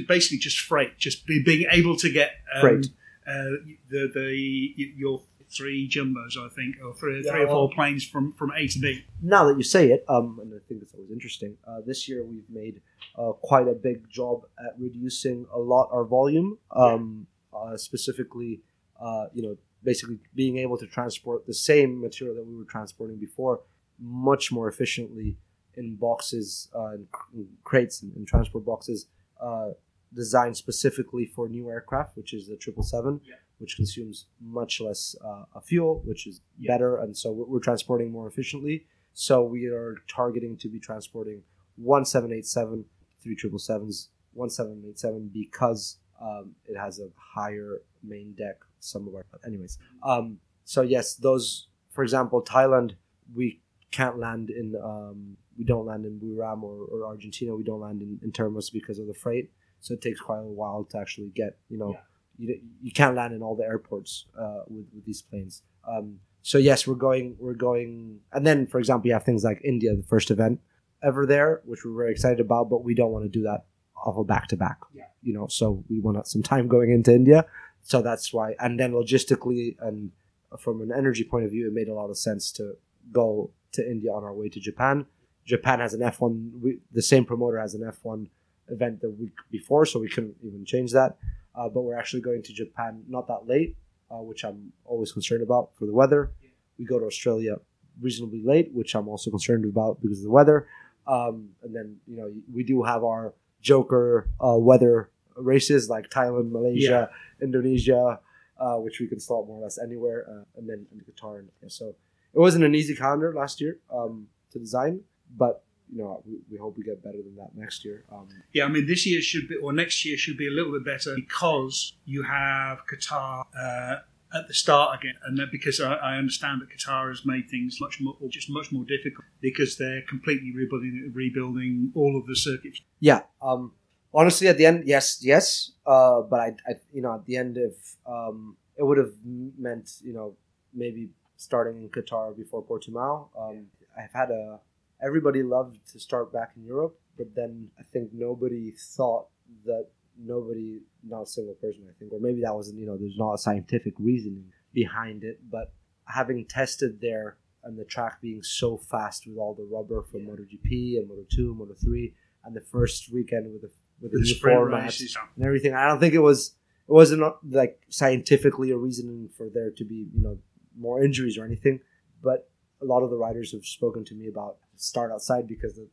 basically 0.08 0.38
just 0.38 0.58
freight, 0.60 0.98
just 0.98 1.26
be, 1.26 1.42
being 1.42 1.66
able 1.70 1.96
to 1.96 2.10
get 2.10 2.32
um, 2.54 2.60
Freight. 2.60 2.86
Uh, 3.26 3.56
the 3.88 4.10
the 4.12 4.74
your 4.96 5.22
three 5.50 5.88
jumbos, 5.88 6.36
I 6.36 6.48
think, 6.48 6.76
or 6.84 6.92
three, 6.94 7.22
Yeah, 7.24 7.30
three 7.32 7.42
or 7.42 7.46
well- 7.46 7.68
four 7.68 7.70
planes 7.74 8.04
from 8.06 8.32
from 8.32 8.50
A 8.56 8.66
to 8.68 8.78
B. 8.78 9.04
now 9.22 9.44
that 9.48 9.56
you 9.56 9.62
say 9.62 9.90
it, 9.90 10.04
um, 10.08 10.38
and 10.42 10.52
I 10.52 10.58
think 10.68 10.82
it's 10.82 10.92
always 10.94 11.10
interesting. 11.10 11.56
Uh, 11.66 11.80
this 11.86 12.08
year 12.08 12.24
we've 12.24 12.48
made 12.50 12.80
uh, 13.16 13.32
quite 13.32 13.68
a 13.68 13.74
big 13.74 14.08
job 14.10 14.42
at 14.58 14.74
reducing 14.78 15.46
a 15.52 15.58
lot 15.58 15.88
our 15.92 16.04
volume, 16.04 16.58
um, 16.72 17.26
uh, 17.56 17.76
specifically, 17.76 18.60
uh, 19.00 19.26
you 19.32 19.42
know, 19.42 19.56
basically 19.82 20.18
being 20.34 20.58
able 20.58 20.76
to 20.78 20.86
transport 20.86 21.46
the 21.46 21.54
same 21.54 22.00
material 22.00 22.34
that 22.34 22.46
we 22.46 22.56
were 22.56 22.64
transporting 22.64 23.16
before 23.16 23.60
much 24.00 24.50
more 24.50 24.66
efficiently 24.68 25.36
in 25.76 25.96
boxes, 25.96 26.68
uh, 26.74 26.94
in, 27.34 27.48
crates, 27.64 28.02
and, 28.02 28.14
and 28.16 28.26
transport 28.26 28.64
boxes 28.64 29.06
uh, 29.40 29.70
designed 30.14 30.56
specifically 30.56 31.26
for 31.26 31.48
new 31.48 31.68
aircraft, 31.70 32.16
which 32.16 32.32
is 32.32 32.46
the 32.48 32.56
triple 32.56 32.82
seven. 32.82 33.20
Yeah. 33.24 33.34
Which 33.58 33.76
consumes 33.76 34.26
much 34.40 34.80
less 34.80 35.14
uh, 35.24 35.60
fuel, 35.60 36.02
which 36.04 36.26
is 36.26 36.40
Yeah. 36.58 36.72
better, 36.74 36.98
and 36.98 37.16
so 37.16 37.30
we're, 37.32 37.44
we're 37.44 37.60
transporting 37.60 38.10
more 38.10 38.26
efficiently. 38.26 38.84
So 39.14 39.44
we 39.44 39.66
are 39.66 39.96
targeting 40.08 40.56
to 40.58 40.68
be 40.68 40.80
transporting 40.80 41.42
one 41.76 42.04
seven 42.04 42.32
eight 42.32 42.46
seven, 42.46 42.84
three 43.22 43.36
triple 43.36 43.60
sevens, 43.60 44.08
one 44.32 44.50
seven 44.50 44.82
eight 44.88 44.98
seven 44.98 45.30
because 45.32 45.98
um, 46.20 46.56
it 46.66 46.76
has 46.76 46.98
a 46.98 47.08
higher 47.16 47.80
main 48.02 48.32
deck. 48.32 48.56
Some 48.80 49.06
of 49.06 49.14
our, 49.14 49.24
anyways. 49.46 49.78
Um, 50.02 50.40
so 50.64 50.82
yes, 50.82 51.14
those. 51.14 51.68
For 51.90 52.02
example, 52.02 52.42
Thailand, 52.42 52.96
we 53.34 53.60
can't 53.92 54.18
land 54.18 54.50
in. 54.50 54.74
Um, 54.82 55.36
we 55.58 55.64
don't 55.64 55.86
land 55.86 56.04
in 56.04 56.18
Buriram 56.18 56.62
or, 56.62 56.84
or 56.84 57.06
Argentina. 57.06 57.54
We 57.54 57.64
don't 57.64 57.80
land 57.80 58.02
in, 58.02 58.20
in 58.22 58.32
Termas 58.32 58.72
because 58.72 58.98
of 58.98 59.06
the 59.06 59.14
freight. 59.14 59.50
So 59.80 59.94
it 59.94 60.00
takes 60.00 60.20
quite 60.20 60.38
a 60.38 60.42
while 60.42 60.84
to 60.90 60.98
actually 60.98 61.30
get. 61.34 61.58
You 61.68 61.78
know, 61.78 61.98
you, 62.38 62.60
you 62.82 62.92
can't 62.92 63.14
land 63.14 63.34
in 63.34 63.42
all 63.42 63.56
the 63.56 63.64
airports 63.64 64.26
uh, 64.38 64.62
with 64.68 64.86
with 64.94 65.04
these 65.04 65.22
planes. 65.22 65.62
Um, 65.88 66.20
so 66.42 66.58
yes, 66.58 66.86
we're 66.86 66.94
going, 66.94 67.36
we're 67.38 67.54
going, 67.54 68.20
and 68.32 68.46
then 68.46 68.66
for 68.66 68.78
example, 68.78 69.06
you 69.06 69.14
have 69.14 69.24
things 69.24 69.44
like 69.44 69.60
India, 69.64 69.94
the 69.96 70.02
first 70.02 70.30
event 70.30 70.60
ever 71.02 71.26
there, 71.26 71.62
which 71.64 71.84
we're 71.84 71.96
very 71.96 72.12
excited 72.12 72.40
about, 72.40 72.68
but 72.68 72.84
we 72.84 72.94
don't 72.94 73.12
want 73.12 73.24
to 73.24 73.28
do 73.28 73.42
that 73.42 73.64
off 74.04 74.16
a 74.16 74.24
back 74.24 74.48
to 74.48 74.56
back. 74.56 74.78
You 75.22 75.32
know, 75.32 75.46
so 75.48 75.84
we 75.88 76.00
want 76.00 76.26
some 76.26 76.42
time 76.42 76.68
going 76.68 76.90
into 76.90 77.14
India. 77.14 77.46
So 77.82 78.02
that's 78.02 78.32
why, 78.32 78.56
and 78.58 78.80
then 78.80 78.92
logistically 78.92 79.76
and 79.80 80.10
from 80.58 80.80
an 80.80 80.92
energy 80.92 81.24
point 81.24 81.44
of 81.44 81.50
view, 81.50 81.66
it 81.66 81.72
made 81.72 81.88
a 81.88 81.94
lot 81.94 82.10
of 82.10 82.16
sense 82.16 82.52
to 82.52 82.74
go 83.12 83.50
to 83.72 83.90
India 83.90 84.12
on 84.12 84.24
our 84.24 84.32
way 84.32 84.48
to 84.48 84.60
Japan. 84.60 85.06
Japan 85.44 85.80
has 85.80 85.94
an 85.94 86.00
F1, 86.00 86.60
we, 86.60 86.78
the 86.92 87.02
same 87.02 87.24
promoter 87.24 87.58
has 87.58 87.74
an 87.74 87.82
F1 87.82 88.28
event 88.68 89.00
the 89.00 89.10
week 89.10 89.32
before, 89.50 89.84
so 89.84 90.00
we 90.00 90.08
couldn't 90.08 90.34
even 90.42 90.64
change 90.64 90.92
that. 90.92 91.16
Uh, 91.54 91.68
but 91.68 91.82
we're 91.82 91.98
actually 91.98 92.22
going 92.22 92.42
to 92.42 92.52
Japan 92.52 93.02
not 93.08 93.28
that 93.28 93.46
late, 93.46 93.76
uh, 94.10 94.16
which 94.16 94.44
I'm 94.44 94.72
always 94.84 95.12
concerned 95.12 95.42
about 95.42 95.70
for 95.78 95.86
the 95.86 95.92
weather. 95.92 96.32
We 96.78 96.84
go 96.84 96.98
to 96.98 97.04
Australia 97.06 97.56
reasonably 98.00 98.42
late, 98.42 98.72
which 98.72 98.94
I'm 98.94 99.08
also 99.08 99.30
concerned 99.30 99.64
about 99.64 100.00
because 100.00 100.18
of 100.18 100.24
the 100.24 100.30
weather. 100.30 100.66
Um, 101.06 101.50
and 101.62 101.74
then 101.74 101.96
you 102.06 102.16
know 102.16 102.32
we 102.52 102.64
do 102.64 102.82
have 102.82 103.04
our 103.04 103.34
Joker 103.60 104.28
uh, 104.40 104.56
weather 104.58 105.10
races 105.36 105.88
like 105.88 106.10
Thailand, 106.10 106.50
Malaysia, 106.50 107.10
Indonesia, 107.42 108.20
uh, 108.58 108.76
which 108.76 109.00
we 109.00 109.06
can 109.06 109.20
slot 109.20 109.46
more 109.46 109.60
or 109.60 109.62
less 109.62 109.78
anywhere, 109.78 110.26
uh, 110.28 110.58
and 110.58 110.68
then 110.68 110.86
in 110.92 111.00
Qatar. 111.00 111.40
And, 111.40 111.48
yeah, 111.62 111.68
so 111.68 111.94
it 112.32 112.38
wasn't 112.38 112.64
an 112.64 112.74
easy 112.74 112.94
calendar 112.94 113.32
last 113.34 113.60
year 113.60 113.78
um, 113.92 114.28
to 114.52 114.58
design, 114.58 115.00
but 115.36 115.62
you 115.92 115.98
know 116.02 116.22
we, 116.26 116.34
we 116.50 116.56
hope 116.58 116.76
we 116.76 116.84
get 116.84 117.02
better 117.02 117.18
than 117.26 117.36
that 117.36 117.50
next 117.54 117.84
year. 117.84 118.04
Um, 118.12 118.28
Yeah, 118.52 118.64
I 118.64 118.68
mean, 118.68 118.86
this 118.86 119.06
year 119.06 119.20
should 119.20 119.48
be, 119.48 119.56
or 119.56 119.72
next 119.72 120.04
year 120.04 120.16
should 120.16 120.36
be 120.38 120.48
a 120.48 120.50
little 120.50 120.72
bit 120.72 120.84
better 120.84 121.14
because 121.14 121.94
you 122.06 122.22
have 122.22 122.78
Qatar 122.90 123.44
uh, 123.58 123.96
at 124.38 124.48
the 124.48 124.54
start 124.54 124.98
again, 124.98 125.14
and 125.26 125.38
that 125.38 125.50
because 125.52 125.80
I, 125.80 125.94
I 125.94 126.16
understand 126.16 126.60
that 126.62 126.68
Qatar 126.76 127.08
has 127.08 127.24
made 127.24 127.48
things 127.50 127.78
much 127.80 128.00
more, 128.00 128.16
or 128.20 128.28
just 128.28 128.48
much 128.50 128.72
more 128.72 128.84
difficult 128.84 129.24
because 129.40 129.76
they're 129.76 130.02
completely 130.08 130.52
rebuilding, 130.54 131.12
rebuilding 131.14 131.92
all 131.94 132.16
of 132.18 132.26
the 132.26 132.36
circuits. 132.36 132.80
yeah 133.00 133.20
um 133.42 133.72
honestly 134.12 134.46
at 134.48 134.56
the 134.56 134.66
end 134.70 134.78
yes 134.86 135.18
yes 135.22 135.72
uh 135.86 136.20
but 136.30 136.40
i, 136.40 136.48
I 136.70 136.72
you 136.92 137.02
know 137.02 137.14
at 137.18 137.24
the 137.26 137.36
end 137.36 137.56
if 137.58 137.76
um 138.06 138.56
it 138.78 138.84
would 138.86 138.98
have 138.98 139.12
meant 139.58 139.86
you 140.02 140.12
know 140.16 140.28
maybe 140.72 141.08
starting 141.36 141.76
in 141.82 141.88
qatar 141.96 142.36
before 142.36 142.62
portimao 142.62 143.28
um 143.42 143.66
i've 143.98 144.12
had 144.12 144.30
a 144.30 144.60
everybody 145.02 145.42
loved 145.42 145.78
to 145.90 145.98
start 145.98 146.32
back 146.32 146.52
in 146.56 146.64
europe 146.64 146.98
but 147.16 147.34
then 147.34 147.68
i 147.78 147.82
think 147.82 148.10
nobody 148.12 148.72
thought 148.96 149.26
that 149.64 149.86
nobody 150.18 150.80
not 151.06 151.22
a 151.22 151.26
single 151.26 151.54
person 151.54 151.82
i 151.88 151.92
think 151.98 152.12
or 152.12 152.20
maybe 152.20 152.40
that 152.40 152.54
wasn't 152.54 152.78
you 152.78 152.86
know 152.86 152.96
there's 152.96 153.18
not 153.18 153.34
a 153.34 153.38
scientific 153.38 153.94
reasoning 153.98 154.46
behind 154.72 155.24
it 155.24 155.38
but 155.50 155.72
having 156.06 156.44
tested 156.44 157.00
there 157.00 157.36
and 157.64 157.78
the 157.78 157.84
track 157.84 158.20
being 158.20 158.42
so 158.42 158.76
fast 158.76 159.26
with 159.26 159.38
all 159.38 159.54
the 159.54 159.64
rubber 159.64 160.02
from 160.02 160.26
MotoGP 160.26 160.98
and 160.98 161.08
Moto2, 161.08 161.56
Moto3, 161.56 162.12
and 162.44 162.54
the 162.54 162.60
first 162.60 163.12
weekend 163.12 163.52
with 163.52 163.62
the 163.62 163.70
with 164.00 164.12
the 164.12 164.18
The 164.18 164.24
new 164.24 164.34
format 164.34 165.00
and 165.36 165.44
everything. 165.44 165.74
I 165.74 165.88
don't 165.88 165.98
think 165.98 166.14
it 166.14 166.20
was 166.20 166.54
it 166.86 166.92
wasn't 166.92 167.22
uh, 167.22 167.32
like 167.48 167.80
scientifically 167.88 168.70
a 168.70 168.76
reasoning 168.76 169.30
for 169.36 169.48
there 169.48 169.70
to 169.70 169.84
be 169.84 170.08
you 170.14 170.22
know 170.22 170.38
more 170.78 171.02
injuries 171.02 171.38
or 171.38 171.44
anything. 171.44 171.80
But 172.22 172.50
a 172.84 172.86
lot 172.86 173.02
of 173.02 173.10
the 173.10 173.16
riders 173.16 173.52
have 173.52 173.64
spoken 173.64 174.04
to 174.04 174.14
me 174.14 174.28
about 174.28 174.56
start 174.76 175.10
outside 175.12 175.46
because 175.48 175.74
the 175.74 175.86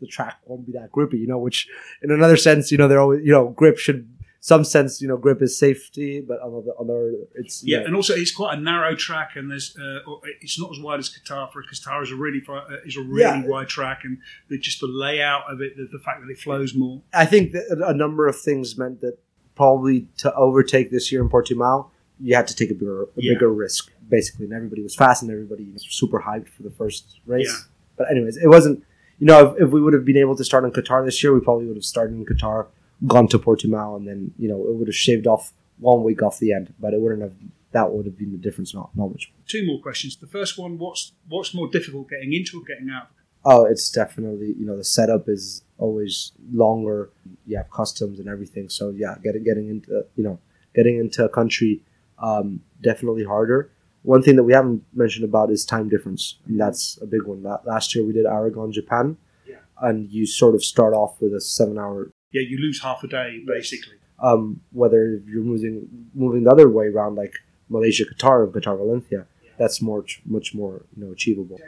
the 0.00 0.06
track 0.06 0.36
won't 0.44 0.66
be 0.66 0.72
that 0.72 0.92
grippy, 0.92 1.18
you 1.18 1.26
know. 1.26 1.38
Which 1.38 1.68
in 2.02 2.10
another 2.10 2.36
sense, 2.36 2.70
you 2.70 2.78
know, 2.78 2.88
they're 2.88 3.00
always 3.00 3.24
you 3.24 3.32
know 3.32 3.48
grip 3.48 3.78
should 3.78 4.08
some 4.40 4.62
sense, 4.62 5.00
you 5.02 5.08
know, 5.08 5.16
grip 5.16 5.42
is 5.42 5.58
safety, 5.58 6.20
but 6.20 6.38
on 6.40 6.64
the 6.64 6.72
other, 6.74 7.12
it's 7.34 7.64
Yeah, 7.64 7.78
know, 7.80 7.86
and 7.86 7.96
also 7.96 8.14
it's 8.14 8.30
quite 8.30 8.56
a 8.58 8.60
narrow 8.60 8.94
track, 8.94 9.30
and 9.36 9.50
there's 9.50 9.76
uh, 9.76 10.00
it's 10.40 10.60
not 10.60 10.70
as 10.70 10.78
wide 10.80 11.00
as 11.00 11.08
Qatar. 11.10 11.50
For 11.52 11.62
Qatar 11.62 12.02
is 12.02 12.10
a 12.12 12.16
really 12.16 12.42
uh, 12.48 12.60
is 12.84 12.96
a 12.96 13.00
really 13.00 13.22
Yeah. 13.42 13.46
wide 13.46 13.68
track, 13.68 14.00
and 14.04 14.18
the, 14.48 14.58
just 14.58 14.80
the 14.80 14.86
layout 14.86 15.50
of 15.50 15.60
it, 15.62 15.76
the, 15.76 15.88
the 15.90 15.98
fact 15.98 16.20
that 16.22 16.30
it 16.30 16.38
flows 16.38 16.74
more. 16.74 17.00
I 17.12 17.26
think 17.26 17.52
that 17.52 17.64
a 17.84 17.94
number 17.94 18.28
of 18.28 18.38
things 18.38 18.76
meant 18.78 19.00
that 19.00 19.18
probably 19.56 20.06
to 20.18 20.32
overtake 20.34 20.90
this 20.90 21.10
year 21.10 21.22
in 21.22 21.28
Portimao, 21.30 21.88
you 22.20 22.36
had 22.36 22.46
to 22.46 22.54
take 22.54 22.70
a 22.70 22.74
bigger, 22.74 23.04
a 23.04 23.06
Yeah. 23.16 23.32
bigger 23.32 23.50
risk, 23.52 23.90
basically. 24.08 24.46
And 24.46 24.54
everybody 24.54 24.82
was 24.82 24.94
fast 24.94 25.22
and 25.22 25.30
everybody 25.30 25.68
was 25.72 25.86
super 25.88 26.20
hyped 26.20 26.48
for 26.48 26.62
the 26.62 26.70
first 26.70 27.20
race. 27.26 27.48
Yeah. 27.48 27.72
But 27.96 28.10
anyways, 28.10 28.36
it 28.36 28.48
wasn't. 28.48 28.84
You 29.18 29.26
know, 29.26 29.52
if, 29.52 29.62
if 29.62 29.70
we 29.70 29.80
would 29.80 29.94
have 29.94 30.04
been 30.04 30.18
able 30.18 30.36
to 30.36 30.44
start 30.44 30.64
in 30.64 30.70
Qatar 30.70 31.04
this 31.04 31.22
year, 31.22 31.32
we 31.32 31.40
probably 31.40 31.66
would 31.66 31.76
have 31.76 31.84
started 31.84 32.14
in 32.14 32.26
Qatar, 32.26 32.66
gone 33.06 33.28
to 33.28 33.38
Portimao, 33.38 33.96
and 33.96 34.06
then 34.06 34.32
you 34.38 34.48
know 34.48 34.66
it 34.66 34.74
would 34.74 34.88
have 34.88 34.94
shaved 34.94 35.26
off 35.26 35.52
one 35.78 36.02
week 36.02 36.22
off 36.22 36.38
the 36.38 36.52
end. 36.52 36.74
But 36.78 36.92
it 36.92 37.00
wouldn't 37.00 37.22
have. 37.22 37.32
That 37.72 37.92
would 37.92 38.06
have 38.06 38.16
been 38.16 38.32
the 38.32 38.38
difference, 38.38 38.74
not 38.74 38.90
not 38.94 39.08
much. 39.08 39.32
Two 39.46 39.66
more 39.66 39.80
questions. 39.80 40.16
The 40.16 40.26
first 40.26 40.58
one: 40.58 40.78
what's 40.78 41.12
what's 41.28 41.54
more 41.54 41.68
difficult, 41.68 42.10
getting 42.10 42.34
into 42.34 42.60
or 42.60 42.64
getting 42.64 42.90
out? 42.90 43.08
Oh, 43.44 43.64
it's 43.64 43.90
definitely 43.90 44.54
you 44.58 44.66
know 44.66 44.76
the 44.76 44.84
setup 44.84 45.28
is 45.28 45.62
always 45.78 46.32
longer. 46.52 47.10
You 47.46 47.56
have 47.56 47.70
customs 47.70 48.18
and 48.18 48.28
everything, 48.28 48.68
so 48.68 48.90
yeah, 48.90 49.14
getting 49.22 49.44
getting 49.44 49.70
into 49.70 50.04
you 50.14 50.24
know 50.24 50.38
getting 50.74 50.98
into 50.98 51.24
a 51.24 51.28
country 51.28 51.80
um, 52.18 52.60
definitely 52.82 53.24
harder. 53.24 53.70
One 54.06 54.22
thing 54.22 54.36
that 54.36 54.44
we 54.44 54.52
haven't 54.52 54.84
mentioned 54.94 55.24
about 55.24 55.50
is 55.50 55.64
time 55.64 55.88
difference, 55.88 56.36
and 56.46 56.60
that's 56.60 56.96
a 57.02 57.06
big 57.06 57.24
one. 57.24 57.42
Last 57.64 57.92
year 57.92 58.04
we 58.04 58.12
did 58.12 58.24
Aragon, 58.24 58.70
Japan, 58.70 59.16
Yeah. 59.48 59.56
and 59.82 60.08
you 60.12 60.26
sort 60.26 60.54
of 60.54 60.62
start 60.64 60.94
off 60.94 61.20
with 61.20 61.34
a 61.34 61.40
seven-hour. 61.40 62.12
Yeah, 62.30 62.42
you 62.42 62.56
lose 62.58 62.80
half 62.82 63.02
a 63.02 63.08
day 63.08 63.42
basically. 63.44 63.96
Um, 64.22 64.60
whether 64.70 65.20
you're 65.26 65.42
moving 65.42 65.74
moving 66.14 66.44
the 66.44 66.52
other 66.52 66.68
way 66.70 66.86
around, 66.86 67.16
like 67.16 67.34
Malaysia, 67.68 68.04
Qatar, 68.04 68.44
and 68.44 68.52
Qatar, 68.54 68.76
Valencia, 68.78 69.26
that's 69.58 69.82
more 69.82 70.04
much 70.24 70.54
more 70.54 70.84
you 70.96 71.04
know 71.04 71.10
achievable. 71.12 71.58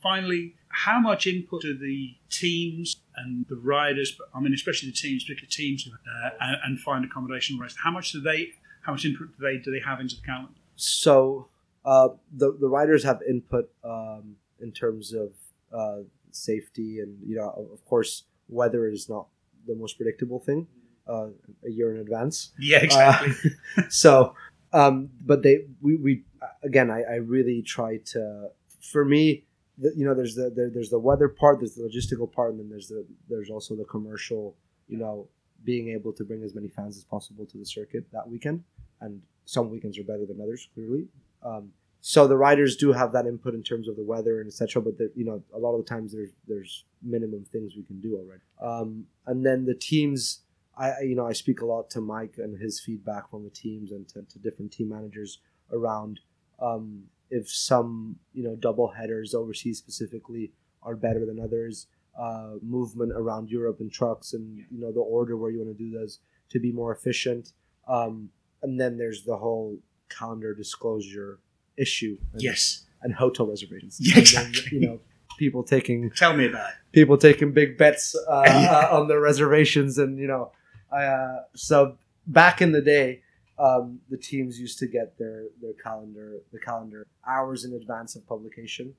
Finally, 0.00 0.54
how 0.68 1.00
much 1.00 1.26
input 1.26 1.62
do 1.62 1.76
the 1.76 2.14
teams 2.30 2.86
and 3.16 3.46
the 3.48 3.56
riders, 3.56 4.12
but 4.16 4.28
I 4.32 4.38
mean 4.40 4.54
especially 4.54 4.90
the 4.90 4.94
teams, 5.06 5.24
particularly 5.24 5.50
teams, 5.50 5.80
uh, 5.88 6.30
and, 6.40 6.56
and 6.64 6.80
find 6.80 7.04
accommodation 7.04 7.54
and 7.54 7.62
rest? 7.62 7.78
How 7.82 7.90
much 7.90 8.12
do 8.12 8.20
they? 8.20 8.40
How 8.82 8.92
much 8.92 9.04
input 9.04 9.26
do 9.36 9.38
they 9.44 9.56
do 9.58 9.72
they 9.72 9.80
have 9.90 9.98
into 10.00 10.14
the 10.14 10.22
calendar? 10.22 10.52
So 10.78 11.48
uh, 11.84 12.10
the 12.32 12.56
the 12.58 12.68
riders 12.68 13.02
have 13.02 13.20
input 13.28 13.68
um, 13.82 14.36
in 14.60 14.70
terms 14.72 15.12
of 15.12 15.32
uh, 15.72 16.02
safety, 16.30 17.00
and 17.00 17.18
you 17.26 17.36
know, 17.36 17.68
of- 17.72 17.84
course, 17.84 18.24
weather 18.48 18.86
is 18.88 19.08
not 19.08 19.26
the 19.66 19.74
most 19.74 19.96
predictable 19.96 20.38
thing 20.38 20.68
uh, 21.08 21.28
a 21.66 21.70
year 21.70 21.92
in 21.92 22.00
advance. 22.00 22.52
Yeah, 22.58 22.78
exactly. 22.78 23.32
Uh, 23.76 23.82
so, 23.88 24.34
um, 24.72 25.10
but 25.26 25.42
they 25.42 25.64
we, 25.80 25.96
we 25.96 26.22
again, 26.62 26.90
I, 26.90 27.02
I 27.02 27.14
really 27.16 27.60
try 27.62 27.98
to. 28.12 28.50
For 28.80 29.04
me, 29.04 29.44
the, 29.78 29.92
you 29.96 30.04
know, 30.06 30.14
there's 30.14 30.36
the 30.36 30.48
there, 30.54 30.70
there's 30.70 30.90
the 30.90 30.98
weather 31.00 31.28
part, 31.28 31.58
there's 31.58 31.74
the 31.74 31.82
logistical 31.82 32.30
part, 32.30 32.52
and 32.52 32.60
then 32.60 32.68
there's 32.68 32.86
the 32.88 33.04
there's 33.28 33.50
also 33.50 33.74
the 33.74 33.84
commercial. 33.84 34.54
You 34.86 34.98
know, 34.98 35.26
being 35.64 35.88
able 35.88 36.12
to 36.12 36.24
bring 36.24 36.44
as 36.44 36.54
many 36.54 36.68
fans 36.68 36.96
as 36.96 37.04
possible 37.04 37.44
to 37.46 37.58
the 37.58 37.66
circuit 37.66 38.04
that 38.12 38.28
weekend, 38.28 38.62
and 39.00 39.20
some 39.48 39.70
weekends 39.70 39.98
are 39.98 40.04
better 40.04 40.26
than 40.26 40.42
others, 40.42 40.68
clearly. 40.74 41.08
Um, 41.42 41.70
so 42.02 42.28
the 42.28 42.36
riders 42.36 42.76
do 42.76 42.92
have 42.92 43.12
that 43.12 43.24
input 43.24 43.54
in 43.54 43.62
terms 43.62 43.88
of 43.88 43.96
the 43.96 44.02
weather 44.02 44.40
and 44.40 44.48
etc. 44.48 44.82
But 44.82 44.98
the, 44.98 45.10
you 45.16 45.24
know, 45.24 45.42
a 45.54 45.58
lot 45.58 45.74
of 45.74 45.82
the 45.82 45.88
times 45.88 46.12
there's 46.12 46.32
there's 46.46 46.84
minimum 47.02 47.46
things 47.50 47.72
we 47.74 47.82
can 47.82 47.98
do 47.98 48.18
already. 48.18 48.42
Um, 48.60 49.06
and 49.26 49.46
then 49.46 49.64
the 49.64 49.74
teams, 49.74 50.40
I 50.76 51.00
you 51.00 51.16
know 51.16 51.26
I 51.26 51.32
speak 51.32 51.62
a 51.62 51.66
lot 51.66 51.88
to 51.90 52.02
Mike 52.02 52.34
and 52.36 52.60
his 52.60 52.78
feedback 52.78 53.30
from 53.30 53.42
the 53.42 53.50
teams 53.50 53.90
and 53.90 54.06
to, 54.10 54.20
to 54.20 54.38
different 54.38 54.70
team 54.70 54.90
managers 54.90 55.38
around 55.72 56.20
um, 56.60 57.04
if 57.30 57.50
some 57.50 58.16
you 58.34 58.42
know 58.42 58.54
double 58.54 58.88
headers 58.88 59.34
overseas 59.34 59.78
specifically 59.78 60.52
are 60.82 60.94
better 60.94 61.24
than 61.24 61.40
others. 61.40 61.86
Uh, 62.18 62.56
movement 62.62 63.12
around 63.14 63.48
Europe 63.48 63.78
and 63.78 63.92
trucks 63.92 64.32
and 64.34 64.58
you 64.70 64.78
know 64.78 64.92
the 64.92 65.00
order 65.00 65.36
where 65.36 65.50
you 65.50 65.58
want 65.58 65.70
to 65.70 65.84
do 65.84 65.90
those 65.90 66.18
to 66.50 66.58
be 66.58 66.70
more 66.70 66.92
efficient. 66.92 67.52
Um, 67.86 68.28
and 68.62 68.80
then 68.80 68.96
there's 68.98 69.24
the 69.24 69.36
whole 69.36 69.78
calendar 70.08 70.54
disclosure 70.54 71.38
issue. 71.76 72.18
And, 72.32 72.42
yes. 72.42 72.84
and 73.02 73.14
hotel 73.14 73.46
reservations. 73.46 73.98
Yeah, 74.00 74.18
And 74.18 74.26
then, 74.26 74.46
exactly. 74.50 74.78
you 74.78 74.86
know, 74.86 75.00
people 75.38 75.62
taking 75.62 76.10
Tell 76.10 76.36
me 76.36 76.46
about 76.46 76.70
it. 76.70 76.74
people 76.92 77.16
taking 77.16 77.52
big 77.52 77.78
bets 77.78 78.14
uh, 78.28 78.30
uh, 78.46 78.88
on 78.92 79.08
the 79.08 79.18
reservations, 79.18 79.98
and 79.98 80.18
you 80.18 80.26
know, 80.26 80.50
uh, 80.90 81.40
so 81.54 81.96
back 82.26 82.60
in 82.60 82.72
the 82.72 82.82
day, 82.82 83.22
um, 83.58 84.00
the 84.10 84.16
teams 84.16 84.58
used 84.58 84.78
to 84.80 84.86
get 84.86 85.16
their 85.18 85.44
their 85.62 85.74
calendar 85.74 86.38
the 86.52 86.58
calendar 86.58 87.06
hours 87.26 87.64
in 87.64 87.72
advance 87.74 88.16
of 88.16 88.26
publication, 88.26 88.94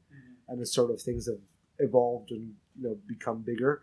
and 0.48 0.62
the 0.62 0.66
sort 0.66 0.92
of 0.92 1.02
things 1.02 1.28
have 1.28 1.40
evolved 1.80 2.32
and 2.32 2.54
you 2.80 2.88
know 2.90 2.98
become 3.08 3.40
bigger. 3.42 3.82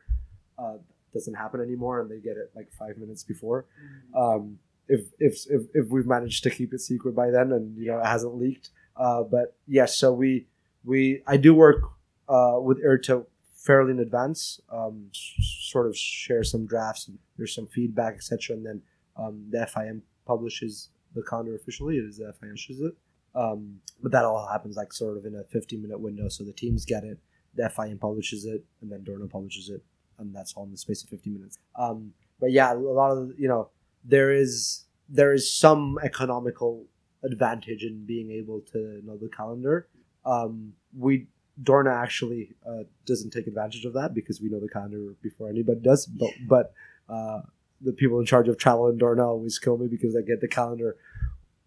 Uh, 0.59 0.77
doesn't 1.13 1.35
happen 1.35 1.61
anymore, 1.61 2.01
and 2.01 2.11
they 2.11 2.19
get 2.19 2.37
it 2.37 2.51
like 2.55 2.71
five 2.79 2.97
minutes 2.99 3.23
before. 3.23 3.67
Um, 4.15 4.59
if, 4.89 5.01
if 5.19 5.47
if 5.51 5.63
if 5.75 5.89
we've 5.89 6.07
managed 6.07 6.43
to 6.45 6.51
keep 6.51 6.73
it 6.73 6.81
secret 6.81 7.15
by 7.15 7.31
then, 7.31 7.53
and 7.53 7.77
you 7.77 7.91
know 7.91 7.99
it 7.99 8.07
hasn't 8.07 8.37
leaked. 8.37 8.71
Uh, 8.97 9.23
but 9.23 9.57
yes, 9.67 9.97
so 9.97 10.13
we 10.13 10.47
we 10.85 11.23
I 11.27 11.37
do 11.37 11.55
work 11.55 11.83
uh, 12.29 12.59
with 12.61 12.83
IRTA 12.83 13.27
fairly 13.55 13.91
in 13.91 13.99
advance, 13.99 14.61
um, 14.73 15.11
sort 15.13 15.87
of 15.87 15.97
share 15.97 16.45
some 16.45 16.67
drafts 16.67 17.09
and 17.09 17.19
there's 17.37 17.55
some 17.55 17.67
feedback, 17.67 18.15
etc. 18.15 18.57
And 18.57 18.65
then 18.65 18.83
um, 19.17 19.45
the 19.51 19.69
FIM 19.75 20.03
publishes 20.25 20.91
the 21.15 21.23
calendar 21.23 21.57
officially. 21.57 21.97
It 21.97 22.05
is 22.05 22.19
the 22.19 22.33
FIM 22.41 22.41
publishes 22.41 22.81
it, 22.81 22.95
um, 23.35 23.81
but 24.03 24.13
that 24.13 24.25
all 24.25 24.47
happens 24.47 24.77
like 24.77 24.93
sort 24.93 25.19
of 25.19 25.27
in 25.27 25.35
a 25.35 25.45
15 25.45 25.83
minute 25.83 25.99
window. 25.99 26.29
So 26.29 26.45
the 26.45 26.53
teams 26.53 26.85
get 26.85 27.03
it, 27.03 27.19
the 27.55 27.65
FIM 27.65 27.99
publishes 27.99 28.45
it, 28.45 28.65
and 28.81 28.91
then 28.91 29.01
Dorna 29.01 29.29
publishes 29.29 29.69
it, 29.69 29.83
and 30.19 30.35
that's 30.35 30.55
all 30.55 30.65
in 30.65 30.71
the 30.71 30.79
space 30.79 31.03
of 31.03 31.09
15 31.09 31.35
minutes. 31.35 31.59
Um, 31.75 32.13
but 32.41 32.53
yeah, 32.53 32.73
a 32.73 32.77
lot 32.77 33.11
of 33.11 33.33
you 33.39 33.49
know 33.49 33.71
there 34.07 34.33
is 34.33 34.85
there 35.09 35.33
is 35.33 35.53
some 35.53 35.99
economical 36.03 36.87
advantage 37.23 37.83
in 37.83 38.05
being 38.05 38.31
able 38.31 38.61
to 38.73 39.01
know 39.05 39.17
the 39.17 39.29
calendar. 39.29 39.89
Um, 40.25 40.75
we 40.97 41.27
Dorna 41.63 41.95
actually 41.95 42.55
uh, 42.69 42.85
doesn't 43.07 43.31
take 43.31 43.47
advantage 43.47 43.85
of 43.85 43.95
that 43.95 44.15
because 44.15 44.41
we 44.41 44.49
know 44.49 44.61
the 44.61 44.69
calendar 44.69 45.15
before 45.23 45.49
anybody 45.49 45.81
does. 45.81 46.07
But 46.07 46.31
but 46.49 46.73
uh, 47.09 47.41
the 47.81 47.93
people 47.93 48.21
in 48.21 48.27
charge 48.27 48.49
of 48.49 48.59
travel 48.59 48.89
in 48.89 48.99
Dorna 48.99 49.27
always 49.27 49.59
kill 49.59 49.79
me 49.79 49.87
because 49.89 50.17
I 50.17 50.23
get 50.23 50.41
the 50.41 50.49
calendar 50.49 50.97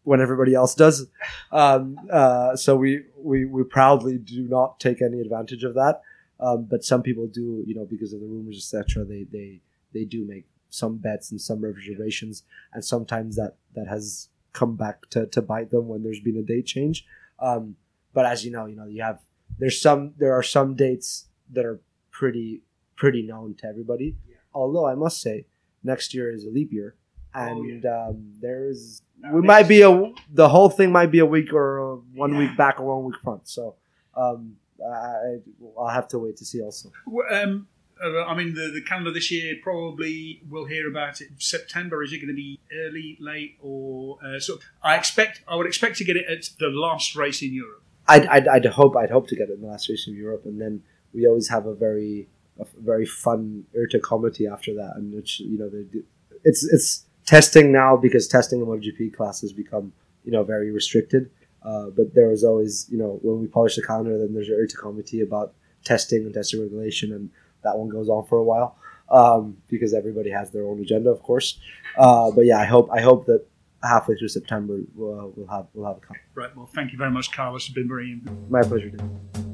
when 0.04 0.22
everybody 0.22 0.56
else 0.56 0.76
does. 0.76 1.08
Um, 1.52 1.98
uh, 2.12 2.56
so 2.56 2.76
we, 2.76 3.04
we 3.18 3.46
we 3.46 3.64
proudly 3.64 4.18
do 4.18 4.48
not 4.48 4.80
take 4.80 5.02
any 5.02 5.20
advantage 5.20 5.64
of 5.64 5.74
that. 5.76 6.02
Um, 6.40 6.66
but 6.70 6.84
some 6.84 7.04
people 7.04 7.28
do, 7.28 7.64
you 7.68 7.76
know, 7.76 7.86
because 7.86 8.14
of 8.14 8.22
the 8.22 8.26
rumors, 8.26 8.58
etc. 8.58 9.04
They 9.04 9.26
they 9.32 9.62
they 9.94 10.06
do 10.06 10.26
make 10.26 10.46
some 10.70 10.97
bets 10.97 11.32
and 11.32 11.39
some 11.39 11.61
reservations, 11.63 12.43
and 12.74 12.84
sometimes 12.84 13.36
that 13.36 13.55
that 13.76 13.88
has 13.88 14.30
come 14.53 14.76
back 14.76 15.09
to, 15.09 15.26
to 15.28 15.41
bite 15.41 15.72
them 15.72 15.88
when 15.88 16.03
there's 16.03 16.20
been 16.20 16.38
a 16.38 16.41
date 16.41 16.65
change. 16.65 17.05
Um, 17.39 17.76
but 18.13 18.26
as 18.26 18.43
you 18.43 18.51
know, 18.51 18.65
you 18.65 18.76
know 18.76 18.86
you 18.86 19.01
have 19.01 19.20
there's 19.57 19.82
some 19.82 20.13
there 20.17 20.34
are 20.34 20.43
some 20.43 20.76
dates 20.76 21.26
that 21.51 21.65
are 21.65 21.80
pretty 22.11 22.61
pretty 22.95 23.22
known 23.22 23.55
to 23.55 23.67
everybody. 23.67 24.15
Although 24.53 24.88
I 24.88 24.95
must 24.95 25.22
say, 25.22 25.45
next 25.84 26.13
year 26.13 26.34
is 26.34 26.45
a 26.45 26.49
leap 26.49 26.72
year, 26.74 26.95
and 27.34 27.86
um, 27.86 28.34
there 28.41 28.70
is 28.70 29.01
we 29.32 29.41
might 29.41 29.67
be 29.67 29.82
a 29.82 30.11
the 30.32 30.49
whole 30.49 30.70
thing 30.70 30.91
might 30.91 31.11
be 31.11 31.20
a 31.20 31.26
week 31.26 31.53
or 31.53 31.78
a 31.78 31.95
one 32.13 32.38
week 32.38 32.55
back 32.57 32.80
or 32.80 32.86
one 32.86 33.05
week 33.05 33.22
front. 33.24 33.47
So 33.47 33.76
um, 34.15 34.55
I, 34.86 35.38
I'll 35.78 35.88
have 35.88 36.07
to 36.09 36.20
wait 36.20 36.38
to 36.38 36.45
see 36.45 36.61
also. 36.61 36.91
Um, 37.32 37.67
uh, 37.74 37.78
I 38.02 38.34
mean, 38.34 38.54
the, 38.54 38.72
the 38.74 38.82
calendar 38.82 39.12
this 39.12 39.30
year 39.30 39.56
probably 39.62 40.41
we'll 40.50 40.66
hear 40.66 40.88
about 40.88 41.22
it 41.22 41.30
September. 41.38 42.04
Is 42.04 42.14
it 42.14 42.18
going 42.18 42.30
to 42.30 42.34
be 42.34 42.60
early, 42.74 43.18
late, 43.20 43.58
or 43.62 44.18
uh, 44.24 44.39
so? 44.39 44.60
I 44.82 44.95
expect 44.95 45.41
I 45.47 45.56
would 45.56 45.68
expect 45.68 45.97
to 45.97 46.06
get 46.06 46.16
it 46.16 46.26
at 46.30 46.50
the 46.60 46.70
last 46.70 47.16
race 47.16 47.41
in 47.41 47.54
Europe. 47.54 47.84
I'd, 48.08 48.26
I'd, 48.28 48.47
I'd 48.47 48.66
hope 48.66 48.95
I'd 48.95 49.12
hope 49.12 49.28
to 49.28 49.36
get 49.36 49.50
it 49.50 49.54
in 49.54 49.62
the 49.62 49.68
last 49.68 49.89
race 49.89 50.08
in 50.08 50.16
Europe, 50.16 50.45
and 50.45 50.60
then 50.60 50.82
we 51.14 51.28
always 51.28 51.50
have 51.50 51.66
a 51.66 51.76
very 51.76 52.28
a 52.60 52.66
very 52.80 53.06
fun 53.06 53.66
IRTA 53.76 54.02
committee 54.02 54.47
after 54.47 54.74
that, 54.76 54.93
and 54.95 55.14
which 55.14 55.39
you 55.39 55.58
know 55.58 55.70
do, 55.70 56.04
it's 56.43 56.64
it's 56.72 57.06
testing 57.26 57.72
now 57.72 57.97
because 57.97 58.28
testing 58.28 58.62
in 58.62 58.68
MotoGP 58.68 59.14
class 59.16 59.41
has 59.41 59.54
become 59.54 59.93
you 60.24 60.32
know 60.32 60.43
very 60.43 60.72
restricted. 60.72 61.30
Uh, 61.62 61.88
but 61.89 62.16
there 62.16 62.30
was 62.30 62.43
always 62.43 62.88
you 62.89 62.97
know 62.97 63.20
when 63.22 63.39
we 63.39 63.47
publish 63.47 63.76
the 63.76 63.84
calendar, 63.84 64.18
then 64.18 64.34
there's 64.34 64.50
an 64.50 64.56
IRTA 64.56 64.78
committee 64.78 65.22
about 65.22 65.54
testing 65.84 66.26
and 66.26 66.34
testing 66.34 66.62
regulation, 66.62 67.12
and 67.14 67.30
that 67.64 67.78
one 67.78 67.89
goes 67.89 68.10
on 68.10 68.26
for 68.26 68.38
a 68.38 68.43
while 68.43 68.78
um, 69.12 69.57
because 69.68 69.93
everybody 69.93 70.30
has 70.30 70.51
their 70.51 70.64
own 70.66 70.80
agenda, 70.80 71.10
of 71.10 71.22
course. 71.24 71.60
Uh, 71.97 72.32
but 72.32 72.45
yeah, 72.45 72.57
I 72.60 72.66
hope 72.66 72.89
I 72.91 73.01
hope 73.01 73.26
that 73.26 73.45
halfway 73.84 74.16
through 74.16 74.28
September 74.28 74.80
we'll, 74.95 75.34
we'll 75.36 75.47
have 75.47 75.68
we'll 75.74 75.88
have 75.88 75.97
a 75.97 75.99
con- 76.01 76.18
Right. 76.36 76.55
Well, 76.55 76.70
thank 76.74 76.91
you 76.91 76.97
very 76.97 77.12
much, 77.12 77.32
Carlos. 77.32 77.66
It's 77.66 77.74
been 77.74 77.88
very. 77.88 78.22
my 78.49 78.62
pleasure. 78.62 78.89
Dave. 78.89 79.49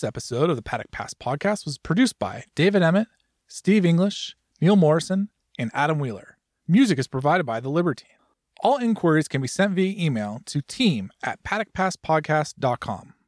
This 0.00 0.08
episode 0.08 0.48
of 0.48 0.56
the 0.56 0.62
Paddock 0.62 0.90
Pass 0.92 1.12
podcast 1.12 1.66
was 1.66 1.76
produced 1.76 2.18
by 2.18 2.44
David 2.54 2.80
Emmett, 2.80 3.08
Steve 3.48 3.84
English, 3.84 4.34
Neil 4.58 4.74
Morrison, 4.74 5.28
and 5.58 5.70
Adam 5.74 5.98
Wheeler. 5.98 6.38
Music 6.66 6.98
is 6.98 7.06
provided 7.06 7.44
by 7.44 7.60
The 7.60 7.68
Libertine. 7.68 8.08
All 8.62 8.78
inquiries 8.78 9.28
can 9.28 9.42
be 9.42 9.46
sent 9.46 9.74
via 9.74 9.94
email 10.02 10.40
to 10.46 10.62
team 10.62 11.10
at 11.22 11.42
paddockpasspodcast.com. 11.42 13.12